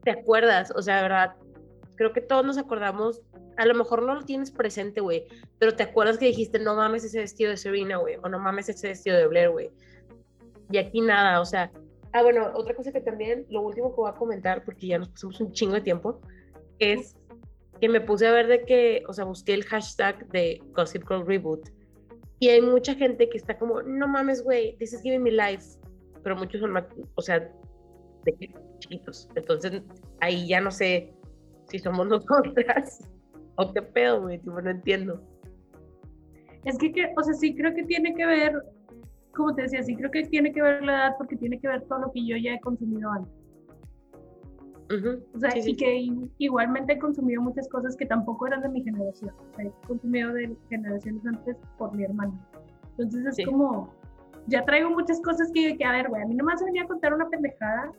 ¿te 0.04 0.12
acuerdas? 0.12 0.72
O 0.76 0.82
sea, 0.82 0.98
de 0.98 1.02
verdad, 1.04 1.36
creo 1.96 2.14
que 2.14 2.22
todos 2.22 2.46
nos 2.46 2.58
acordamos, 2.58 3.22
a 3.58 3.66
lo 3.66 3.74
mejor 3.74 4.04
no 4.04 4.16
lo 4.16 4.24
tienes 4.24 4.52
presente, 4.52 5.02
güey, 5.02 5.26
pero 5.60 5.76
te 5.76 5.84
acuerdas 5.84 6.18
que 6.18 6.26
dijiste, 6.26 6.60
no 6.60 6.76
mames 6.76 7.04
ese 7.04 7.20
vestido 7.20 7.52
de 7.52 7.58
Serena, 7.58 7.98
güey, 7.98 8.18
o 8.24 8.30
no 8.30 8.40
mames 8.40 8.70
ese 8.70 8.88
vestido 8.88 9.18
de 9.18 9.28
Blair, 9.28 9.50
güey. 9.50 9.72
Y 10.70 10.78
aquí 10.78 11.02
nada, 11.02 11.42
o 11.42 11.46
sea, 11.46 11.72
ah, 12.14 12.24
bueno, 12.24 12.52
otra 12.56 12.76
cosa 12.76 12.92
que 12.92 13.02
también, 13.02 13.46
lo 13.50 13.62
último 13.62 13.90
que 13.90 14.02
voy 14.02 14.10
a 14.10 14.16
comentar, 14.16 14.64
porque 14.64 14.88
ya 14.88 15.00
nos 15.00 15.10
pasamos 15.10 15.40
un 15.42 15.52
chingo 15.52 15.74
de 15.74 15.82
tiempo, 15.82 16.22
es 16.80 17.16
que 17.80 17.90
me 17.90 18.02
puse 18.02 18.28
a 18.28 18.32
ver 18.32 18.48
de 18.48 18.64
que, 18.64 19.04
o 19.08 19.14
sea, 19.14 19.26
busqué 19.26 19.54
el 19.54 19.64
hashtag 19.66 20.28
de 20.30 20.62
Gossip 20.74 21.08
Girl 21.08 21.26
Reboot 21.26 21.70
y 22.42 22.50
hay 22.50 22.60
mucha 22.60 22.96
gente 22.96 23.30
que 23.30 23.38
está 23.38 23.56
como, 23.56 23.84
no 23.84 24.08
mames, 24.08 24.44
güey, 24.44 24.76
this 24.78 24.94
is 24.94 25.04
giving 25.04 25.22
me 25.22 25.30
life. 25.32 25.78
Pero 26.24 26.36
muchos 26.36 26.60
son, 26.60 26.76
o 27.14 27.22
sea, 27.22 27.52
de 28.26 28.38
chiquitos. 28.80 29.28
Entonces, 29.36 29.82
ahí 30.20 30.48
ya 30.48 30.62
no 30.62 30.72
sé 30.72 31.14
si 31.68 31.80
somos 31.80 32.08
nosotras 32.08 33.08
o 33.56 33.74
qué 33.74 33.82
pedo, 33.82 34.22
güey, 34.22 34.40
tipo, 34.40 34.62
no 34.62 34.70
entiendo. 34.70 35.22
Es 36.66 36.78
que, 36.78 36.92
o 37.18 37.24
sea, 37.24 37.34
sí 37.34 37.56
creo 37.56 37.74
que 37.74 37.84
tiene 37.84 38.14
que 38.14 38.26
ver, 38.26 38.54
como 39.36 39.54
te 39.56 39.64
decía, 39.64 39.82
sí 39.84 39.96
creo 39.96 40.12
que 40.12 40.24
tiene 40.26 40.52
que 40.54 40.62
ver 40.62 40.84
la 40.84 40.94
edad 40.94 41.16
porque 41.18 41.36
tiene 41.36 41.60
que 41.60 41.68
ver 41.68 41.82
todo 41.84 42.00
lo 42.00 42.12
que 42.12 42.26
yo 42.26 42.38
ya 42.38 42.54
he 42.54 42.60
consumido 42.62 43.10
antes. 43.12 43.34
Ujú, 44.94 45.24
O 45.34 45.40
sea, 45.40 45.52
sí, 45.52 45.62
sí, 45.62 45.72
y 45.72 45.76
que 45.76 46.32
igualmente 46.38 46.94
he 46.94 47.00
consumido 47.00 47.42
muchas 47.42 47.68
cosas 47.70 47.96
que 47.96 48.06
tampoco 48.06 48.48
eran 48.48 48.62
de 48.62 48.70
mi 48.70 48.84
generación. 48.84 49.34
O 49.52 49.56
sea, 49.56 49.66
he 49.66 49.88
consumido 49.88 50.34
de 50.34 50.54
generaciones 50.70 51.26
antes 51.26 51.56
por 51.78 51.96
mi 51.96 52.04
hermana. 52.04 52.34
Entonces 52.92 53.26
es 53.26 53.36
Sí. 53.38 53.46
como, 53.46 53.94
ya 54.48 54.66
traigo 54.66 54.90
muchas 54.90 55.22
cosas 55.22 55.50
que, 55.54 55.78
que 55.78 55.86
a 55.86 55.94
ver, 55.94 56.10
güey, 56.10 56.22
a 56.22 56.26
mí 56.26 56.36
nomás 56.36 56.60
me 56.62 56.66
venía 56.68 56.84
a 56.84 56.88
contar 56.88 57.14
una 57.14 57.30
pendejada 57.30 57.92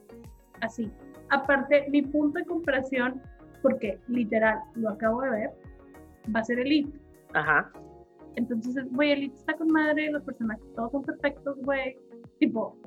así. 0.62 0.90
Aparte, 1.30 1.86
mi 1.90 2.02
punto 2.02 2.38
de 2.38 2.44
comparación, 2.46 3.20
porque 3.62 3.98
literal 4.08 4.58
lo 4.74 4.90
acabo 4.90 5.20
de 5.22 5.30
ver, 5.30 5.50
va 6.34 6.40
a 6.40 6.44
ser 6.44 6.58
Elite. 6.58 6.98
Ajá. 7.34 7.70
Entonces, 8.36 8.90
güey, 8.92 9.12
Elite 9.12 9.36
está 9.36 9.54
con 9.54 9.68
madre, 9.68 10.10
los 10.10 10.22
personajes 10.22 10.64
todos 10.74 10.90
son 10.92 11.02
perfectos, 11.02 11.58
güey. 11.62 11.96
Tipo, 12.38 12.78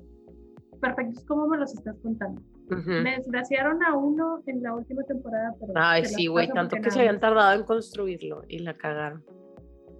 perfectos 0.82 1.24
como 1.26 1.48
me 1.48 1.58
los 1.58 1.74
estás 1.74 1.98
contando. 2.02 2.42
Me 2.68 3.18
desgraciaron 3.18 3.84
a 3.84 3.96
uno 3.96 4.42
en 4.48 4.64
la 4.64 4.74
última 4.74 5.04
temporada, 5.04 5.54
pero. 5.60 5.74
Ay, 5.76 6.04
sí, 6.06 6.26
güey, 6.26 6.50
tanto 6.50 6.78
que 6.78 6.90
se 6.90 7.00
habían 7.00 7.20
tardado 7.20 7.54
en 7.54 7.64
construirlo 7.64 8.42
y 8.48 8.60
la 8.60 8.74
cagaron. 8.74 9.24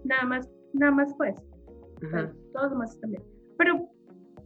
Nada 0.04 0.24
más, 0.26 0.50
nada 0.74 0.92
más 0.92 1.14
pues. 1.16 1.36
Todos 2.02 2.34
los 2.54 2.72
demás 2.72 3.00
también. 3.00 3.24
Pero 3.58 3.88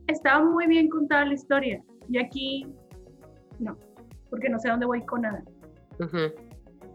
estaba 0.08 0.44
muy 0.44 0.68
bien 0.68 0.90
contada 0.90 1.26
la 1.26 1.34
historia. 1.34 1.82
Y 2.10 2.18
aquí, 2.18 2.68
no. 3.60 3.78
Porque 4.30 4.50
no 4.50 4.60
sé 4.60 4.68
a 4.68 4.72
dónde 4.72 4.86
voy 4.86 5.06
con 5.06 5.22
nada. 5.22 5.44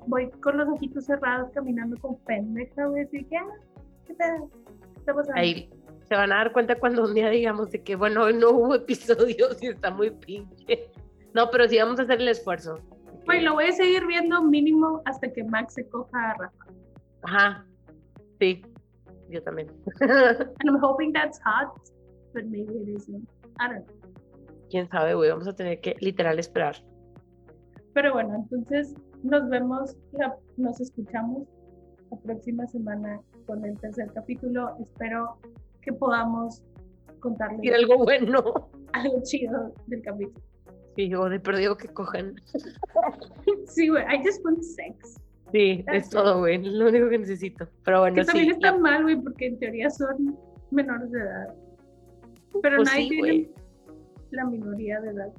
Voy 0.06 0.30
con 0.42 0.56
los 0.56 0.68
ojitos 0.68 1.06
cerrados, 1.06 1.50
caminando 1.52 1.96
con 2.00 2.16
pendeja. 2.20 2.84
Así 3.02 3.24
que, 3.24 3.36
ah, 3.36 3.46
¿qué? 4.06 4.14
¿Qué 4.16 4.98
está 4.98 5.14
pasando? 5.14 5.40
Ahí 5.40 5.70
se 6.08 6.14
van 6.14 6.32
a 6.32 6.36
dar 6.36 6.52
cuenta 6.52 6.78
cuando 6.78 7.04
un 7.04 7.14
día 7.14 7.30
digamos 7.30 7.70
de 7.70 7.82
que, 7.82 7.96
bueno, 7.96 8.24
hoy 8.24 8.34
no 8.34 8.50
hubo 8.50 8.74
episodios 8.74 9.62
y 9.62 9.68
está 9.68 9.90
muy 9.90 10.10
pinche. 10.10 10.90
No, 11.32 11.50
pero 11.50 11.66
sí 11.68 11.78
vamos 11.78 11.98
a 11.98 12.02
hacer 12.02 12.20
el 12.20 12.28
esfuerzo. 12.28 12.78
Güey, 13.26 13.40
lo 13.42 13.54
voy 13.54 13.64
a 13.64 13.72
seguir 13.72 14.06
viendo 14.06 14.42
mínimo 14.42 15.02
hasta 15.06 15.32
que 15.32 15.42
Max 15.44 15.74
se 15.74 15.88
coja 15.88 16.30
a 16.30 16.34
Rafa. 16.34 16.64
Ajá, 17.22 17.66
sí, 18.38 18.62
yo 19.30 19.42
también. 19.42 19.68
And 20.00 20.54
I'm 20.68 20.78
hoping 20.78 21.12
that's 21.12 21.40
hot, 21.42 21.74
but 22.34 22.44
maybe 22.44 22.74
it 22.74 22.88
isn't. 22.88 23.28
I 23.58 23.68
don't 23.68 23.86
know. 23.86 24.03
Quién 24.74 24.88
sabe, 24.88 25.14
güey, 25.14 25.30
vamos 25.30 25.46
a 25.46 25.52
tener 25.54 25.80
que 25.80 25.94
literal 26.00 26.36
esperar. 26.40 26.74
Pero 27.92 28.12
bueno, 28.12 28.34
entonces 28.34 28.92
nos 29.22 29.48
vemos, 29.48 29.96
nos 30.56 30.80
escuchamos 30.80 31.46
la 32.10 32.18
próxima 32.18 32.66
semana 32.66 33.20
con 33.46 33.64
el 33.64 33.78
tercer 33.78 34.10
capítulo. 34.12 34.76
Espero 34.80 35.38
que 35.80 35.92
podamos 35.92 36.60
contarles 37.20 37.60
Y 37.62 37.68
algo 37.68 37.98
bueno. 37.98 38.42
algo 38.94 39.22
chido 39.22 39.72
del 39.86 40.02
capítulo. 40.02 40.44
Sí, 40.96 41.14
o 41.14 41.28
de 41.28 41.38
perdido 41.38 41.76
que 41.76 41.86
cojan. 41.86 42.34
Sí, 43.68 43.88
güey, 43.90 44.02
I 44.12 44.24
just 44.24 44.44
want 44.44 44.60
sex. 44.60 45.20
Sí, 45.52 45.70
es 45.78 45.86
That's 45.86 46.06
it. 46.08 46.12
todo, 46.14 46.38
güey, 46.40 46.56
es 46.56 46.64
lo 46.66 46.88
único 46.88 47.08
que 47.10 47.18
necesito. 47.20 47.68
Pero 47.84 48.00
bueno, 48.00 48.16
Que 48.16 48.22
sí. 48.24 48.26
también 48.26 48.50
está 48.50 48.72
la- 48.72 48.78
mal, 48.78 49.02
güey, 49.04 49.20
porque 49.22 49.46
en 49.46 49.58
teoría 49.60 49.88
son 49.88 50.36
menores 50.72 51.12
de 51.12 51.20
edad. 51.20 51.54
Pero 52.60 52.76
Pues 52.78 52.88
nadie 52.90 53.02
sí, 53.04 53.08
tiene. 53.10 53.50
La 54.34 54.44
minoría 54.44 55.00
de 55.00 55.10
edad. 55.10 55.32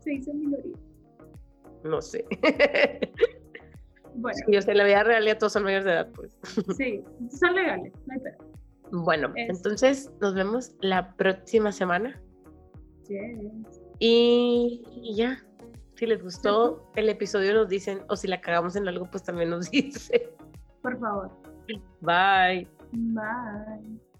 Se 0.00 0.10
dice 0.10 0.32
minoría. 0.34 0.76
No 1.84 2.00
sé. 2.00 2.24
Bueno, 4.14 4.38
Yo 4.48 4.60
sé, 4.60 4.74
la 4.74 4.84
vida 4.84 5.02
real 5.04 5.24
ya 5.24 5.38
todos 5.38 5.54
son 5.54 5.64
mayores 5.64 5.84
de 5.86 5.92
edad, 5.92 6.08
pues. 6.14 6.38
sí, 6.76 7.02
son 7.30 7.54
legales, 7.54 7.92
no 8.06 8.12
hay 8.14 8.20
pedo. 8.20 8.52
Bueno, 8.92 9.32
Es- 9.36 9.56
entonces 9.56 10.10
nos 10.20 10.34
vemos 10.34 10.74
la 10.82 11.14
próxima 11.16 11.72
semana. 11.72 12.20
Yes. 13.08 13.80
Y 13.98 14.82
y 15.02 15.16
ya, 15.16 15.42
si 15.94 16.04
les 16.06 16.22
gustó 16.22 16.90
el 16.94 17.08
episodio 17.08 17.54
nos 17.54 17.68
dicen, 17.70 18.00
o 18.10 18.16
si 18.16 18.28
la 18.28 18.40
cagamos 18.42 18.76
en 18.76 18.86
algo, 18.86 19.10
pues 19.10 19.22
también 19.24 19.48
nos 19.50 19.70
dicen. 19.70 20.20
Por 20.82 20.98
favor. 21.00 21.30
Bye. 22.02 22.68
Bye. 22.92 24.11